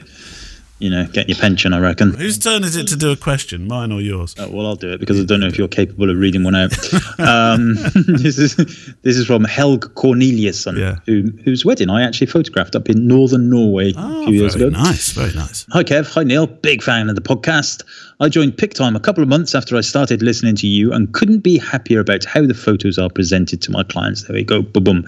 you 0.79 0.89
know, 0.89 1.05
getting 1.07 1.29
your 1.29 1.37
pension. 1.37 1.71
I 1.73 1.79
reckon. 1.79 2.13
whose 2.13 2.37
turn 2.39 2.63
is 2.63 2.75
it 2.75 2.87
to 2.87 2.95
do 2.95 3.11
a 3.11 3.15
question? 3.15 3.67
Mine 3.67 3.91
or 3.91 4.01
yours? 4.01 4.35
Oh, 4.39 4.49
well, 4.49 4.65
I'll 4.65 4.75
do 4.75 4.91
it 4.91 4.99
because 4.99 5.19
I 5.19 5.23
don't 5.23 5.39
know 5.39 5.47
if 5.47 5.57
you're 5.57 5.67
capable 5.67 6.09
of 6.09 6.17
reading 6.17 6.43
one 6.43 6.55
out. 6.55 6.71
um, 7.19 7.75
this 8.07 8.37
is 8.37 8.55
this 9.03 9.17
is 9.17 9.25
from 9.27 9.43
Helg 9.45 9.81
Corneliusson, 9.93 10.77
Yeah. 10.77 10.95
who, 11.05 11.31
whose 11.43 11.63
wedding 11.63 11.89
I 11.89 12.01
actually 12.01 12.27
photographed 12.27 12.75
up 12.75 12.89
in 12.89 13.07
northern 13.07 13.49
Norway 13.49 13.93
Oh, 13.95 13.99
a 13.99 14.21
ah, 14.23 14.25
few 14.25 14.33
years 14.41 14.55
ago. 14.55 14.69
nice, 14.69 15.11
very 15.11 15.33
nice. 15.33 15.65
Hi, 15.71 15.83
Kev. 15.83 16.11
Hi, 16.13 16.23
Neale. 16.23 16.47
Big 16.47 16.81
fan 16.81 17.07
of 17.09 17.15
the 17.15 17.21
podcast. 17.21 17.83
I 18.23 18.29
joined 18.29 18.57
Pic-Time 18.57 18.95
a 18.95 19.01
couple 19.01 19.21
of 19.21 19.27
months 19.27 19.53
after 19.53 19.75
I 19.75 19.81
started 19.81 20.21
listening 20.21 20.55
to 20.55 20.65
you 20.65 20.93
and 20.93 21.13
couldn't 21.13 21.39
be 21.39 21.57
happier 21.57 21.99
about 21.99 22.23
how 22.23 22.45
the 22.45 22.53
photos 22.53 22.97
are 22.97 23.09
presented 23.09 23.61
to 23.63 23.71
my 23.71 23.83
clients. 23.83 24.23
There 24.23 24.33
we 24.33 24.45
go. 24.45 24.61
Boom, 24.61 24.83
boom. 24.85 25.05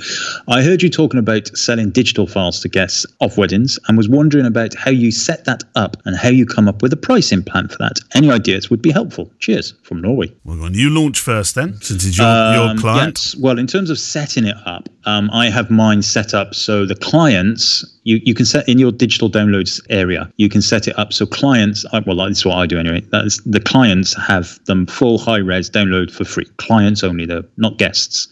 I 0.50 0.62
heard 0.62 0.84
you 0.84 0.90
talking 0.90 1.18
about 1.18 1.48
selling 1.58 1.92
digital 1.92 2.28
files 2.28 2.60
to 2.60 2.68
guests 2.68 3.06
of 3.22 3.38
weddings 3.38 3.80
and 3.88 3.96
was 3.96 4.10
wondering 4.10 4.46
about 4.46 4.74
how 4.76 4.92
you 4.92 5.14
set 5.14 5.46
that 5.46 5.64
up 5.76 5.96
and 6.04 6.18
how 6.18 6.28
you 6.28 6.46
come 6.46 6.68
up 6.68 6.82
with 6.82 6.92
a 6.92 6.98
pricing 6.98 7.42
plan 7.42 7.70
for 7.70 7.78
that. 7.78 8.02
Any 8.16 8.30
ideas 8.30 8.70
would 8.70 8.82
be 8.82 8.92
helpful. 8.92 9.32
Cheers 9.40 9.76
from 9.84 10.02
Norway. 10.02 10.34
Well, 10.44 10.62
on. 10.64 10.74
You 10.74 10.90
launch 10.90 11.18
first 11.18 11.56
then, 11.56 11.80
since 11.80 12.04
it's 12.06 12.18
your, 12.18 12.28
Um, 12.28 12.54
your 12.54 12.78
client. 12.82 13.22
yes. 13.24 13.36
Well, 13.38 13.58
in 13.60 13.68
terms 13.68 13.90
of 13.90 13.98
setting 13.98 14.44
it 14.44 14.58
up, 14.66 14.90
um, 15.06 15.30
I 15.32 15.50
have 15.50 15.72
mine 15.72 16.02
set 16.02 16.34
up 16.34 16.54
so 16.54 16.86
the 16.86 16.96
clients 16.96 17.86
you, 18.06 18.22
you 18.24 18.34
can 18.34 18.46
set 18.46 18.68
in 18.70 18.80
your 18.80 18.92
digital 18.92 19.30
downloads 19.30 19.82
area. 19.90 20.32
You 20.38 20.48
can 20.48 20.62
set 20.62 20.88
it 20.88 20.98
up 20.98 21.12
so 21.12 21.26
clients. 21.26 21.86
I- 21.92 22.00
Well, 22.06 22.16
that's 22.16 22.46
what 22.46 22.56
I 22.56 22.66
do 22.68 22.80
anyway. 22.80 23.02
That's 23.12 23.42
the 23.42 23.60
clients 23.60 24.16
have 24.16 24.64
them 24.66 24.86
full 24.86 25.18
high 25.18 25.38
res 25.40 25.70
download 25.70 26.12
for 26.12 26.24
free. 26.24 26.46
Clients 26.58 27.04
only, 27.04 27.26
though, 27.26 27.44
not 27.58 27.78
guests. 27.78 28.28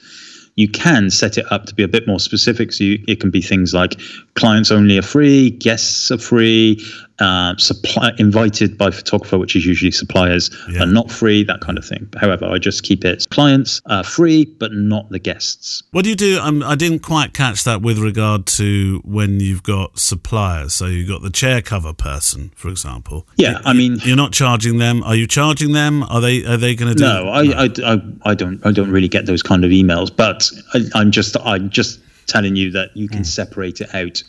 You 0.55 0.67
can 0.69 1.09
set 1.09 1.37
it 1.37 1.51
up 1.51 1.65
to 1.65 1.73
be 1.73 1.81
a 1.83 1.87
bit 1.87 2.07
more 2.07 2.19
specific. 2.19 2.71
So 2.73 2.83
you, 2.83 3.03
it 3.07 3.19
can 3.19 3.31
be 3.31 3.41
things 3.41 3.73
like 3.73 3.99
clients 4.35 4.71
only 4.71 4.97
are 4.99 5.01
free, 5.03 5.49
guests 5.49 6.11
are 6.11 6.17
free, 6.19 6.83
uh, 7.19 7.55
supply 7.57 8.11
invited 8.17 8.77
by 8.77 8.89
photographer, 8.91 9.37
which 9.37 9.55
is 9.55 9.65
usually 9.65 9.91
suppliers, 9.91 10.49
Yeah. 10.69 10.83
are 10.83 10.87
not 10.87 11.11
free, 11.11 11.43
that 11.43 11.61
kind 11.61 11.77
of 11.77 11.85
thing. 11.85 12.07
However, 12.19 12.45
I 12.45 12.57
just 12.59 12.83
keep 12.83 13.03
it 13.05 13.25
clients 13.31 13.81
are 13.87 14.03
free, 14.03 14.45
but 14.45 14.73
not 14.73 15.09
the 15.09 15.19
guests. 15.19 15.83
What 15.91 16.03
do 16.03 16.09
you 16.09 16.15
do? 16.15 16.39
Um, 16.39 16.61
I 16.63 16.75
didn't 16.75 16.99
quite 16.99 17.33
catch 17.33 17.63
that 17.63 17.81
with 17.81 17.97
regard 17.99 18.45
to 18.47 19.01
when 19.05 19.39
you've 19.39 19.63
got 19.63 19.97
suppliers. 19.99 20.73
So 20.73 20.85
you've 20.87 21.07
got 21.09 21.21
the 21.21 21.29
chair 21.29 21.61
cover 21.61 21.93
person, 21.93 22.51
for 22.55 22.69
example. 22.69 23.27
Yeah, 23.37 23.59
I 23.65 23.73
mean- 23.73 23.99
you're 24.03 24.15
not 24.17 24.33
charging 24.33 24.77
them. 24.77 25.03
Are 25.03 25.15
you 25.15 25.25
charging 25.27 25.71
them? 25.73 26.03
Are 26.03 26.21
they? 26.21 26.45
Are 26.45 26.57
they 26.57 26.75
going 26.75 26.89
to 26.89 26.95
do? 26.97 27.03
No, 27.03 27.29
I, 27.29 27.41
I, 27.65 27.69
I, 27.85 28.01
I 28.25 28.35
don't 28.35 28.63
I 28.65 28.71
don't 28.71 28.91
really 28.91 29.07
get 29.07 29.25
those 29.25 29.41
kind 29.43 29.63
of 29.63 29.71
emails, 29.71 30.13
but 30.15 30.42
I, 30.73 30.81
I'm 30.95 31.11
just 31.11 31.37
I'm 31.43 31.69
just 31.69 31.99
telling 32.27 32.55
you 32.55 32.71
that 32.71 32.95
you 32.95 33.09
can 33.09 33.23
separate 33.23 33.81
it 33.81 33.93
out 33.93 34.23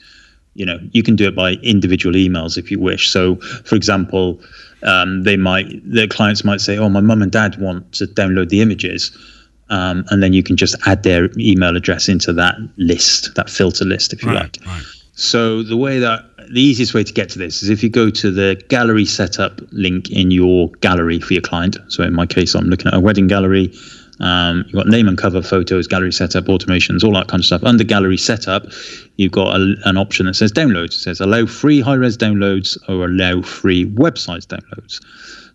you 0.55 0.65
know, 0.65 0.79
you 0.93 1.03
can 1.03 1.17
do 1.17 1.27
it 1.27 1.35
by 1.35 1.53
individual 1.63 2.15
emails 2.15 2.57
if 2.57 2.71
you 2.71 2.79
wish. 2.79 3.11
So, 3.11 3.37
for 3.65 3.75
example, 3.75 4.41
um, 4.85 5.25
they 5.25 5.37
might 5.37 5.67
their 5.85 6.07
clients 6.07 6.45
might 6.45 6.61
say, 6.61 6.79
"Oh, 6.79 6.89
my 6.89 7.01
mum 7.01 7.23
and 7.23 7.33
dad 7.33 7.61
want 7.61 7.93
to 7.95 8.07
download 8.07 8.49
the 8.49 8.61
images." 8.61 9.11
Um, 9.71 10.05
and 10.11 10.23
then 10.23 10.33
you 10.33 10.43
can 10.43 10.57
just 10.57 10.77
add 10.87 11.03
their 11.03 11.31
email 11.39 11.75
address 11.77 12.09
into 12.09 12.33
that 12.35 12.57
list, 12.77 13.35
that 13.35 13.49
filter 13.49 13.85
list, 13.85 14.13
if 14.13 14.23
you 14.23 14.29
Right, 14.29 14.43
like. 14.43 14.59
right. 14.67 14.83
So 15.15 15.63
the 15.63 15.77
way 15.77 15.99
that 15.99 16.25
the 16.53 16.61
easiest 16.61 16.93
way 16.93 17.03
to 17.03 17.13
get 17.13 17.31
to 17.31 17.39
this 17.39 17.63
is 17.63 17.71
if 17.71 17.83
you 17.83 17.89
go 17.89 18.11
to 18.11 18.31
the 18.31 18.63
gallery 18.69 19.07
setup 19.07 19.61
link 19.73 20.11
in 20.11 20.31
your 20.31 20.69
gallery 20.81 21.19
for 21.19 21.33
your 21.33 21.43
client. 21.43 21.79
So 21.89 22.05
in 22.05 22.13
my 22.13 22.27
case, 22.27 22.55
I'm 22.55 22.67
looking 22.67 22.89
at 22.89 22.95
a 22.95 23.01
wedding 23.01 23.27
gallery. 23.27 23.73
Um, 24.21 24.65
you've 24.67 24.75
got 24.75 24.87
name 24.87 25.09
and 25.09 25.19
cover 25.19 25.43
photos, 25.43 25.87
gallery 25.87 26.13
setup, 26.13 26.45
automations, 26.45 27.03
all 27.03 27.13
that 27.15 27.29
kind 27.29 27.41
of 27.41 27.47
stuff. 27.47 27.65
Under 27.65 27.85
gallery 27.85 28.17
setup, 28.17 28.67
you've 29.17 29.33
got 29.33 29.57
a, 29.57 29.75
an 29.85 29.97
option 29.97 30.27
that 30.27 30.35
says 30.35 30.53
downloads. 30.53 30.95
It 30.95 31.01
says 31.01 31.21
allow 31.21 31.47
free 31.47 31.81
high 31.81 31.95
res 31.95 32.17
downloads 32.17 32.79
or 32.89 33.07
allow 33.07 33.43
free 33.43 33.87
websites 33.87 34.47
downloads. 34.47 35.01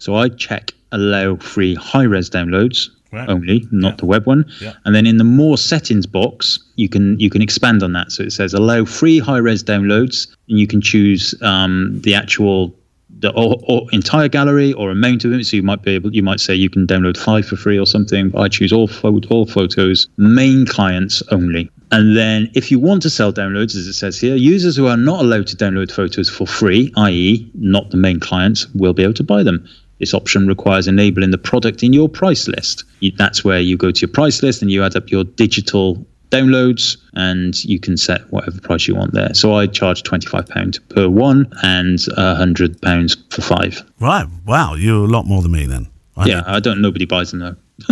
So 0.01 0.16
I 0.16 0.30
check 0.30 0.74
allow 0.91 1.38
free 1.38 1.76
high 1.76 2.03
res 2.03 2.30
downloads 2.30 2.89
Right. 3.12 3.28
only, 3.28 3.68
not 3.72 3.97
the 3.97 4.05
web 4.05 4.28
one. 4.28 4.45
Yeah. 4.62 4.74
And 4.86 4.93
then 4.93 5.07
in 5.07 5.18
the 5.18 5.24
more 5.24 5.57
settings 5.57 6.05
box, 6.05 6.60
you 6.76 6.88
can 6.88 7.20
you 7.20 7.32
can 7.32 7.41
expand 7.41 7.82
on 7.82 7.93
that. 7.93 8.12
So 8.12 8.22
it 8.22 8.32
says 8.32 8.53
allow 8.53 8.86
free 8.86 9.18
high 9.18 9.39
res 9.39 9.64
downloads, 9.64 10.28
and 10.47 10.60
you 10.60 10.68
can 10.68 10.80
choose 10.80 11.34
um, 11.41 11.99
the 12.03 12.14
actual 12.14 12.72
the 13.20 13.32
or, 13.32 13.58
or 13.68 13.88
entire 13.92 14.28
gallery 14.28 14.74
or 14.74 14.92
amount 14.92 15.26
of 15.26 15.34
it. 15.34 15.46
So 15.46 15.58
you 15.58 15.64
might 15.64 15.82
be 15.82 15.92
able 15.92 16.14
you 16.14 16.24
might 16.24 16.40
say 16.40 16.56
you 16.56 16.70
can 16.70 16.88
download 16.88 17.18
five 17.18 17.46
for 17.46 17.56
free 17.56 17.78
or 17.78 17.86
something. 17.86 18.36
I 18.36 18.48
choose 18.48 18.74
all 18.74 18.88
pho- 18.88 19.22
all 19.30 19.46
photos, 19.46 20.08
main 20.18 20.66
clients 20.66 21.22
only. 21.32 21.70
And 21.92 22.16
then 22.16 22.52
if 22.54 22.72
you 22.72 22.80
want 22.80 23.02
to 23.04 23.10
sell 23.10 23.34
downloads, 23.34 23.76
as 23.76 23.88
it 23.88 23.94
says 23.94 24.20
here, 24.20 24.36
users 24.36 24.76
who 24.76 24.88
are 24.88 24.98
not 24.98 25.22
allowed 25.22 25.48
to 25.48 25.56
download 25.56 25.92
photos 25.92 26.30
for 26.30 26.46
free, 26.46 26.94
i.e., 26.98 27.50
not 27.56 27.90
the 27.90 27.98
main 27.98 28.20
clients, 28.20 28.68
will 28.76 28.94
be 28.94 29.04
able 29.04 29.16
to 29.16 29.24
buy 29.24 29.42
them. 29.42 29.68
This 30.00 30.14
option 30.14 30.48
requires 30.48 30.88
enabling 30.88 31.32
the 31.32 31.38
product 31.38 31.84
in 31.84 31.92
your 31.92 32.08
price 32.08 32.48
list. 32.48 32.86
That's 33.18 33.44
where 33.44 33.60
you 33.60 33.76
go 33.76 33.92
to 33.92 34.02
your 34.02 34.10
price 34.10 34.42
list 34.42 34.62
and 34.62 34.72
you 34.72 34.84
add 34.84 34.96
up 34.96 35.10
your 35.10 35.24
digital 35.24 36.06
downloads 36.30 36.98
and 37.14 37.64
you 37.64 37.80
can 37.80 37.98
set 37.98 38.22
whatever 38.32 38.60
price 38.62 38.88
you 38.88 38.96
want 38.96 39.14
there. 39.14 39.34
So 39.34 39.54
I 39.54 39.68
charge 39.68 40.04
£25 40.04 40.90
per 40.90 41.10
one 41.10 41.52
and 41.64 42.00
£100 42.00 43.34
for 43.34 43.42
five. 43.42 43.84
Right. 44.00 44.26
Wow. 44.46 44.76
You're 44.76 45.06
a 45.06 45.08
lot 45.08 45.26
more 45.26 45.42
than 45.42 45.52
me 45.52 45.66
then. 45.66 45.88
I 46.18 46.26
Yeah, 46.28 46.44
I 46.46 46.60
don't, 46.60 46.82
nobody 46.82 47.06
buys 47.06 47.32
them 47.32 47.40
though. 47.40 47.56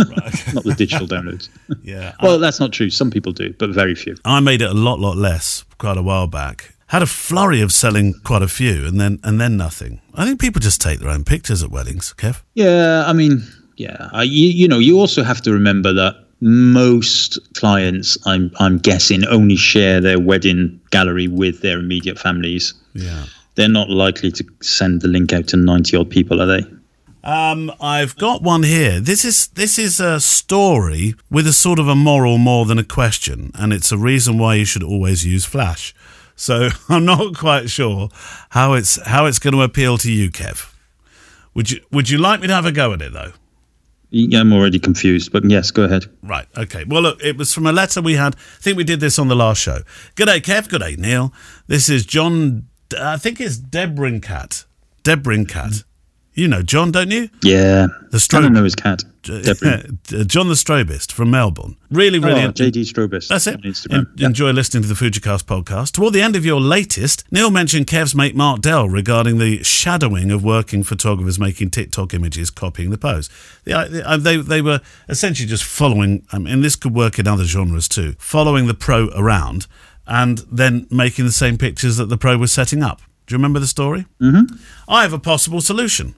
not 0.52 0.64
the 0.64 0.74
digital 0.76 1.06
downloads. 1.06 1.48
Yeah. 1.82 2.14
Well, 2.22 2.38
that's 2.38 2.60
not 2.60 2.72
true. 2.72 2.90
Some 2.90 3.10
people 3.10 3.32
do, 3.32 3.54
but 3.58 3.70
very 3.70 3.94
few. 3.94 4.16
I 4.24 4.40
made 4.40 4.60
it 4.60 4.68
a 4.68 4.74
lot, 4.74 5.00
lot 5.00 5.16
less 5.16 5.64
quite 5.78 5.96
a 5.96 6.02
while 6.02 6.26
back. 6.26 6.74
Had 6.88 7.02
a 7.02 7.06
flurry 7.06 7.60
of 7.62 7.72
selling 7.72 8.14
quite 8.24 8.42
a 8.42 8.48
few, 8.48 8.86
and 8.86 9.00
then 9.00 9.20
and 9.22 9.40
then 9.40 9.56
nothing. 9.56 10.00
I 10.14 10.24
think 10.26 10.40
people 10.40 10.60
just 10.60 10.80
take 10.80 11.00
their 11.00 11.08
own 11.10 11.24
pictures 11.24 11.62
at 11.62 11.70
weddings. 11.70 12.14
Kev. 12.16 12.42
Yeah, 12.54 13.04
I 13.06 13.12
mean, 13.12 13.42
yeah, 13.76 14.08
I, 14.12 14.22
you, 14.24 14.48
you 14.48 14.68
know, 14.68 14.78
you 14.78 14.98
also 14.98 15.22
have 15.22 15.40
to 15.42 15.52
remember 15.52 15.92
that 15.92 16.14
most 16.40 17.38
clients, 17.54 18.16
I'm 18.26 18.50
I'm 18.58 18.78
guessing, 18.78 19.26
only 19.26 19.56
share 19.56 20.00
their 20.00 20.20
wedding 20.20 20.80
gallery 20.90 21.28
with 21.28 21.60
their 21.60 21.78
immediate 21.78 22.18
families. 22.18 22.74
Yeah. 22.94 23.24
They're 23.54 23.68
not 23.68 23.90
likely 23.90 24.30
to 24.32 24.44
send 24.62 25.00
the 25.00 25.08
link 25.08 25.32
out 25.32 25.48
to 25.48 25.56
ninety 25.56 25.96
odd 25.96 26.10
people, 26.10 26.40
are 26.40 26.46
they? 26.46 26.66
Um, 27.24 27.72
I've 27.80 28.16
got 28.16 28.42
one 28.42 28.62
here. 28.62 29.00
This 29.00 29.24
is 29.24 29.48
this 29.48 29.78
is 29.78 30.00
a 30.00 30.20
story 30.20 31.14
with 31.30 31.46
a 31.46 31.52
sort 31.52 31.78
of 31.78 31.88
a 31.88 31.94
moral 31.94 32.38
more 32.38 32.64
than 32.64 32.78
a 32.78 32.84
question, 32.84 33.50
and 33.54 33.72
it's 33.72 33.90
a 33.90 33.98
reason 33.98 34.38
why 34.38 34.54
you 34.54 34.64
should 34.64 34.84
always 34.84 35.26
use 35.26 35.44
Flash. 35.44 35.94
So 36.36 36.68
I'm 36.88 37.04
not 37.04 37.36
quite 37.36 37.68
sure 37.68 38.08
how 38.50 38.74
it's 38.74 39.04
how 39.06 39.26
it's 39.26 39.38
going 39.38 39.54
to 39.54 39.62
appeal 39.62 39.98
to 39.98 40.10
you, 40.10 40.30
Kev. 40.30 40.72
Would 41.54 41.70
you 41.72 41.80
Would 41.90 42.08
you 42.08 42.18
like 42.18 42.40
me 42.40 42.46
to 42.46 42.54
have 42.54 42.66
a 42.66 42.72
go 42.72 42.92
at 42.92 43.02
it 43.02 43.12
though? 43.12 43.32
I'm 44.12 44.52
already 44.52 44.78
confused, 44.78 45.32
but 45.32 45.44
yes, 45.44 45.70
go 45.70 45.84
ahead. 45.84 46.06
Right. 46.22 46.46
Okay. 46.56 46.84
Well, 46.84 47.02
look, 47.02 47.22
it 47.22 47.36
was 47.36 47.52
from 47.52 47.66
a 47.66 47.72
letter 47.72 48.00
we 48.00 48.14
had. 48.14 48.36
I 48.36 48.60
think 48.60 48.76
we 48.76 48.84
did 48.84 49.00
this 49.00 49.18
on 49.18 49.28
the 49.28 49.36
last 49.36 49.60
show. 49.60 49.80
Good 50.14 50.26
day, 50.26 50.40
Kev. 50.40 50.68
Good 50.68 50.80
day, 50.80 50.96
Neale. 50.96 51.32
This 51.66 51.88
is 51.88 52.06
John. 52.06 52.68
I 52.98 53.18
think 53.18 53.40
it's 53.40 53.58
Debrincat. 53.58 54.64
Debrincat. 55.04 55.84
You 56.38 56.46
know 56.46 56.62
John, 56.62 56.92
don't 56.92 57.10
you? 57.10 57.28
Yeah, 57.42 57.88
The 58.12 58.28
I 58.32 58.40
don't 58.40 58.52
strobe. 58.52 58.52
know 58.52 58.62
his 58.62 58.76
cat. 58.76 59.02
John 59.24 60.46
the 60.46 60.54
Strobist 60.54 61.10
from 61.10 61.32
Melbourne. 61.32 61.76
Really, 61.90 62.20
really. 62.20 62.42
oh, 62.42 62.52
JD 62.52 62.82
Strobist. 62.82 63.26
That's 63.26 63.48
it. 63.48 63.58
En- 63.92 64.06
Enjoy 64.20 64.52
listening 64.52 64.84
to 64.84 64.88
the 64.88 64.94
Fujicast 64.94 65.46
podcast. 65.46 65.92
Toward 65.92 66.12
the 66.14 66.22
end 66.22 66.36
of 66.36 66.46
your 66.46 66.60
latest, 66.60 67.24
Neale 67.32 67.50
mentioned 67.50 67.88
Kev's 67.88 68.14
mate 68.14 68.36
Mark 68.36 68.60
Dell 68.60 68.88
regarding 68.88 69.38
the 69.38 69.64
shadowing 69.64 70.30
of 70.30 70.44
working 70.44 70.84
photographers 70.84 71.40
making 71.40 71.70
TikTok 71.70 72.14
images 72.14 72.50
copying 72.50 72.90
the 72.90 72.98
pose. 72.98 73.28
The, 73.64 73.72
uh, 73.72 74.12
uh, 74.12 74.16
they, 74.16 74.36
they 74.36 74.62
were 74.62 74.80
essentially 75.08 75.48
just 75.48 75.64
following, 75.64 76.24
I 76.30 76.38
mean, 76.38 76.60
this 76.60 76.76
could 76.76 76.94
work 76.94 77.18
in 77.18 77.26
other 77.26 77.44
genres 77.44 77.88
too, 77.88 78.14
following 78.20 78.68
the 78.68 78.74
pro 78.74 79.08
around 79.16 79.66
and 80.06 80.38
then 80.52 80.86
making 80.88 81.24
the 81.24 81.32
same 81.32 81.58
pictures 81.58 81.96
that 81.96 82.08
the 82.08 82.16
pro 82.16 82.38
was 82.38 82.52
setting 82.52 82.84
up. 82.84 83.00
Do 83.26 83.34
you 83.34 83.38
remember 83.38 83.58
the 83.58 83.66
story? 83.66 84.06
Mm-hmm. 84.22 84.54
I 84.88 85.02
have 85.02 85.12
a 85.12 85.18
possible 85.18 85.60
solution. 85.60 86.14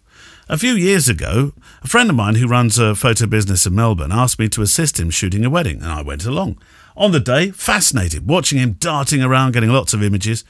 A 0.50 0.58
few 0.58 0.72
years 0.72 1.08
ago, 1.08 1.52
a 1.80 1.86
friend 1.86 2.10
of 2.10 2.16
mine 2.16 2.34
who 2.34 2.48
runs 2.48 2.76
a 2.76 2.96
photo 2.96 3.26
business 3.26 3.66
in 3.66 3.74
Melbourne 3.76 4.10
asked 4.10 4.40
me 4.40 4.48
to 4.48 4.62
assist 4.62 4.98
him 4.98 5.08
shooting 5.08 5.44
a 5.44 5.48
wedding, 5.48 5.76
and 5.80 5.92
I 5.92 6.02
went 6.02 6.26
along. 6.26 6.58
On 6.96 7.12
the 7.12 7.20
day, 7.20 7.52
fascinated, 7.52 8.26
watching 8.26 8.58
him 8.58 8.72
darting 8.72 9.22
around, 9.22 9.52
getting 9.52 9.70
lots 9.70 9.94
of 9.94 10.02
images. 10.02 10.42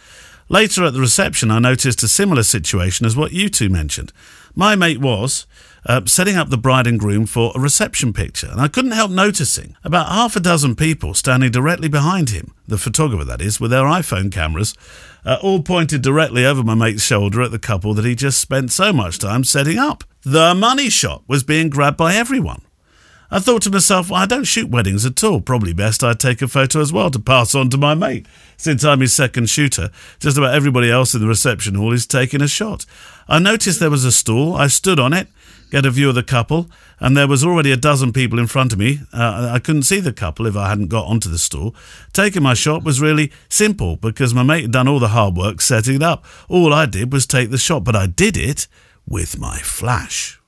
Later 0.49 0.87
at 0.87 0.95
the 0.95 1.01
reception, 1.01 1.51
I 1.51 1.59
noticed 1.59 2.03
a 2.03 2.09
similar 2.09 2.45
situation 2.45 3.05
as 3.05 3.15
what 3.15 3.33
you 3.33 3.51
two 3.51 3.69
mentioned. 3.69 4.11
My 4.55 4.75
mate 4.77 5.01
was 5.01 5.47
uh, 5.87 6.03
setting 6.07 6.37
up 6.37 6.51
the 6.51 6.59
bride 6.59 6.87
and 6.87 6.99
groom 6.99 7.27
for 7.27 7.53
a 7.55 7.61
reception 7.61 8.13
picture, 8.13 8.49
and 8.51 8.61
I 8.61 8.69
couldn't 8.69 8.91
help 8.93 9.11
noticing 9.11 9.77
about 9.85 10.09
half 10.09 10.37
a 10.37 10.41
dozen 10.41 10.77
people 10.77 11.15
standing 11.15 11.51
directly 11.51 11.89
behind 11.89 12.31
him, 12.31 12.55
the 12.67 12.79
photographer 12.79 13.25
that 13.25 13.41
is, 13.41 13.61
with 13.61 13.71
their 13.71 13.85
iPhone 13.85 14.31
cameras, 14.33 14.75
uh, 15.25 15.39
all 15.43 15.63
pointed 15.63 16.03
directly 16.03 16.45
over 16.45 16.63
my 16.63 16.75
mate's 16.75 17.03
shoulder 17.03 17.43
at 17.43 17.51
the 17.51 17.59
couple 17.59 17.95
that 17.95 18.05
he 18.05 18.15
just 18.15 18.41
spent 18.41 18.73
so 18.73 18.93
much 18.93 19.19
time 19.19 19.45
setting 19.45 19.79
up. 19.79 20.05
The 20.23 20.55
money 20.55 20.91
shot 20.91 21.23
was 21.27 21.45
being 21.45 21.71
grabbed 21.71 21.97
by 21.97 22.15
everyone. 22.15 22.63
I 23.33 23.39
thought 23.39 23.63
to 23.63 23.71
myself, 23.71 24.11
well, 24.11 24.21
I 24.21 24.27
don't 24.27 24.45
shoot 24.45 24.69
weddings 24.69 25.07
at 25.07 25.23
all. 25.23 25.41
Probably 25.41 25.73
best 25.73 26.03
I 26.03 26.15
take 26.15 26.43
a 26.43 26.49
photo 26.49 26.81
as 26.81 26.93
well 26.93 27.11
to 27.13 27.21
pass 27.21 27.55
on 27.55 27.71
to 27.71 27.79
my 27.79 27.95
mate. 27.95 28.27
Since 28.57 28.85
I'm 28.85 29.01
his 29.01 29.15
second 29.15 29.49
shooter, 29.49 29.91
just 30.19 30.37
about 30.37 30.55
everybody 30.55 30.91
else 30.91 31.15
in 31.15 31.21
the 31.21 31.29
reception 31.29 31.77
hall 31.77 31.93
is 31.93 32.07
taking 32.07 32.43
a 32.43 32.49
shot. 32.49 32.85
I 33.29 33.39
noticed 33.39 33.79
there 33.79 33.89
was 33.89 34.05
a 34.05 34.11
stool. 34.11 34.55
I 34.57 34.67
stood 34.67 34.99
on 34.99 35.13
it, 35.13 35.29
get 35.71 35.87
a 35.87 35.91
view 35.93 36.09
of 36.09 36.17
the 36.17 36.25
couple, 36.25 36.69
and 36.99 37.17
there 37.17 37.29
was 37.29 37.45
already 37.45 37.71
a 37.71 37.77
dozen 37.77 38.13
people 38.13 38.41
in 38.41 38.49
front 38.49 38.73
of 38.73 38.81
me. 38.81 39.01
Uh, 39.13 39.51
I 39.55 39.61
couldn't 39.61 39.85
see 39.85 40.01
the 40.01 40.13
couple 40.13 40.47
if 40.47 40.57
I 40.57 40.69
hadn't 40.69 40.89
got 40.89 41.07
onto 41.07 41.31
the 41.31 41.39
stool. 41.39 41.75
Taking 42.13 42.43
my 42.43 42.55
shot 42.55 42.83
was 42.83 43.01
really 43.01 43.31
simple 43.49 43.95
because 43.95 44.35
my 44.35 44.43
mate 44.43 44.63
had 44.63 44.73
done 44.73 44.89
all 44.89 44.99
the 44.99 45.09
hard 45.09 45.37
work 45.37 45.61
setting 45.61 45.95
it 45.95 46.03
up. 46.03 46.25
All 46.49 46.75
I 46.75 46.87
did 46.87 47.13
was 47.13 47.27
take 47.27 47.51
the 47.51 47.59
shot, 47.59 47.85
but 47.85 47.95
I 47.95 48.07
did 48.07 48.37
it 48.37 48.67
with 49.07 49.39
my 49.39 49.59
flash. 49.59 50.41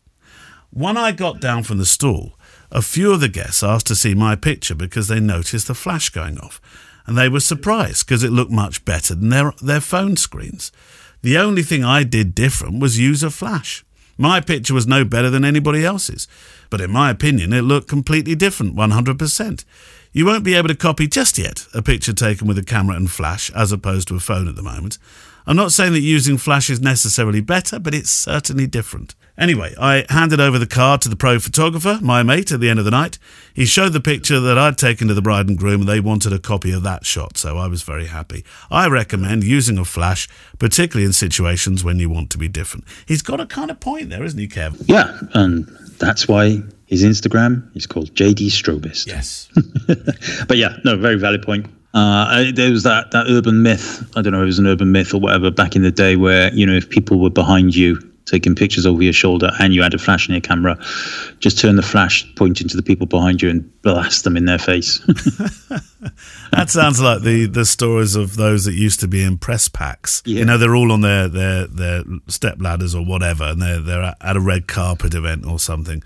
When 0.71 0.97
I 0.97 1.13
got 1.13 1.41
down 1.41 1.63
from 1.63 1.79
the 1.79 1.87
stool, 1.87 2.39
a 2.73 2.83
few 2.83 3.13
of 3.13 3.21
the 3.21 3.29
guests 3.29 3.63
asked 3.63 3.87
to 3.87 3.95
see 3.95 4.15
my 4.15 4.35
picture 4.35 4.75
because 4.75 5.09
they 5.09 5.21
noticed 5.21 5.69
the 5.69 5.75
flash 5.75 6.09
going 6.09 6.39
off, 6.39 6.61
and 7.07 7.17
they 7.17 7.29
were 7.29 7.41
surprised 7.41 8.07
because 8.07 8.25
it 8.25 8.33
looked 8.33 8.51
much 8.51 8.85
better 8.85 9.15
than 9.15 9.29
their, 9.29 9.53
their 9.63 9.81
phone 9.81 10.17
screens. 10.17 10.73
The 11.21 11.37
only 11.37 11.63
thing 11.63 11.85
I 11.85 12.03
did 12.03 12.35
different 12.35 12.81
was 12.81 12.99
use 12.99 13.23
a 13.23 13.31
flash. 13.31 13.85
My 14.17 14.41
picture 14.41 14.75
was 14.75 14.87
no 14.87 15.05
better 15.05 15.31
than 15.31 15.45
anybody 15.45 15.85
else's, 15.85 16.27
but 16.71 16.81
in 16.81 16.91
my 16.91 17.11
opinion, 17.11 17.53
it 17.53 17.63
looked 17.63 17.89
completely 17.89 18.35
different 18.35 18.75
100%. 18.75 19.65
You 20.13 20.27
won't 20.27 20.45
be 20.45 20.55
able 20.55 20.69
to 20.69 20.75
copy 20.75 21.07
just 21.07 21.39
yet 21.39 21.67
a 21.75 21.83
picture 21.83 22.13
taken 22.13 22.47
with 22.47 22.59
a 22.59 22.65
camera 22.65 22.97
and 22.97 23.11
flash 23.11 23.51
as 23.53 23.73
opposed 23.73 24.09
to 24.09 24.17
a 24.17 24.21
phone 24.21 24.49
at 24.49 24.57
the 24.57 24.63
moment. 24.63 24.99
I'm 25.47 25.57
not 25.57 25.73
saying 25.73 25.93
that 25.93 26.01
using 26.01 26.39
flash 26.39 26.71
is 26.71 26.81
necessarily 26.81 27.41
better, 27.41 27.79
but 27.79 27.95
it's 27.95 28.11
certainly 28.11 28.67
different. 28.67 29.15
Anyway, 29.39 29.75
I 29.81 30.05
handed 30.11 30.41
over 30.41 30.59
the 30.59 30.67
card 30.67 31.01
to 31.03 31.09
the 31.09 31.17
pro 31.17 31.39
photographer, 31.39 31.99
my 32.03 32.23
mate, 32.23 32.53
at 32.53 32.61
the 32.61 32.69
end 32.69 32.79
of 32.79 32.85
the 32.85 32.91
night. 32.91 33.19
He 33.55 33.65
showed 33.65 33.95
the 33.95 34.01
picture 34.01 34.39
that 34.41 34.59
I'd 34.59 34.77
taken 34.77 35.09
to 35.09 35.15
the 35.15 35.23
bride 35.23 35.49
and 35.49 35.57
groom, 35.57 35.81
and 35.81 35.89
they 35.89 36.01
wanted 36.01 36.35
a 36.35 36.39
copy 36.39 36.71
of 36.71 36.83
that 36.83 37.07
shot, 37.07 37.39
so 37.39 37.57
I 37.57 37.67
was 37.67 37.83
very 37.83 38.07
happy. 38.07 38.45
I 38.71 38.89
recommend 38.89 39.45
using 39.45 39.79
a 39.79 39.87
flash, 39.87 40.29
particularly 40.59 41.07
in 41.07 41.15
situations 41.15 41.83
when 41.83 41.99
you 41.99 42.11
want 42.11 42.29
to 42.31 42.39
be 42.39 42.49
different. 42.49 42.85
He's 43.07 43.23
got 43.23 43.41
a 43.41 43.47
kind 43.47 43.71
of 43.71 43.81
point 43.81 44.11
there, 44.11 44.23
isn't 44.23 44.39
he, 44.39 44.49
Kev? 44.49 44.83
Yeah, 44.87 45.19
and 45.33 45.67
that's 45.99 46.29
why 46.29 46.61
his 46.87 47.03
Instagram 47.03 47.75
is 47.75 47.87
called 47.87 48.13
JD 48.15 48.49
Strobist. 48.49 49.07
Yes. 49.07 49.49
But 50.47 50.59
yeah, 50.59 50.77
no, 50.85 50.97
very 50.97 51.17
valid 51.17 51.43
point. 51.43 51.67
Uh, 51.95 52.53
there 52.55 52.71
was 52.71 52.83
that, 52.83 53.11
that 53.13 53.27
urban 53.29 53.63
myth. 53.63 54.03
I 54.15 54.23
don't 54.23 54.33
know 54.33 54.41
if 54.41 54.45
it 54.45 54.47
was 54.47 54.59
an 54.59 54.67
urban 54.67 54.93
myth 54.93 55.15
or 55.15 55.21
whatever 55.21 55.51
back 55.51 55.77
in 55.77 55.83
the 55.83 55.91
day 55.91 56.17
where, 56.17 56.53
you 56.53 56.67
know, 56.67 56.75
if 56.75 56.89
people 56.91 57.19
were 57.19 57.31
behind 57.31 57.75
you 57.75 58.12
taking 58.33 58.55
pictures 58.55 58.87
over 58.87 59.03
your 59.03 59.13
shoulder, 59.13 59.51
and 59.61 59.75
you 59.75 59.83
had 59.83 59.93
a 59.93 59.99
flash 59.99 60.27
in 60.29 60.35
your 60.35 60.41
camera, 60.41 60.77
just 61.39 61.59
turn 61.59 61.77
the 61.77 61.83
flash 61.83 62.27
pointing 62.35 62.67
to 62.67 62.77
the 62.77 62.83
people 62.83 63.07
behind 63.07 63.43
you 63.43 63.51
and 63.51 63.83
blast 63.83 64.25
them 64.25 64.37
in 64.37 64.47
their 64.47 64.59
face. 64.59 65.01
That 66.51 66.69
sounds 66.69 67.01
like 67.01 67.23
the, 67.23 67.47
the 67.47 67.65
stories 67.65 68.17
of 68.17 68.37
those 68.37 68.65
that 68.65 68.75
used 68.75 69.01
to 69.01 69.09
be 69.09 69.23
in 69.23 69.39
press 69.39 69.69
packs. 69.69 70.21
Yeah. 70.27 70.41
You 70.41 70.45
know, 70.45 70.59
they're 70.59 70.75
all 70.75 70.93
on 70.93 71.01
their, 71.01 71.29
their, 71.29 71.67
their 71.67 72.03
step 72.27 72.57
ladders 72.61 72.95
or 72.95 73.05
whatever, 73.05 73.45
and 73.45 73.63
they're, 73.63 73.81
they're 73.81 74.15
at 74.21 74.37
a 74.37 74.41
red 74.41 74.67
carpet 74.67 75.15
event 75.15 75.47
or 75.47 75.59
something. 75.59 76.03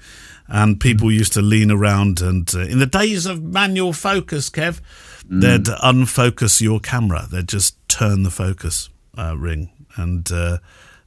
And 0.49 0.79
people 0.79 1.11
used 1.11 1.33
to 1.33 1.43
lean 1.43 1.71
around, 1.73 2.21
and 2.21 2.49
uh, 2.55 2.61
in 2.61 2.79
the 2.79 2.87
days 2.87 3.27
of 3.27 3.43
manual 3.43 3.93
focus, 3.93 4.51
Kev, 4.51 4.81
they'd 5.29 5.65
unfocus 5.83 6.61
your 6.61 6.79
camera. 6.79 7.27
They'd 7.29 7.49
just 7.49 7.77
turn 7.89 8.23
the 8.23 8.31
focus 8.31 8.89
uh, 9.19 9.37
ring. 9.37 9.71
And 9.97 10.31
uh, 10.31 10.59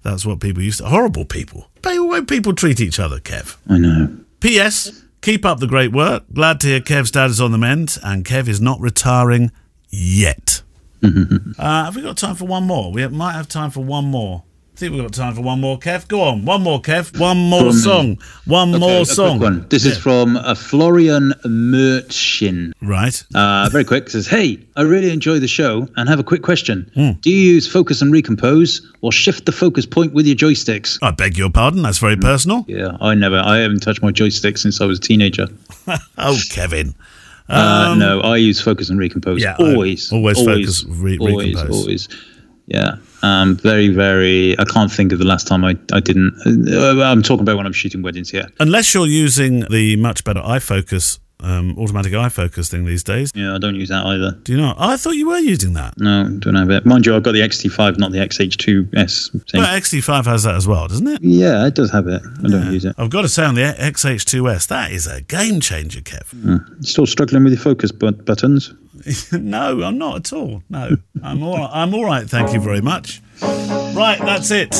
that's 0.01 0.25
what 0.25 0.39
people 0.39 0.61
used 0.63 0.79
to. 0.79 0.85
Horrible 0.85 1.25
people. 1.25 1.69
The 1.81 2.03
way 2.05 2.21
people 2.21 2.53
treat 2.53 2.79
each 2.79 2.99
other, 2.99 3.19
Kev. 3.19 3.57
I 3.69 3.77
know. 3.77 4.17
P.S. 4.39 5.03
Keep 5.21 5.45
up 5.45 5.59
the 5.59 5.67
great 5.67 5.91
work. 5.91 6.23
Glad 6.33 6.59
to 6.61 6.67
hear 6.67 6.79
Kev's 6.79 7.11
dad 7.11 7.29
is 7.29 7.41
on 7.41 7.51
the 7.51 7.57
mend, 7.57 7.97
and 8.03 8.23
Kev 8.23 8.47
is 8.47 8.61
not 8.61 8.79
retiring 8.79 9.51
yet. 9.89 10.61
uh, 11.03 11.85
have 11.85 11.95
we 11.95 12.01
got 12.01 12.17
time 12.17 12.35
for 12.35 12.45
one 12.45 12.63
more? 12.63 12.91
We 12.91 13.05
might 13.07 13.33
have 13.33 13.47
time 13.47 13.71
for 13.71 13.83
one 13.83 14.05
more. 14.05 14.43
I 14.79 14.83
think 14.83 14.93
we've 14.93 15.01
got 15.01 15.11
time 15.11 15.35
for 15.35 15.41
one 15.41 15.59
more, 15.59 15.77
Kev. 15.77 16.07
Go 16.07 16.21
on, 16.21 16.45
one 16.45 16.63
more, 16.63 16.81
Kev. 16.81 17.19
One 17.19 17.35
more 17.35 17.63
From- 17.63 17.71
song. 17.73 18.17
One 18.45 18.69
Okay, 18.69 18.79
more 18.79 19.01
a 19.01 19.05
song. 19.05 19.39
one. 19.39 19.65
This 19.67 19.83
is 19.85 19.97
from 19.97 20.37
uh, 20.37 20.55
Florian 20.55 21.33
Merchin. 21.43 22.71
Right. 22.81 23.21
Uh, 23.35 23.67
very 23.69 23.83
quick. 23.83 24.09
Says, 24.09 24.25
"Hey, 24.25 24.57
I 24.77 24.83
really 24.83 25.11
enjoy 25.11 25.39
the 25.39 25.49
show 25.49 25.85
and 25.97 26.07
have 26.07 26.17
a 26.17 26.23
quick 26.23 26.43
question. 26.43 26.89
Hmm. 26.93 27.11
Do 27.19 27.29
you 27.29 27.35
use 27.55 27.67
focus 27.67 28.01
and 28.01 28.09
recompose, 28.13 28.79
or 29.01 29.11
shift 29.11 29.45
the 29.45 29.51
focus 29.51 29.85
point 29.85 30.13
with 30.13 30.25
your 30.25 30.37
joysticks?" 30.37 30.97
I 31.01 31.11
beg 31.11 31.37
your 31.37 31.49
pardon. 31.49 31.81
That's 31.81 31.97
very 31.97 32.15
personal. 32.15 32.63
Yeah, 32.69 32.95
I 33.01 33.15
never. 33.15 33.37
I 33.37 33.57
haven't 33.57 33.81
touched 33.81 34.01
my 34.01 34.11
joystick 34.11 34.57
since 34.57 34.79
I 34.79 34.85
was 34.85 34.99
a 34.99 35.01
teenager. 35.01 35.47
Oh, 36.17 36.37
Kevin. 36.51 36.95
Uh, 37.49 37.95
no, 37.97 38.21
I 38.21 38.37
use 38.37 38.61
focus 38.61 38.89
and 38.89 38.97
recompose. 38.97 39.37
Um, 39.37 39.39
yeah, 39.39 39.55
I 39.59 39.73
always, 39.73 40.09
always 40.13 40.37
focus, 40.37 40.85
re- 40.87 41.17
always, 41.17 41.55
recompose. 41.55 41.75
always. 41.81 42.07
Yeah, 42.67 42.95
um, 43.21 43.55
very, 43.55 43.89
very. 43.89 44.57
I 44.59 44.65
can't 44.65 44.91
think 44.91 45.11
of 45.11 45.19
the 45.19 45.25
last 45.25 45.47
time 45.47 45.63
I, 45.63 45.77
I 45.91 45.99
didn't. 45.99 46.35
Uh, 46.45 47.03
I'm 47.03 47.21
talking 47.21 47.41
about 47.41 47.57
when 47.57 47.65
I'm 47.65 47.73
shooting 47.73 48.01
weddings 48.01 48.29
here. 48.29 48.47
Unless 48.59 48.93
you're 48.93 49.07
using 49.07 49.61
the 49.69 49.95
much 49.97 50.23
better 50.23 50.41
iFocus, 50.41 51.19
um, 51.41 51.77
automatic 51.77 52.13
focus 52.31 52.69
thing 52.69 52.85
these 52.85 53.03
days. 53.03 53.31
Yeah, 53.33 53.55
I 53.55 53.57
don't 53.57 53.75
use 53.75 53.89
that 53.89 54.05
either. 54.05 54.31
Do 54.43 54.51
you 54.51 54.57
know? 54.57 54.73
I 54.77 54.97
thought 54.97 55.15
you 55.15 55.29
were 55.29 55.37
using 55.37 55.73
that. 55.73 55.97
No, 55.97 56.27
don't 56.29 56.55
have 56.55 56.69
it. 56.69 56.85
Mind 56.85 57.05
you, 57.05 57.15
I've 57.15 57.23
got 57.23 57.31
the 57.31 57.41
XT5, 57.41 57.97
not 57.97 58.11
the 58.11 58.17
XH2S. 58.17 59.31
Thing. 59.31 59.61
But 59.61 59.69
XT5 59.81 60.25
has 60.25 60.43
that 60.43 60.55
as 60.55 60.67
well, 60.67 60.87
doesn't 60.87 61.07
it? 61.07 61.21
yeah, 61.21 61.65
it 61.65 61.75
does 61.75 61.91
have 61.91 62.07
it. 62.07 62.21
I 62.43 62.47
don't 62.47 62.71
use 62.73 62.85
it. 62.85 62.95
I've 62.97 63.09
got 63.09 63.21
to 63.21 63.29
say 63.29 63.45
on 63.45 63.55
the 63.55 63.61
XH2S, 63.61 64.67
that 64.67 64.91
is 64.91 65.07
a 65.07 65.21
game 65.21 65.59
changer, 65.59 66.01
Kev. 66.01 66.85
Still 66.85 67.05
struggling 67.05 67.43
with 67.43 67.53
your 67.53 67.61
focus 67.61 67.91
but 67.91 68.25
buttons. 68.25 68.73
no, 69.31 69.81
I'm 69.81 69.97
not 69.97 70.17
at 70.17 70.33
all. 70.33 70.61
No, 70.69 70.97
I'm 71.23 71.41
all. 71.41 71.69
I'm 71.71 71.93
all 71.93 72.05
right. 72.05 72.29
Thank 72.29 72.53
you 72.53 72.59
very 72.59 72.81
much. 72.81 73.21
Right, 73.41 74.17
that's 74.19 74.51
it. 74.51 74.75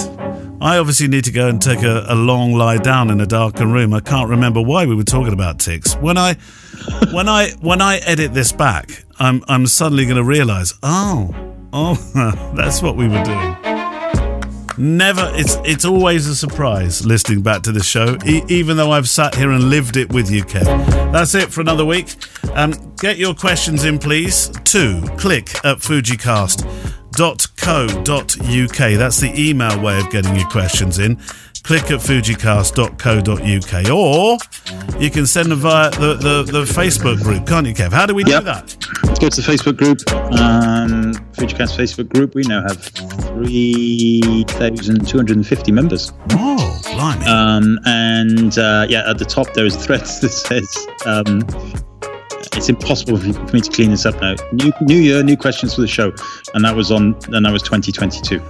I 0.61 0.77
obviously 0.77 1.07
need 1.07 1.23
to 1.23 1.31
go 1.31 1.47
and 1.47 1.61
take 1.61 1.83
a, 1.83 2.05
a 2.09 2.15
long 2.15 2.53
lie 2.53 2.77
down 2.77 3.09
in 3.09 3.21
a 3.21 3.25
darkened 3.25 3.71
room. 3.71 3.93
I 3.93 4.01
can't 4.01 4.29
remember 4.29 4.61
why 4.61 4.85
we 4.85 4.95
were 4.95 5.03
talking 5.03 5.33
about 5.33 5.59
ticks. 5.59 5.95
When 5.95 6.17
I, 6.17 6.33
when 7.11 7.29
I, 7.29 7.51
when 7.61 7.81
I 7.81 7.97
edit 7.97 8.33
this 8.33 8.51
back, 8.51 9.05
I'm, 9.19 9.43
I'm 9.47 9.67
suddenly 9.67 10.05
going 10.05 10.17
to 10.17 10.23
realise. 10.23 10.73
Oh, 10.83 11.33
oh, 11.71 12.53
that's 12.55 12.81
what 12.81 12.97
we 12.97 13.07
were 13.07 13.23
doing. 13.23 13.55
Never. 14.77 15.29
It's 15.33 15.57
it's 15.65 15.83
always 15.83 16.25
a 16.27 16.35
surprise 16.35 17.05
listening 17.05 17.41
back 17.41 17.63
to 17.63 17.73
the 17.73 17.83
show, 17.83 18.17
e- 18.25 18.43
even 18.47 18.77
though 18.77 18.91
I've 18.91 19.09
sat 19.09 19.35
here 19.35 19.51
and 19.51 19.69
lived 19.69 19.97
it 19.97 20.13
with 20.13 20.31
you, 20.31 20.45
Kev. 20.45 20.63
That's 21.11 21.35
it 21.35 21.51
for 21.51 21.59
another 21.59 21.83
week. 21.83 22.15
Um, 22.53 22.71
get 22.97 23.17
your 23.17 23.33
questions 23.33 23.83
in, 23.83 23.99
please. 23.99 24.47
To 24.47 25.01
click 25.17 25.53
at 25.65 25.79
fujicast.co.uk. 27.19 28.97
That's 28.97 29.19
the 29.19 29.31
email 29.49 29.79
way 29.81 29.99
of 29.99 30.09
getting 30.09 30.35
your 30.35 30.47
questions 30.49 30.99
in. 30.99 31.17
Click 31.63 31.91
at 31.91 31.99
fujicast.co.uk, 31.99 33.89
or 33.91 34.37
you 35.01 35.09
can 35.11 35.25
send 35.27 35.51
them 35.51 35.59
via 35.59 35.89
the, 35.91 36.13
the, 36.15 36.43
the 36.43 36.61
Facebook 36.63 37.21
group, 37.21 37.45
can't 37.45 37.67
you, 37.67 37.73
Kev? 37.73 37.91
How 37.91 38.05
do 38.05 38.15
we 38.15 38.23
do 38.23 38.31
Yep. 38.31 38.43
that? 38.45 38.77
Go 39.19 39.27
to 39.27 39.41
the 39.41 39.45
Facebook 39.45 39.75
group, 39.77 39.99
um, 40.39 41.11
Fujicast 41.33 41.75
Facebook 41.77 42.07
group. 42.07 42.33
We 42.33 42.43
now 42.43 42.61
have 42.61 42.77
3,250 42.81 45.71
members. 45.73 46.13
Oh, 46.31 46.79
blimey. 46.85 47.25
Um, 47.27 47.77
and 47.85 48.57
uh, 48.57 48.85
yeah, 48.89 49.09
at 49.09 49.17
the 49.17 49.25
top 49.25 49.53
there 49.53 49.65
is 49.65 49.75
a 49.75 49.79
thread 49.79 49.99
that 50.01 50.31
says 50.31 50.87
um, 51.05 51.41
it's 52.59 52.67
impossible 52.67 53.17
for 53.17 53.53
me 53.53 53.61
to 53.61 53.71
clean 53.71 53.89
this 53.89 54.05
up 54.05 54.19
now. 54.19 54.35
New 54.51 54.73
New 54.81 54.97
Year, 54.97 55.23
new 55.23 55.37
questions 55.37 55.75
for 55.75 55.81
the 55.81 55.87
show, 55.87 56.13
and 56.53 56.65
that 56.65 56.75
was 56.75 56.91
on 56.91 57.15
and 57.31 57.45
that 57.45 57.53
was 57.53 57.63
2022. 57.63 58.41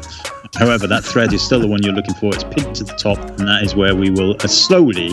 However, 0.55 0.88
that 0.88 1.03
thread 1.03 1.32
is 1.32 1.43
still 1.43 1.60
the 1.60 1.68
one 1.68 1.84
you're 1.84 1.93
looking 1.93 2.16
for. 2.16 2.34
It's 2.34 2.43
pinned 2.43 2.76
to 2.78 2.84
the 2.84 2.95
top, 2.95 3.20
and 3.20 3.47
that 3.47 3.62
is 3.62 3.76
where 3.76 3.95
we 3.95 4.10
will 4.10 4.36
uh, 4.39 4.47
slowly, 4.47 5.12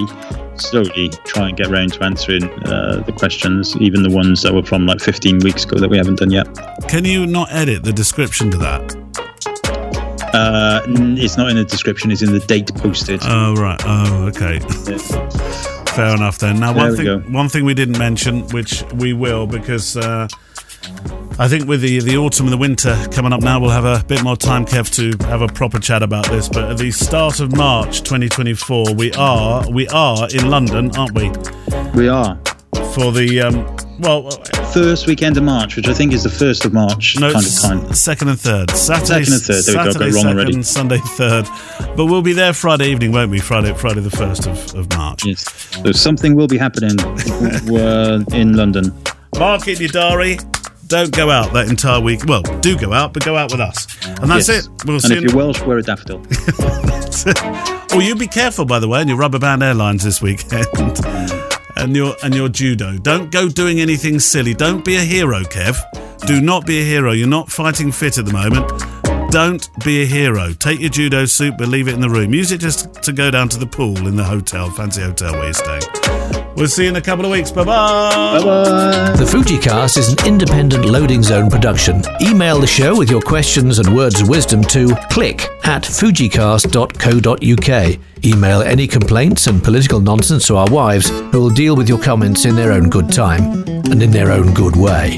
slowly 0.55 1.11
try 1.27 1.49
and 1.49 1.57
get 1.59 1.67
around 1.67 1.93
to 1.93 2.05
answering 2.05 2.45
uh, 2.65 3.03
the 3.05 3.13
questions, 3.13 3.77
even 3.83 4.03
the 4.03 4.09
ones 4.09 4.41
that 4.43 4.55
were 4.55 4.63
from 4.63 4.87
like 4.87 5.01
15 5.01 5.41
weeks 5.41 5.65
ago 5.65 5.79
that 5.79 5.91
we 5.91 5.99
haven't 5.99 6.21
done 6.21 6.31
yet. 6.31 6.47
Can 6.89 7.05
you 7.05 7.27
not 7.27 7.53
edit 7.53 7.83
the 7.83 7.93
description 7.93 8.51
to 8.51 8.57
that? 8.57 8.97
Uh, 10.33 10.81
it's 11.19 11.37
not 11.37 11.51
in 11.51 11.57
the 11.57 11.65
description; 11.65 12.11
it's 12.11 12.23
in 12.23 12.33
the 12.33 12.41
date 12.41 12.75
posted. 12.77 13.21
Oh 13.25 13.55
right. 13.57 13.81
Oh 13.85 14.27
okay. 14.29 14.59
Fair 15.97 16.15
enough 16.15 16.37
then. 16.39 16.61
Now 16.61 16.75
one 16.77 16.95
thing 16.95 17.05
go. 17.07 17.19
one 17.21 17.49
thing 17.49 17.65
we 17.65 17.73
didn't 17.73 17.99
mention, 17.99 18.47
which 18.49 18.83
we 18.93 19.15
will 19.15 19.47
because 19.47 19.97
uh, 19.97 20.29
I 21.39 21.49
think 21.49 21.67
with 21.67 21.81
the 21.81 22.01
the 22.01 22.19
autumn 22.19 22.47
and 22.47 22.53
the 22.53 22.59
winter 22.59 22.95
coming 23.13 23.33
up 23.33 23.41
now, 23.41 23.59
we'll 23.59 23.71
have 23.71 23.87
a 23.87 24.05
bit 24.07 24.23
more 24.23 24.37
time, 24.37 24.67
Kev, 24.67 24.91
to 24.97 25.25
have 25.27 25.41
a 25.41 25.49
proper 25.49 25.79
chat 25.79 26.03
about 26.03 26.27
this. 26.29 26.51
But 26.51 26.71
at 26.71 26.77
the 26.77 26.91
start 26.91 27.41
of 27.41 27.57
March 27.57 28.03
2024, 28.03 28.95
we 28.95 29.11
are 29.13 29.65
we 29.71 29.89
are 29.89 30.29
in 30.35 30.51
London, 30.51 30.95
aren't 30.97 31.15
we? 31.15 31.31
we 31.95 32.09
are 32.09 32.39
For 32.93 33.11
the 33.11 33.41
um, 33.41 33.77
well, 33.99 34.31
first 34.73 35.07
weekend 35.07 35.37
of 35.37 35.43
March, 35.45 35.77
which 35.77 35.89
I 35.89 35.95
think 35.95 36.13
is 36.13 36.23
the 36.23 36.31
first 36.31 36.65
of 36.65 36.73
March 36.73 37.17
no, 37.19 37.33
kind 37.33 37.45
of 37.47 37.61
time. 37.61 37.95
second 37.95 38.29
and 38.29 38.39
third, 38.41 38.71
Saturday, 38.71 39.25
Second 39.25 39.33
and 39.35 39.43
third. 39.43 39.65
There 39.65 39.79
we 39.87 39.93
go. 39.93 40.11
Second, 40.11 40.29
already. 40.29 40.63
Sunday 40.63 40.99
third. 40.99 41.47
But 41.97 42.07
we'll 42.07 42.23
be 42.23 42.33
there 42.33 42.53
Friday 42.53 42.89
evening, 42.89 43.13
won't 43.13 43.31
we? 43.31 43.39
Friday, 43.41 43.73
Friday 43.75 44.01
the 44.01 44.11
first 44.11 44.47
of, 44.47 44.75
of 44.75 44.89
March. 44.91 45.25
Yes. 45.25 45.45
So 45.83 45.93
something 45.93 46.35
will 46.35 46.49
be 46.49 46.59
happening 46.59 46.99
uh, 47.01 48.25
in 48.33 48.55
London. 48.57 48.93
Mark 49.39 49.69
it 49.69 49.77
in 49.77 49.83
your 49.83 49.89
diary. 49.93 50.39
Don't 50.87 51.11
go 51.11 51.31
out 51.31 51.53
that 51.53 51.69
entire 51.69 52.01
week. 52.01 52.25
Well, 52.27 52.43
do 52.61 52.77
go 52.79 52.93
out, 52.93 53.13
but 53.13 53.25
go 53.25 53.37
out 53.37 53.51
with 53.51 53.61
us. 53.61 53.87
And 54.07 54.31
that's 54.31 54.49
Yes. 54.49 54.67
it. 54.67 54.71
We'll 54.85 54.97
and 54.97 55.03
see 55.03 55.15
if 55.15 55.23
you. 55.23 55.29
you're 55.31 55.37
Welsh, 55.37 55.61
wear 55.63 55.79
a 55.79 55.83
daffodil. 55.83 56.25
oh, 57.93 57.99
you 58.01 58.15
be 58.15 58.29
careful, 58.29 58.65
by 58.65 58.79
the 58.79 58.87
way, 58.87 59.01
on 59.01 59.09
your 59.09 59.17
rubber 59.17 59.39
band 59.41 59.63
airlines 59.65 60.05
this 60.05 60.23
weekend. 60.23 60.67
And 61.77 61.95
your 61.95 62.15
and 62.23 62.35
your 62.35 62.49
judo. 62.49 62.99
Don't 62.99 63.31
go 63.31 63.49
doing 63.49 63.81
anything 63.81 64.19
silly. 64.19 64.55
Don't 64.55 64.85
be 64.85 64.97
a 64.97 65.01
hero, 65.01 65.43
Kev. 65.43 65.77
Do 66.27 66.41
not 66.41 66.67
be 66.67 66.81
a 66.81 66.85
hero. 66.85 67.13
You're 67.13 67.29
not 67.29 67.51
fighting 67.51 67.93
fit 67.93 68.19
at 68.19 68.25
the 68.25 68.33
moment. 68.33 68.96
Don't 69.31 69.69
be 69.85 70.03
a 70.03 70.07
hero. 70.07 70.53
Take 70.53 70.81
your 70.81 70.89
judo 70.89 71.25
suit, 71.27 71.59
but 71.59 71.69
leave 71.69 71.89
it 71.89 71.95
in 71.95 72.01
the 72.01 72.09
room. 72.09 72.33
Use 72.33 72.53
it 72.53 72.59
just 72.59 73.03
to 73.03 73.13
go 73.13 73.31
down 73.31 73.49
to 73.51 73.59
the 73.59 73.67
pool 73.67 74.07
in 74.07 74.17
the 74.17 74.25
hotel, 74.25 74.71
fancy 74.71 75.03
hotel 75.03 75.33
where 75.35 75.45
you're 75.45 75.53
staying. 75.53 75.83
We'll 76.57 76.69
see 76.69 76.85
you 76.85 76.89
in 76.89 76.97
a 76.97 77.03
couple 77.03 77.27
of 77.27 77.31
weeks. 77.31 77.51
Bye 77.51 77.65
bye. 77.65 78.39
Bye 78.39 78.45
bye. 78.45 79.13
The 79.17 79.25
FujiCast 79.25 79.99
is 79.99 80.11
an 80.13 80.27
independent 80.27 80.87
loading 80.87 81.23
zone 81.23 81.51
production. 81.51 82.03
Email 82.23 82.59
the 82.59 82.67
show 82.67 82.97
with 82.97 83.11
your 83.11 83.21
questions 83.21 83.79
and 83.79 83.95
words 83.95 84.23
of 84.23 84.29
wisdom 84.29 84.63
to 84.65 84.95
click 85.11 85.47
at 85.65 85.83
fujicast.co.uk. 85.83 87.99
Email 88.25 88.63
any 88.63 88.87
complaints 88.87 89.47
and 89.49 89.63
political 89.63 90.01
nonsense 90.01 90.47
to 90.47 90.57
our 90.57 90.71
wives, 90.71 91.11
who 91.11 91.43
will 91.43 91.51
deal 91.51 91.77
with 91.77 91.91
your 91.91 92.01
comments 92.01 92.47
in 92.47 92.57
their 92.57 92.73
own 92.73 92.89
good 92.89 93.13
time 93.13 93.65
and 93.69 94.03
in 94.03 94.11
their 94.11 94.33
own 94.33 94.55
good 94.55 94.77
way. 94.77 95.15